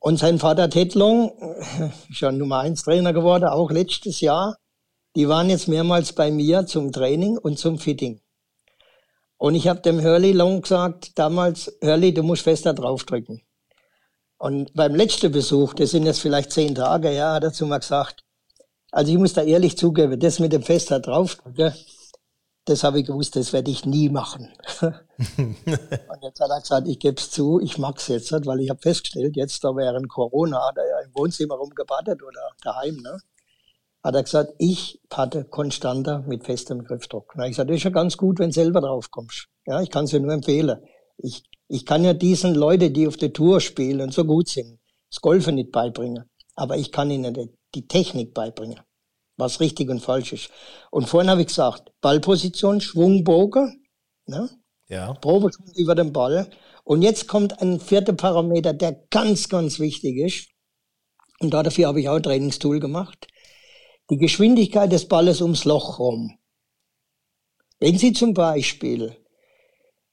Und 0.00 0.18
sein 0.18 0.38
Vater 0.38 0.70
Ted 0.70 0.94
Long, 0.94 1.32
ja 2.20 2.30
Nummer 2.30 2.60
1 2.60 2.82
Trainer 2.82 3.12
geworden, 3.12 3.44
auch 3.44 3.70
letztes 3.70 4.20
Jahr. 4.20 4.56
Die 5.16 5.28
waren 5.28 5.50
jetzt 5.50 5.68
mehrmals 5.68 6.12
bei 6.12 6.30
mir 6.30 6.66
zum 6.66 6.92
Training 6.92 7.38
und 7.38 7.58
zum 7.58 7.78
Fitting. 7.78 8.20
Und 9.38 9.54
ich 9.54 9.68
habe 9.68 9.80
dem 9.80 10.02
Hurley 10.02 10.32
Long 10.32 10.62
gesagt, 10.62 11.18
damals, 11.18 11.72
Hurley, 11.82 12.12
du 12.12 12.22
musst 12.22 12.42
fester 12.42 12.74
draufdrücken. 12.74 13.42
Und 14.36 14.72
beim 14.74 14.94
letzten 14.94 15.32
Besuch, 15.32 15.74
das 15.74 15.90
sind 15.90 16.06
jetzt 16.06 16.20
vielleicht 16.20 16.52
zehn 16.52 16.74
Tage, 16.74 17.12
ja, 17.12 17.34
hat 17.34 17.44
er 17.44 17.52
zu 17.52 17.66
mir 17.66 17.78
gesagt, 17.78 18.24
also 18.90 19.12
ich 19.12 19.18
muss 19.18 19.32
da 19.32 19.42
ehrlich 19.42 19.76
zugeben, 19.76 20.18
das 20.18 20.38
mit 20.38 20.52
dem 20.52 20.62
fester 20.62 21.00
draufdrücken, 21.00 21.72
das 22.64 22.84
habe 22.84 23.00
ich 23.00 23.06
gewusst, 23.06 23.36
das 23.36 23.52
werde 23.52 23.70
ich 23.70 23.84
nie 23.84 24.08
machen. 24.08 24.52
und 24.82 26.22
jetzt 26.22 26.40
hat 26.40 26.50
er 26.50 26.60
gesagt, 26.60 26.88
ich 26.88 26.98
gebe 26.98 27.16
es 27.16 27.30
zu, 27.30 27.60
ich 27.60 27.78
mag 27.78 27.96
es 27.98 28.08
jetzt, 28.08 28.32
weil 28.46 28.60
ich 28.60 28.70
habe 28.70 28.80
festgestellt, 28.80 29.36
jetzt 29.36 29.64
da 29.64 29.74
während 29.74 30.08
Corona 30.08 30.68
hat 30.68 30.76
er 30.76 30.88
ja 30.88 31.00
im 31.00 31.14
Wohnzimmer 31.14 31.54
rumgebadet 31.54 32.22
oder 32.22 32.40
daheim, 32.62 32.96
ne? 32.96 33.18
Hat 34.02 34.14
er 34.14 34.22
gesagt, 34.22 34.54
ich 34.58 35.00
patte 35.08 35.44
konstanter 35.44 36.24
mit 36.26 36.44
festem 36.44 36.84
Griffdruck. 36.84 37.32
Na, 37.36 37.46
ich 37.46 37.56
sagte, 37.56 37.72
das 37.72 37.78
ist 37.78 37.84
ja 37.84 37.90
ganz 37.90 38.16
gut, 38.16 38.38
wenn 38.38 38.50
du 38.50 38.54
selber 38.54 38.80
drauf 38.80 39.10
kommst. 39.10 39.48
Ja, 39.66 39.80
ich 39.82 39.90
kann 39.90 40.04
es 40.04 40.10
dir 40.10 40.20
nur 40.20 40.32
empfehlen. 40.32 40.80
Ich, 41.18 41.42
ich 41.68 41.84
kann 41.84 42.04
ja 42.04 42.14
diesen 42.14 42.54
Leuten, 42.54 42.92
die 42.92 43.06
auf 43.06 43.16
der 43.16 43.32
Tour 43.32 43.60
spielen 43.60 44.00
und 44.00 44.14
so 44.14 44.24
gut 44.24 44.48
sind, 44.48 44.78
das 45.10 45.20
Golfen 45.20 45.56
nicht 45.56 45.72
beibringen. 45.72 46.30
Aber 46.54 46.76
ich 46.76 46.92
kann 46.92 47.10
ihnen 47.10 47.34
die, 47.34 47.50
die 47.74 47.86
Technik 47.86 48.34
beibringen 48.34 48.80
was 49.38 49.60
richtig 49.60 49.88
und 49.88 50.00
falsch 50.00 50.32
ist. 50.32 50.50
Und 50.90 51.08
vorhin 51.08 51.30
habe 51.30 51.40
ich 51.40 51.46
gesagt, 51.46 51.92
Ballposition, 52.02 52.80
Schwungbogen, 52.80 53.84
ne? 54.26 54.50
ja. 54.88 55.14
Probeschwung 55.14 55.72
über 55.76 55.94
den 55.94 56.12
Ball. 56.12 56.50
Und 56.84 57.02
jetzt 57.02 57.28
kommt 57.28 57.62
ein 57.62 57.80
vierter 57.80 58.12
Parameter, 58.12 58.74
der 58.74 58.92
ganz, 59.10 59.48
ganz 59.48 59.78
wichtig 59.78 60.18
ist. 60.18 60.48
Und 61.40 61.54
dafür 61.54 61.86
habe 61.86 62.00
ich 62.00 62.08
auch 62.08 62.16
ein 62.16 62.22
Trainingstool 62.22 62.80
gemacht. 62.80 63.28
Die 64.10 64.16
Geschwindigkeit 64.16 64.90
des 64.90 65.06
Balles 65.06 65.42
ums 65.42 65.66
Loch 65.66 65.98
rum. 65.98 66.38
Wenn 67.78 67.98
Sie 67.98 68.14
zum 68.14 68.32
Beispiel 68.32 69.14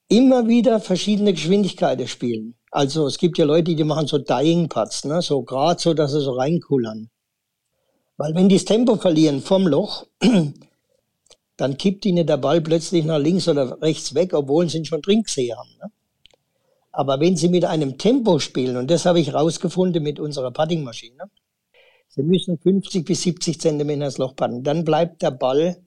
immer 0.10 0.48
wieder 0.48 0.82
verschiedene 0.82 1.32
Geschwindigkeiten 1.32 2.08
spielen, 2.08 2.56
also 2.72 3.08
es 3.08 3.18
gibt 3.18 3.38
ja 3.38 3.46
Leute, 3.46 3.74
die 3.74 3.84
machen 3.86 4.06
so 4.06 4.18
Dying 4.18 4.68
Putts, 4.68 5.06
ne? 5.06 5.22
so 5.22 5.44
gerade 5.44 5.82
so, 5.82 5.94
dass 5.94 6.12
sie 6.12 6.20
so 6.20 6.34
reinkullern. 6.34 7.10
Weil 8.18 8.36
wenn 8.36 8.50
die 8.50 8.56
das 8.56 8.66
Tempo 8.66 8.98
verlieren 8.98 9.42
vom 9.42 9.66
Loch, 9.66 10.06
dann 11.58 11.78
kippt 11.78 12.06
ihnen 12.06 12.28
der 12.28 12.36
Ball 12.36 12.60
plötzlich 12.60 13.06
nach 13.06 13.18
links 13.18 13.48
oder 13.48 13.82
rechts 13.82 14.14
weg, 14.14 14.34
obwohl 14.34 14.70
sie 14.70 14.80
ihn 14.80 14.86
schon 14.86 15.02
drin 15.02 15.24
gesehen 15.24 15.58
haben. 15.58 15.70
Ne? 15.82 15.90
Aber 16.92 17.22
wenn 17.22 17.38
sie 17.38 17.48
mit 17.48 17.64
einem 17.64 17.98
Tempo 17.98 18.40
spielen, 18.40 18.76
und 18.76 18.92
das 18.92 19.06
habe 19.06 19.22
ich 19.22 19.34
rausgefunden 19.34 20.04
mit 20.04 20.20
unserer 20.20 20.52
Puttingmaschine, 20.52 21.30
sie 22.08 22.24
müssen 22.24 22.58
50 22.58 23.06
bis 23.06 23.22
70 23.24 23.60
Zentimeter 23.60 24.06
ins 24.06 24.18
Loch 24.18 24.36
putten, 24.36 24.64
dann 24.64 24.84
bleibt 24.84 25.22
der 25.22 25.32
Ball 25.32 25.84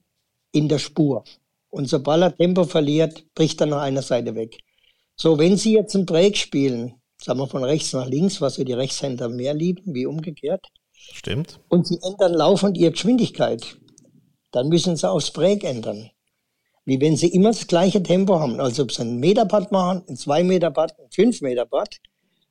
in 0.51 0.67
der 0.67 0.79
Spur. 0.79 1.23
Und 1.69 1.87
sobald 1.87 2.21
er 2.21 2.35
Tempo 2.35 2.63
verliert, 2.63 3.23
bricht 3.35 3.61
er 3.61 3.67
nach 3.67 3.81
einer 3.81 4.01
Seite 4.01 4.35
weg. 4.35 4.57
So, 5.15 5.37
wenn 5.37 5.57
Sie 5.57 5.73
jetzt 5.73 5.95
einen 5.95 6.05
Break 6.05 6.37
spielen, 6.37 6.93
sagen 7.21 7.39
wir 7.39 7.47
von 7.47 7.63
rechts 7.63 7.93
nach 7.93 8.07
links, 8.07 8.41
was 8.41 8.57
ja 8.57 8.63
die 8.63 8.73
Rechtshänder 8.73 9.29
mehr 9.29 9.53
lieben, 9.53 9.93
wie 9.93 10.05
umgekehrt, 10.05 10.65
Stimmt. 10.99 11.59
Und 11.69 11.87
sie 11.87 11.99
ändern 12.03 12.33
laufend 12.33 12.77
ihre 12.77 12.91
Geschwindigkeit. 12.91 13.77
Dann 14.51 14.69
müssen 14.69 14.95
sie 14.95 15.09
auch 15.09 15.19
das 15.19 15.31
Break 15.31 15.63
ändern. 15.63 16.09
Wie 16.85 16.99
wenn 16.99 17.15
sie 17.15 17.27
immer 17.27 17.49
das 17.49 17.67
gleiche 17.67 18.01
Tempo 18.01 18.39
haben. 18.39 18.59
Also 18.59 18.83
ob 18.83 18.91
sie 18.91 19.01
einen 19.01 19.19
Meter-Putt 19.19 19.71
machen, 19.71 20.03
einen 20.07 20.17
2-Meter-Putt, 20.17 20.93
einen 20.99 21.09
5-Meter-Putt. 21.09 21.97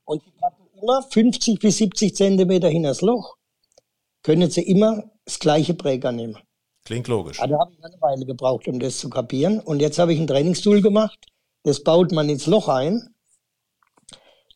Und 0.04 0.22
sie 0.22 0.30
patten 0.40 0.62
immer 0.80 1.02
50 1.02 1.58
bis 1.58 1.76
70 1.78 2.14
Zentimeter 2.14 2.68
hinters 2.68 3.00
Loch. 3.02 3.36
Können 4.22 4.50
Sie 4.50 4.62
immer 4.62 5.04
das 5.24 5.38
gleiche 5.38 5.74
Breaker 5.74 6.12
nehmen. 6.12 6.38
Klingt 6.84 7.08
logisch. 7.08 7.40
Also 7.40 7.58
habe 7.58 7.72
ich 7.72 7.84
eine 7.84 8.00
Weile 8.00 8.24
gebraucht, 8.24 8.66
um 8.66 8.80
das 8.80 8.98
zu 8.98 9.10
kapieren. 9.10 9.60
Und 9.60 9.80
jetzt 9.80 9.98
habe 9.98 10.14
ich 10.14 10.20
ein 10.20 10.26
Trainingstool 10.26 10.80
gemacht. 10.80 11.18
Das 11.62 11.82
baut 11.82 12.12
man 12.12 12.28
ins 12.28 12.46
Loch 12.46 12.68
ein, 12.68 13.14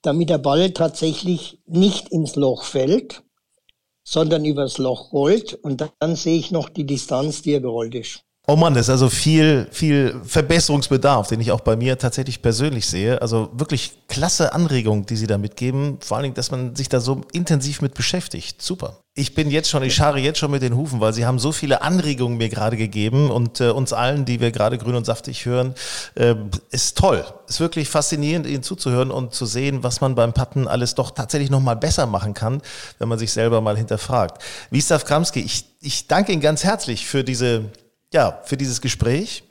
damit 0.00 0.30
der 0.30 0.38
Ball 0.38 0.70
tatsächlich 0.70 1.60
nicht 1.66 2.08
ins 2.08 2.36
Loch 2.36 2.64
fällt, 2.64 3.22
sondern 4.02 4.44
übers 4.44 4.78
Loch 4.78 5.12
rollt. 5.12 5.54
Und 5.54 5.84
dann 5.98 6.16
sehe 6.16 6.38
ich 6.38 6.50
noch 6.50 6.68
die 6.68 6.86
Distanz, 6.86 7.42
die 7.42 7.52
er 7.52 7.60
gerollt 7.60 7.94
ist. 7.94 8.24
Oh 8.48 8.56
Mann, 8.56 8.74
das 8.74 8.86
ist 8.86 8.90
also 8.90 9.08
viel, 9.08 9.68
viel 9.70 10.20
Verbesserungsbedarf, 10.24 11.28
den 11.28 11.40
ich 11.40 11.52
auch 11.52 11.60
bei 11.60 11.76
mir 11.76 11.96
tatsächlich 11.96 12.42
persönlich 12.42 12.86
sehe. 12.86 13.22
Also 13.22 13.50
wirklich 13.52 13.98
klasse 14.08 14.52
Anregung, 14.52 15.06
die 15.06 15.14
Sie 15.14 15.28
da 15.28 15.38
mitgeben. 15.38 15.98
Vor 16.00 16.16
allen 16.16 16.24
Dingen, 16.24 16.34
dass 16.34 16.50
man 16.50 16.74
sich 16.74 16.88
da 16.88 16.98
so 16.98 17.20
intensiv 17.32 17.82
mit 17.82 17.94
beschäftigt. 17.94 18.60
Super. 18.60 18.98
Ich 19.14 19.36
bin 19.36 19.48
jetzt 19.48 19.70
schon, 19.70 19.84
ich 19.84 19.94
schare 19.94 20.18
jetzt 20.18 20.40
schon 20.40 20.50
mit 20.50 20.62
den 20.62 20.74
Hufen, 20.74 20.98
weil 20.98 21.12
Sie 21.12 21.24
haben 21.24 21.38
so 21.38 21.52
viele 21.52 21.82
Anregungen 21.82 22.36
mir 22.36 22.48
gerade 22.48 22.76
gegeben 22.76 23.30
und 23.30 23.60
äh, 23.60 23.68
uns 23.68 23.92
allen, 23.92 24.24
die 24.24 24.40
wir 24.40 24.50
gerade 24.50 24.76
grün 24.76 24.96
und 24.96 25.06
saftig 25.06 25.46
hören, 25.46 25.76
äh, 26.16 26.34
ist 26.70 26.98
toll. 26.98 27.24
Ist 27.46 27.60
wirklich 27.60 27.88
faszinierend, 27.88 28.48
Ihnen 28.48 28.64
zuzuhören 28.64 29.12
und 29.12 29.34
zu 29.34 29.46
sehen, 29.46 29.84
was 29.84 30.00
man 30.00 30.16
beim 30.16 30.32
Patten 30.32 30.66
alles 30.66 30.96
doch 30.96 31.12
tatsächlich 31.12 31.50
nochmal 31.50 31.76
besser 31.76 32.06
machen 32.06 32.34
kann, 32.34 32.60
wenn 32.98 33.08
man 33.08 33.20
sich 33.20 33.32
selber 33.32 33.60
mal 33.60 33.76
hinterfragt. 33.76 34.42
Wiestav 34.70 35.04
Kramski, 35.04 35.40
ich, 35.40 35.66
ich 35.80 36.08
danke 36.08 36.32
Ihnen 36.32 36.42
ganz 36.42 36.64
herzlich 36.64 37.06
für 37.06 37.22
diese 37.22 37.66
ja, 38.12 38.40
für 38.44 38.56
dieses 38.56 38.80
Gespräch. 38.80 39.42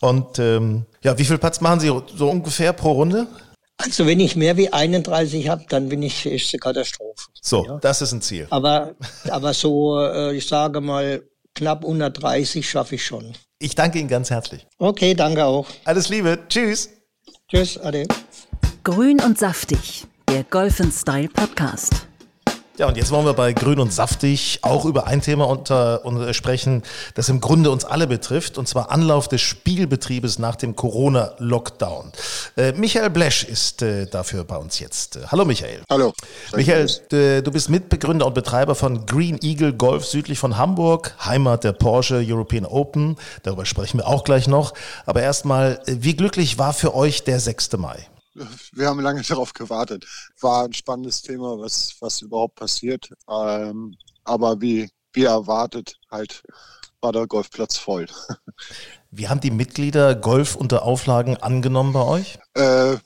Und 0.00 0.38
ähm, 0.38 0.84
ja, 1.02 1.16
wie 1.18 1.24
viel 1.24 1.38
Putts 1.38 1.60
machen 1.60 1.80
Sie 1.80 1.86
so 1.86 2.30
ungefähr 2.30 2.72
pro 2.72 2.92
Runde? 2.92 3.26
Also 3.78 4.06
wenn 4.06 4.20
ich 4.20 4.36
mehr 4.36 4.56
wie 4.56 4.72
31 4.72 5.48
habe, 5.48 5.64
dann 5.68 5.88
bin 5.88 6.02
ich 6.02 6.24
ist 6.26 6.52
eine 6.52 6.60
Katastrophe. 6.60 7.24
So, 7.40 7.66
ja. 7.66 7.78
das 7.78 8.02
ist 8.02 8.12
ein 8.12 8.22
Ziel. 8.22 8.46
Aber, 8.50 8.94
aber 9.28 9.52
so, 9.52 10.00
äh, 10.00 10.34
ich 10.34 10.46
sage 10.46 10.80
mal, 10.80 11.22
knapp 11.54 11.84
unter 11.84 12.10
30 12.10 12.68
schaffe 12.68 12.94
ich 12.94 13.04
schon. 13.04 13.32
Ich 13.58 13.74
danke 13.74 13.98
Ihnen 13.98 14.08
ganz 14.08 14.30
herzlich. 14.30 14.66
Okay, 14.78 15.14
danke 15.14 15.44
auch. 15.44 15.66
Alles 15.84 16.08
Liebe. 16.08 16.38
Tschüss. 16.48 16.90
Tschüss, 17.48 17.78
Ade. 17.78 18.06
Grün 18.84 19.20
und 19.20 19.38
saftig, 19.38 20.06
der 20.28 20.44
Golf 20.44 20.80
Style 20.92 21.28
Podcast. 21.28 22.05
Ja, 22.78 22.88
und 22.88 22.98
jetzt 22.98 23.10
wollen 23.10 23.24
wir 23.24 23.32
bei 23.32 23.54
Grün 23.54 23.80
und 23.80 23.90
Saftig 23.90 24.58
auch 24.60 24.84
über 24.84 25.06
ein 25.06 25.22
Thema 25.22 25.48
unter, 25.48 26.04
unter 26.04 26.34
sprechen, 26.34 26.82
das 27.14 27.30
im 27.30 27.40
Grunde 27.40 27.70
uns 27.70 27.86
alle 27.86 28.06
betrifft, 28.06 28.58
und 28.58 28.68
zwar 28.68 28.90
Anlauf 28.90 29.28
des 29.28 29.40
Spielbetriebes 29.40 30.38
nach 30.38 30.56
dem 30.56 30.76
Corona-Lockdown. 30.76 32.12
Äh, 32.56 32.72
Michael 32.72 33.08
Blesch 33.08 33.44
ist 33.44 33.80
äh, 33.80 34.04
dafür 34.06 34.44
bei 34.44 34.58
uns 34.58 34.78
jetzt. 34.78 35.16
Äh, 35.16 35.20
hallo 35.28 35.46
Michael. 35.46 35.84
Hallo. 35.88 36.12
Michael, 36.54 36.86
äh, 37.12 37.40
du 37.40 37.50
bist 37.50 37.70
Mitbegründer 37.70 38.26
und 38.26 38.34
Betreiber 38.34 38.74
von 38.74 39.06
Green 39.06 39.38
Eagle 39.42 39.72
Golf 39.72 40.04
südlich 40.04 40.38
von 40.38 40.58
Hamburg, 40.58 41.14
Heimat 41.24 41.64
der 41.64 41.72
Porsche 41.72 42.22
European 42.26 42.66
Open. 42.66 43.16
Darüber 43.42 43.64
sprechen 43.64 44.00
wir 44.00 44.06
auch 44.06 44.22
gleich 44.22 44.48
noch. 44.48 44.74
Aber 45.06 45.22
erstmal, 45.22 45.80
äh, 45.86 45.96
wie 46.00 46.14
glücklich 46.14 46.58
war 46.58 46.74
für 46.74 46.94
euch 46.94 47.24
der 47.24 47.40
6. 47.40 47.78
Mai? 47.78 48.06
Wir 48.72 48.86
haben 48.86 49.00
lange 49.00 49.22
darauf 49.28 49.52
gewartet. 49.52 50.06
War 50.40 50.64
ein 50.64 50.72
spannendes 50.72 51.22
Thema, 51.22 51.58
was, 51.58 51.96
was 52.00 52.22
überhaupt 52.22 52.56
passiert. 52.56 53.10
Ähm, 53.28 53.96
aber 54.24 54.60
wie, 54.60 54.90
wie 55.12 55.24
erwartet, 55.24 55.98
halt 56.10 56.42
war 57.00 57.12
der 57.12 57.26
Golfplatz 57.26 57.76
voll. 57.76 58.06
Wie 59.10 59.28
haben 59.28 59.40
die 59.40 59.50
Mitglieder 59.50 60.14
Golf 60.14 60.56
unter 60.56 60.82
Auflagen 60.82 61.36
angenommen 61.36 61.92
bei 61.92 62.02
euch? 62.02 62.38
Äh, 62.54 62.94
äh, 62.94 62.98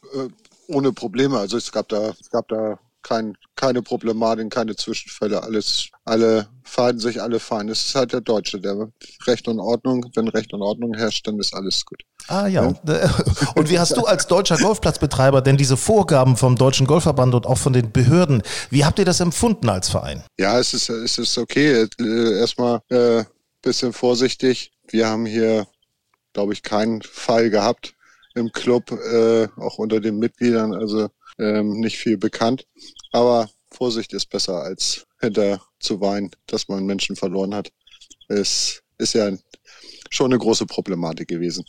ohne 0.68 0.92
Probleme. 0.92 1.38
Also 1.38 1.56
es 1.56 1.70
gab 1.70 1.88
da, 1.88 2.14
es 2.18 2.30
gab 2.30 2.48
da 2.48 2.78
kein, 3.02 3.36
keine 3.56 3.82
Problematik, 3.82 4.50
keine 4.50 4.76
Zwischenfälle. 4.76 5.42
Alles, 5.42 5.88
alle 6.04 6.48
feinen 6.64 6.98
sich, 6.98 7.20
alle 7.20 7.40
fein. 7.40 7.68
Es 7.68 7.86
ist 7.86 7.94
halt 7.94 8.12
der 8.12 8.20
Deutsche, 8.20 8.60
der 8.60 8.88
Recht 9.26 9.48
und 9.48 9.60
Ordnung. 9.60 10.06
Wenn 10.14 10.28
Recht 10.28 10.52
und 10.52 10.62
Ordnung 10.62 10.94
herrscht, 10.94 11.26
dann 11.26 11.38
ist 11.38 11.54
alles 11.54 11.84
gut. 11.84 12.02
Ah 12.28 12.46
ja. 12.46 12.72
ja. 12.86 13.14
Und 13.54 13.70
wie 13.70 13.78
hast 13.78 13.96
du 13.96 14.04
als 14.04 14.26
deutscher 14.26 14.58
Golfplatzbetreiber 14.58 15.40
denn 15.40 15.56
diese 15.56 15.76
Vorgaben 15.76 16.36
vom 16.36 16.56
Deutschen 16.56 16.86
Golfverband 16.86 17.34
und 17.34 17.46
auch 17.46 17.58
von 17.58 17.72
den 17.72 17.90
Behörden, 17.92 18.42
wie 18.68 18.84
habt 18.84 18.98
ihr 18.98 19.04
das 19.04 19.20
empfunden 19.20 19.68
als 19.68 19.88
Verein? 19.88 20.22
Ja, 20.38 20.58
es 20.58 20.74
ist, 20.74 20.90
es 20.90 21.18
ist 21.18 21.38
okay. 21.38 21.88
Äh, 21.98 22.38
erstmal 22.38 22.80
äh, 22.90 23.24
bisschen 23.62 23.92
vorsichtig. 23.92 24.72
Wir 24.88 25.08
haben 25.08 25.26
hier, 25.26 25.66
glaube 26.32 26.52
ich, 26.52 26.62
keinen 26.62 27.02
Fall 27.02 27.50
gehabt 27.50 27.94
im 28.34 28.52
Club, 28.52 28.90
äh, 28.90 29.48
auch 29.56 29.78
unter 29.78 30.00
den 30.00 30.18
Mitgliedern. 30.18 30.74
Also 30.74 31.08
ähm, 31.38 31.80
nicht 31.80 31.98
viel 31.98 32.16
bekannt. 32.16 32.66
Aber 33.12 33.48
Vorsicht 33.72 34.12
ist 34.12 34.26
besser 34.26 34.62
als 34.62 35.06
hinter 35.20 35.60
zu 35.78 36.00
weinen, 36.00 36.30
dass 36.46 36.68
man 36.68 36.86
Menschen 36.86 37.16
verloren 37.16 37.54
hat. 37.54 37.70
Es 38.28 38.82
ist 38.98 39.14
ja 39.14 39.30
schon 40.10 40.32
eine 40.32 40.38
große 40.38 40.66
Problematik 40.66 41.28
gewesen. 41.28 41.64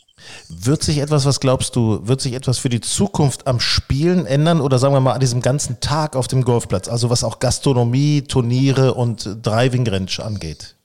Wird 0.48 0.82
sich 0.82 0.98
etwas, 0.98 1.24
was 1.24 1.40
glaubst 1.40 1.76
du, 1.76 2.06
wird 2.06 2.20
sich 2.20 2.34
etwas 2.34 2.58
für 2.58 2.68
die 2.68 2.80
Zukunft 2.80 3.46
am 3.46 3.60
Spielen 3.60 4.26
ändern 4.26 4.60
oder 4.60 4.78
sagen 4.78 4.94
wir 4.94 5.00
mal 5.00 5.12
an 5.12 5.20
diesem 5.20 5.40
ganzen 5.40 5.80
Tag 5.80 6.16
auf 6.16 6.26
dem 6.26 6.42
Golfplatz, 6.42 6.88
also 6.88 7.08
was 7.08 7.24
auch 7.24 7.38
Gastronomie, 7.38 8.22
Turniere 8.22 8.94
und 8.94 9.38
Driving 9.42 9.86
Range 9.86 10.10
angeht? 10.18 10.76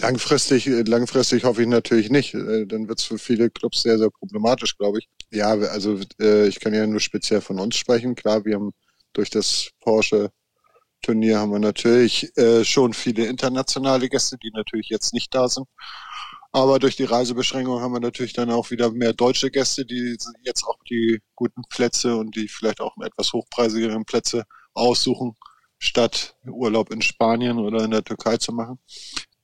Langfristig, 0.00 0.66
langfristig 0.66 1.44
hoffe 1.44 1.62
ich 1.62 1.68
natürlich 1.68 2.10
nicht. 2.10 2.34
Äh, 2.34 2.66
dann 2.66 2.88
wird 2.88 2.98
es 2.98 3.06
für 3.06 3.18
viele 3.18 3.50
Clubs 3.50 3.82
sehr, 3.82 3.98
sehr 3.98 4.10
problematisch, 4.10 4.76
glaube 4.76 4.98
ich. 4.98 5.08
Ja, 5.30 5.48
also 5.48 5.98
äh, 6.20 6.46
ich 6.46 6.60
kann 6.60 6.74
ja 6.74 6.86
nur 6.86 7.00
speziell 7.00 7.40
von 7.40 7.58
uns 7.58 7.76
sprechen. 7.76 8.14
Klar, 8.14 8.44
wir 8.44 8.56
haben 8.56 8.72
durch 9.12 9.30
das 9.30 9.70
Porsche 9.80 10.30
Turnier 11.02 11.40
haben 11.40 11.50
wir 11.50 11.58
natürlich 11.58 12.36
äh, 12.36 12.64
schon 12.64 12.94
viele 12.94 13.26
internationale 13.26 14.08
Gäste, 14.08 14.38
die 14.38 14.50
natürlich 14.54 14.88
jetzt 14.88 15.12
nicht 15.12 15.34
da 15.34 15.48
sind. 15.48 15.66
Aber 16.52 16.78
durch 16.78 16.96
die 16.96 17.04
Reisebeschränkung 17.04 17.80
haben 17.80 17.92
wir 17.92 18.00
natürlich 18.00 18.34
dann 18.34 18.50
auch 18.50 18.70
wieder 18.70 18.90
mehr 18.92 19.12
deutsche 19.12 19.50
Gäste, 19.50 19.84
die 19.84 20.16
jetzt 20.44 20.64
auch 20.64 20.78
die 20.88 21.20
guten 21.34 21.62
Plätze 21.70 22.16
und 22.16 22.36
die 22.36 22.46
vielleicht 22.46 22.80
auch 22.80 22.94
etwas 23.02 23.32
hochpreisigeren 23.32 24.04
Plätze 24.04 24.44
aussuchen, 24.74 25.34
statt 25.78 26.36
Urlaub 26.46 26.92
in 26.92 27.02
Spanien 27.02 27.58
oder 27.58 27.84
in 27.84 27.90
der 27.90 28.04
Türkei 28.04 28.36
zu 28.36 28.52
machen. 28.52 28.78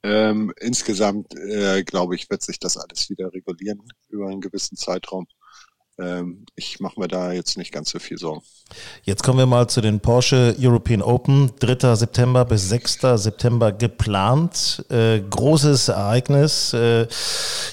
Ähm, 0.02 0.52
insgesamt, 0.60 1.34
äh, 1.34 1.82
glaube 1.82 2.14
ich, 2.14 2.30
wird 2.30 2.42
sich 2.42 2.58
das 2.58 2.76
alles 2.76 3.10
wieder 3.10 3.32
regulieren 3.32 3.82
über 4.08 4.28
einen 4.28 4.40
gewissen 4.40 4.76
Zeitraum. 4.76 5.26
Ähm, 6.00 6.46
ich 6.54 6.78
mache 6.78 7.00
mir 7.00 7.08
da 7.08 7.32
jetzt 7.32 7.58
nicht 7.58 7.72
ganz 7.72 7.90
so 7.90 7.98
viel 7.98 8.18
Sorgen. 8.18 8.42
Jetzt 9.02 9.24
kommen 9.24 9.38
wir 9.38 9.46
mal 9.46 9.68
zu 9.68 9.80
den 9.80 9.98
Porsche 9.98 10.54
European 10.58 11.02
Open. 11.02 11.50
3. 11.58 11.96
September 11.96 12.44
bis 12.44 12.68
6. 12.68 13.00
September 13.16 13.72
geplant. 13.72 14.84
Äh, 14.90 15.20
großes 15.20 15.88
Ereignis. 15.88 16.72
Äh, 16.72 17.08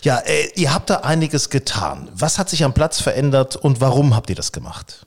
ja, 0.01 0.17
äh, 0.25 0.49
ihr 0.55 0.73
habt 0.73 0.89
da 0.89 0.97
einiges 0.97 1.51
getan. 1.51 2.09
Was 2.13 2.39
hat 2.39 2.49
sich 2.49 2.63
am 2.63 2.73
Platz 2.73 2.99
verändert 2.99 3.55
und 3.55 3.81
warum 3.81 4.15
habt 4.15 4.31
ihr 4.31 4.35
das 4.35 4.51
gemacht? 4.51 5.05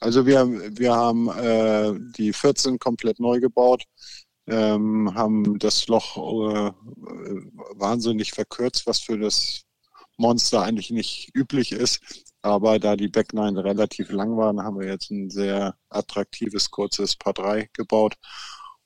Also 0.00 0.26
wir, 0.26 0.46
wir 0.46 0.94
haben 0.94 1.28
äh, 1.28 1.92
die 2.16 2.32
14 2.32 2.78
komplett 2.78 3.20
neu 3.20 3.40
gebaut 3.40 3.84
ähm, 4.46 5.14
haben 5.14 5.58
das 5.58 5.86
Loch 5.88 6.16
äh, 6.16 6.72
wahnsinnig 7.74 8.32
verkürzt, 8.32 8.86
was 8.86 9.00
für 9.00 9.18
das 9.18 9.64
Monster 10.16 10.62
eigentlich 10.62 10.90
nicht 10.90 11.30
üblich 11.34 11.72
ist. 11.72 12.00
Aber 12.42 12.78
da 12.78 12.96
die 12.96 13.08
Backline 13.08 13.62
relativ 13.62 14.10
lang 14.10 14.36
waren, 14.36 14.62
haben 14.62 14.80
wir 14.80 14.88
jetzt 14.88 15.10
ein 15.10 15.30
sehr 15.30 15.76
attraktives, 15.90 16.70
kurzes 16.70 17.16
Paar 17.16 17.34
3 17.34 17.70
gebaut. 17.72 18.14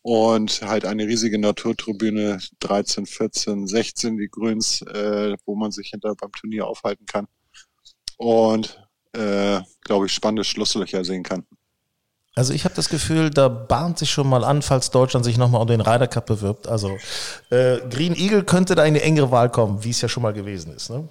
Und 0.02 0.62
halt 0.62 0.84
eine 0.84 1.06
riesige 1.06 1.38
Naturtribüne, 1.38 2.38
13, 2.60 3.06
14, 3.06 3.66
16, 3.66 4.18
die 4.18 4.28
Grüns, 4.28 4.82
äh, 4.82 5.36
wo 5.46 5.56
man 5.56 5.72
sich 5.72 5.90
hinter 5.90 6.14
beim 6.14 6.30
Turnier 6.32 6.66
aufhalten 6.66 7.06
kann. 7.06 7.26
Und, 8.16 8.80
äh, 9.14 9.60
glaube 9.82 10.06
ich, 10.06 10.12
spannende 10.12 10.44
Schlusslöcher 10.44 11.04
sehen 11.04 11.24
kann. 11.24 11.46
Also 12.38 12.52
ich 12.52 12.66
habe 12.66 12.74
das 12.74 12.90
Gefühl, 12.90 13.30
da 13.30 13.48
bahnt 13.48 13.98
sich 13.98 14.10
schon 14.10 14.28
mal 14.28 14.44
an, 14.44 14.60
falls 14.60 14.90
Deutschland 14.90 15.24
sich 15.24 15.38
nochmal 15.38 15.62
um 15.62 15.66
den 15.66 15.80
Ryder 15.80 16.06
Cup 16.06 16.26
bewirbt. 16.26 16.68
Also 16.68 16.98
äh, 17.48 17.78
Green 17.88 18.14
Eagle 18.14 18.44
könnte 18.44 18.74
da 18.74 18.82
in 18.82 18.88
eine 18.88 19.02
engere 19.02 19.30
Wahl 19.30 19.48
kommen, 19.48 19.82
wie 19.82 19.90
es 19.90 20.02
ja 20.02 20.08
schon 20.08 20.22
mal 20.22 20.34
gewesen 20.34 20.76
ist. 20.76 20.90
Ne? 20.90 21.08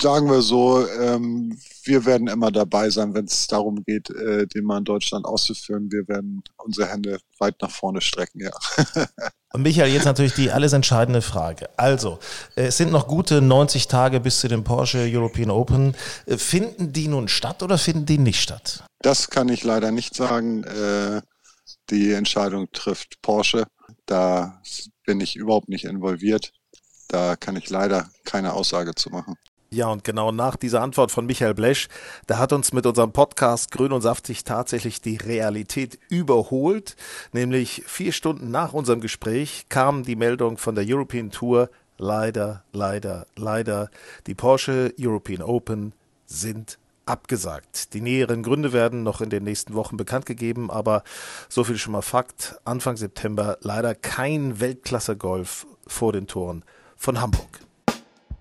Sagen 0.00 0.30
wir 0.30 0.42
so, 0.42 0.86
ähm, 0.88 1.58
wir 1.82 2.06
werden 2.06 2.28
immer 2.28 2.52
dabei 2.52 2.88
sein, 2.88 3.14
wenn 3.14 3.24
es 3.24 3.48
darum 3.48 3.82
geht, 3.84 4.10
äh, 4.10 4.46
den 4.46 4.64
mal 4.64 4.78
in 4.78 4.84
Deutschland 4.84 5.24
auszuführen. 5.24 5.90
Wir 5.90 6.06
werden 6.06 6.42
unsere 6.56 6.88
Hände 6.88 7.18
weit 7.38 7.56
nach 7.60 7.70
vorne 7.70 8.00
strecken, 8.00 8.40
ja. 8.40 8.52
Und 9.52 9.62
Michael, 9.62 9.90
jetzt 9.90 10.04
natürlich 10.04 10.34
die 10.34 10.50
alles 10.50 10.74
entscheidende 10.74 11.22
Frage. 11.22 11.70
Also, 11.76 12.18
äh, 12.54 12.66
es 12.66 12.76
sind 12.76 12.92
noch 12.92 13.08
gute 13.08 13.40
90 13.40 13.88
Tage 13.88 14.20
bis 14.20 14.40
zu 14.40 14.48
dem 14.48 14.62
Porsche 14.62 15.08
European 15.10 15.50
Open. 15.50 15.94
Äh, 16.26 16.36
finden 16.36 16.92
die 16.92 17.08
nun 17.08 17.28
statt 17.28 17.62
oder 17.62 17.78
finden 17.78 18.06
die 18.06 18.18
nicht 18.18 18.40
statt? 18.40 18.84
Das 19.00 19.30
kann 19.30 19.48
ich 19.48 19.64
leider 19.64 19.90
nicht 19.90 20.14
sagen. 20.14 20.64
Äh, 20.64 21.22
die 21.90 22.12
Entscheidung 22.12 22.70
trifft 22.72 23.22
Porsche. 23.22 23.64
Da 24.06 24.60
bin 25.06 25.20
ich 25.20 25.34
überhaupt 25.34 25.68
nicht 25.68 25.86
involviert. 25.86 26.52
Da 27.08 27.36
kann 27.36 27.56
ich 27.56 27.70
leider 27.70 28.10
keine 28.24 28.52
Aussage 28.52 28.94
zu 28.94 29.08
machen. 29.08 29.34
Ja, 29.70 29.88
und 29.88 30.02
genau 30.02 30.32
nach 30.32 30.56
dieser 30.56 30.80
Antwort 30.80 31.12
von 31.12 31.26
Michael 31.26 31.52
Blesch, 31.52 31.88
da 32.26 32.38
hat 32.38 32.54
uns 32.54 32.72
mit 32.72 32.86
unserem 32.86 33.12
Podcast 33.12 33.70
Grün 33.70 33.92
und 33.92 34.00
Saftig 34.00 34.44
tatsächlich 34.44 35.02
die 35.02 35.16
Realität 35.16 35.98
überholt. 36.08 36.96
Nämlich 37.32 37.82
vier 37.86 38.12
Stunden 38.12 38.50
nach 38.50 38.72
unserem 38.72 39.02
Gespräch 39.02 39.66
kam 39.68 40.04
die 40.04 40.16
Meldung 40.16 40.56
von 40.56 40.74
der 40.74 40.86
European 40.88 41.30
Tour. 41.30 41.68
Leider, 41.98 42.64
leider, 42.72 43.26
leider. 43.36 43.90
Die 44.26 44.34
Porsche 44.34 44.94
European 44.98 45.42
Open 45.42 45.92
sind 46.24 46.78
abgesagt. 47.04 47.92
Die 47.92 48.00
näheren 48.00 48.42
Gründe 48.42 48.72
werden 48.72 49.02
noch 49.02 49.20
in 49.20 49.28
den 49.28 49.44
nächsten 49.44 49.74
Wochen 49.74 49.98
bekannt 49.98 50.24
gegeben, 50.24 50.70
aber 50.70 51.02
so 51.50 51.62
viel 51.62 51.76
schon 51.76 51.92
mal 51.92 52.00
Fakt. 52.00 52.58
Anfang 52.64 52.96
September 52.96 53.58
leider 53.60 53.94
kein 53.94 54.60
Weltklasse-Golf 54.60 55.66
vor 55.86 56.14
den 56.14 56.26
Toren 56.26 56.64
von 56.96 57.20
Hamburg. 57.20 57.67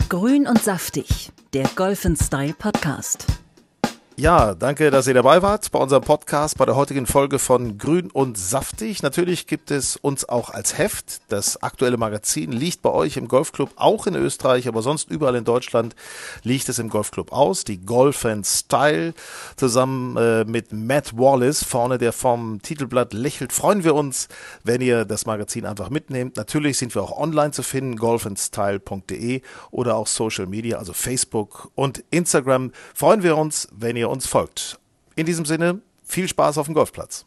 Grün 0.10 0.48
und 0.48 0.64
saftig, 0.64 1.32
der 1.54 1.68
Golf 1.76 2.06
Style 2.16 2.54
Podcast. 2.54 3.26
Ja, 4.20 4.56
danke, 4.56 4.90
dass 4.90 5.06
ihr 5.06 5.14
dabei 5.14 5.44
wart 5.44 5.72
bei 5.72 5.78
unserem 5.78 6.02
Podcast, 6.02 6.58
bei 6.58 6.66
der 6.66 6.76
heutigen 6.76 7.06
Folge 7.06 7.38
von 7.38 7.78
Grün 7.78 8.10
und 8.10 8.36
Saftig. 8.36 9.04
Natürlich 9.04 9.46
gibt 9.46 9.70
es 9.70 9.96
uns 9.96 10.28
auch 10.28 10.50
als 10.50 10.76
Heft. 10.80 11.22
Das 11.28 11.62
aktuelle 11.62 11.98
Magazin 11.98 12.52
liegt 12.52 12.82
bei 12.82 12.90
euch 12.90 13.16
im 13.18 13.28
Golfclub, 13.28 13.70
auch 13.76 14.08
in 14.08 14.16
Österreich, 14.16 14.68
aber 14.68 14.82
sonst 14.82 15.12
überall 15.12 15.36
in 15.36 15.44
Deutschland 15.44 15.96
liegt 16.42 16.68
es 16.68 16.80
im 16.80 16.90
Golfclub 16.90 17.32
aus. 17.32 17.64
Die 17.64 17.78
Golf 17.78 18.26
and 18.26 18.48
Style 18.48 19.14
zusammen 19.56 20.18
äh, 20.18 20.46
mit 20.46 20.74
Matt 20.74 21.16
Wallace 21.16 21.64
vorne, 21.64 22.00
der 22.00 22.12
vom 22.12 22.60
Titelblatt 22.64 23.14
lächelt. 23.14 23.54
Freuen 23.54 23.84
wir 23.84 23.94
uns, 23.94 24.30
wenn 24.64 24.82
ihr 24.82 25.06
das 25.06 25.28
Magazin 25.28 25.68
einfach 25.68 25.92
mitnehmt. 25.92 26.38
Natürlich 26.38 26.80
sind 26.80 26.96
wir 26.96 27.04
auch 27.04 27.16
online 27.16 27.52
zu 27.52 27.62
finden, 27.62 27.98
golfandstyle.de 27.98 29.44
oder 29.70 29.96
auch 29.96 30.08
Social 30.08 30.48
Media, 30.48 30.80
also 30.80 30.94
Facebook 30.94 31.70
und 31.76 32.04
Instagram. 32.10 32.72
Freuen 32.96 33.22
wir 33.22 33.38
uns, 33.38 33.68
wenn 33.72 33.96
ihr 34.08 34.12
uns 34.12 34.26
folgt. 34.26 34.80
In 35.16 35.26
diesem 35.26 35.46
Sinne, 35.46 35.82
viel 36.04 36.28
Spaß 36.28 36.58
auf 36.58 36.68
dem 36.68 36.74
Golfplatz. 36.74 37.26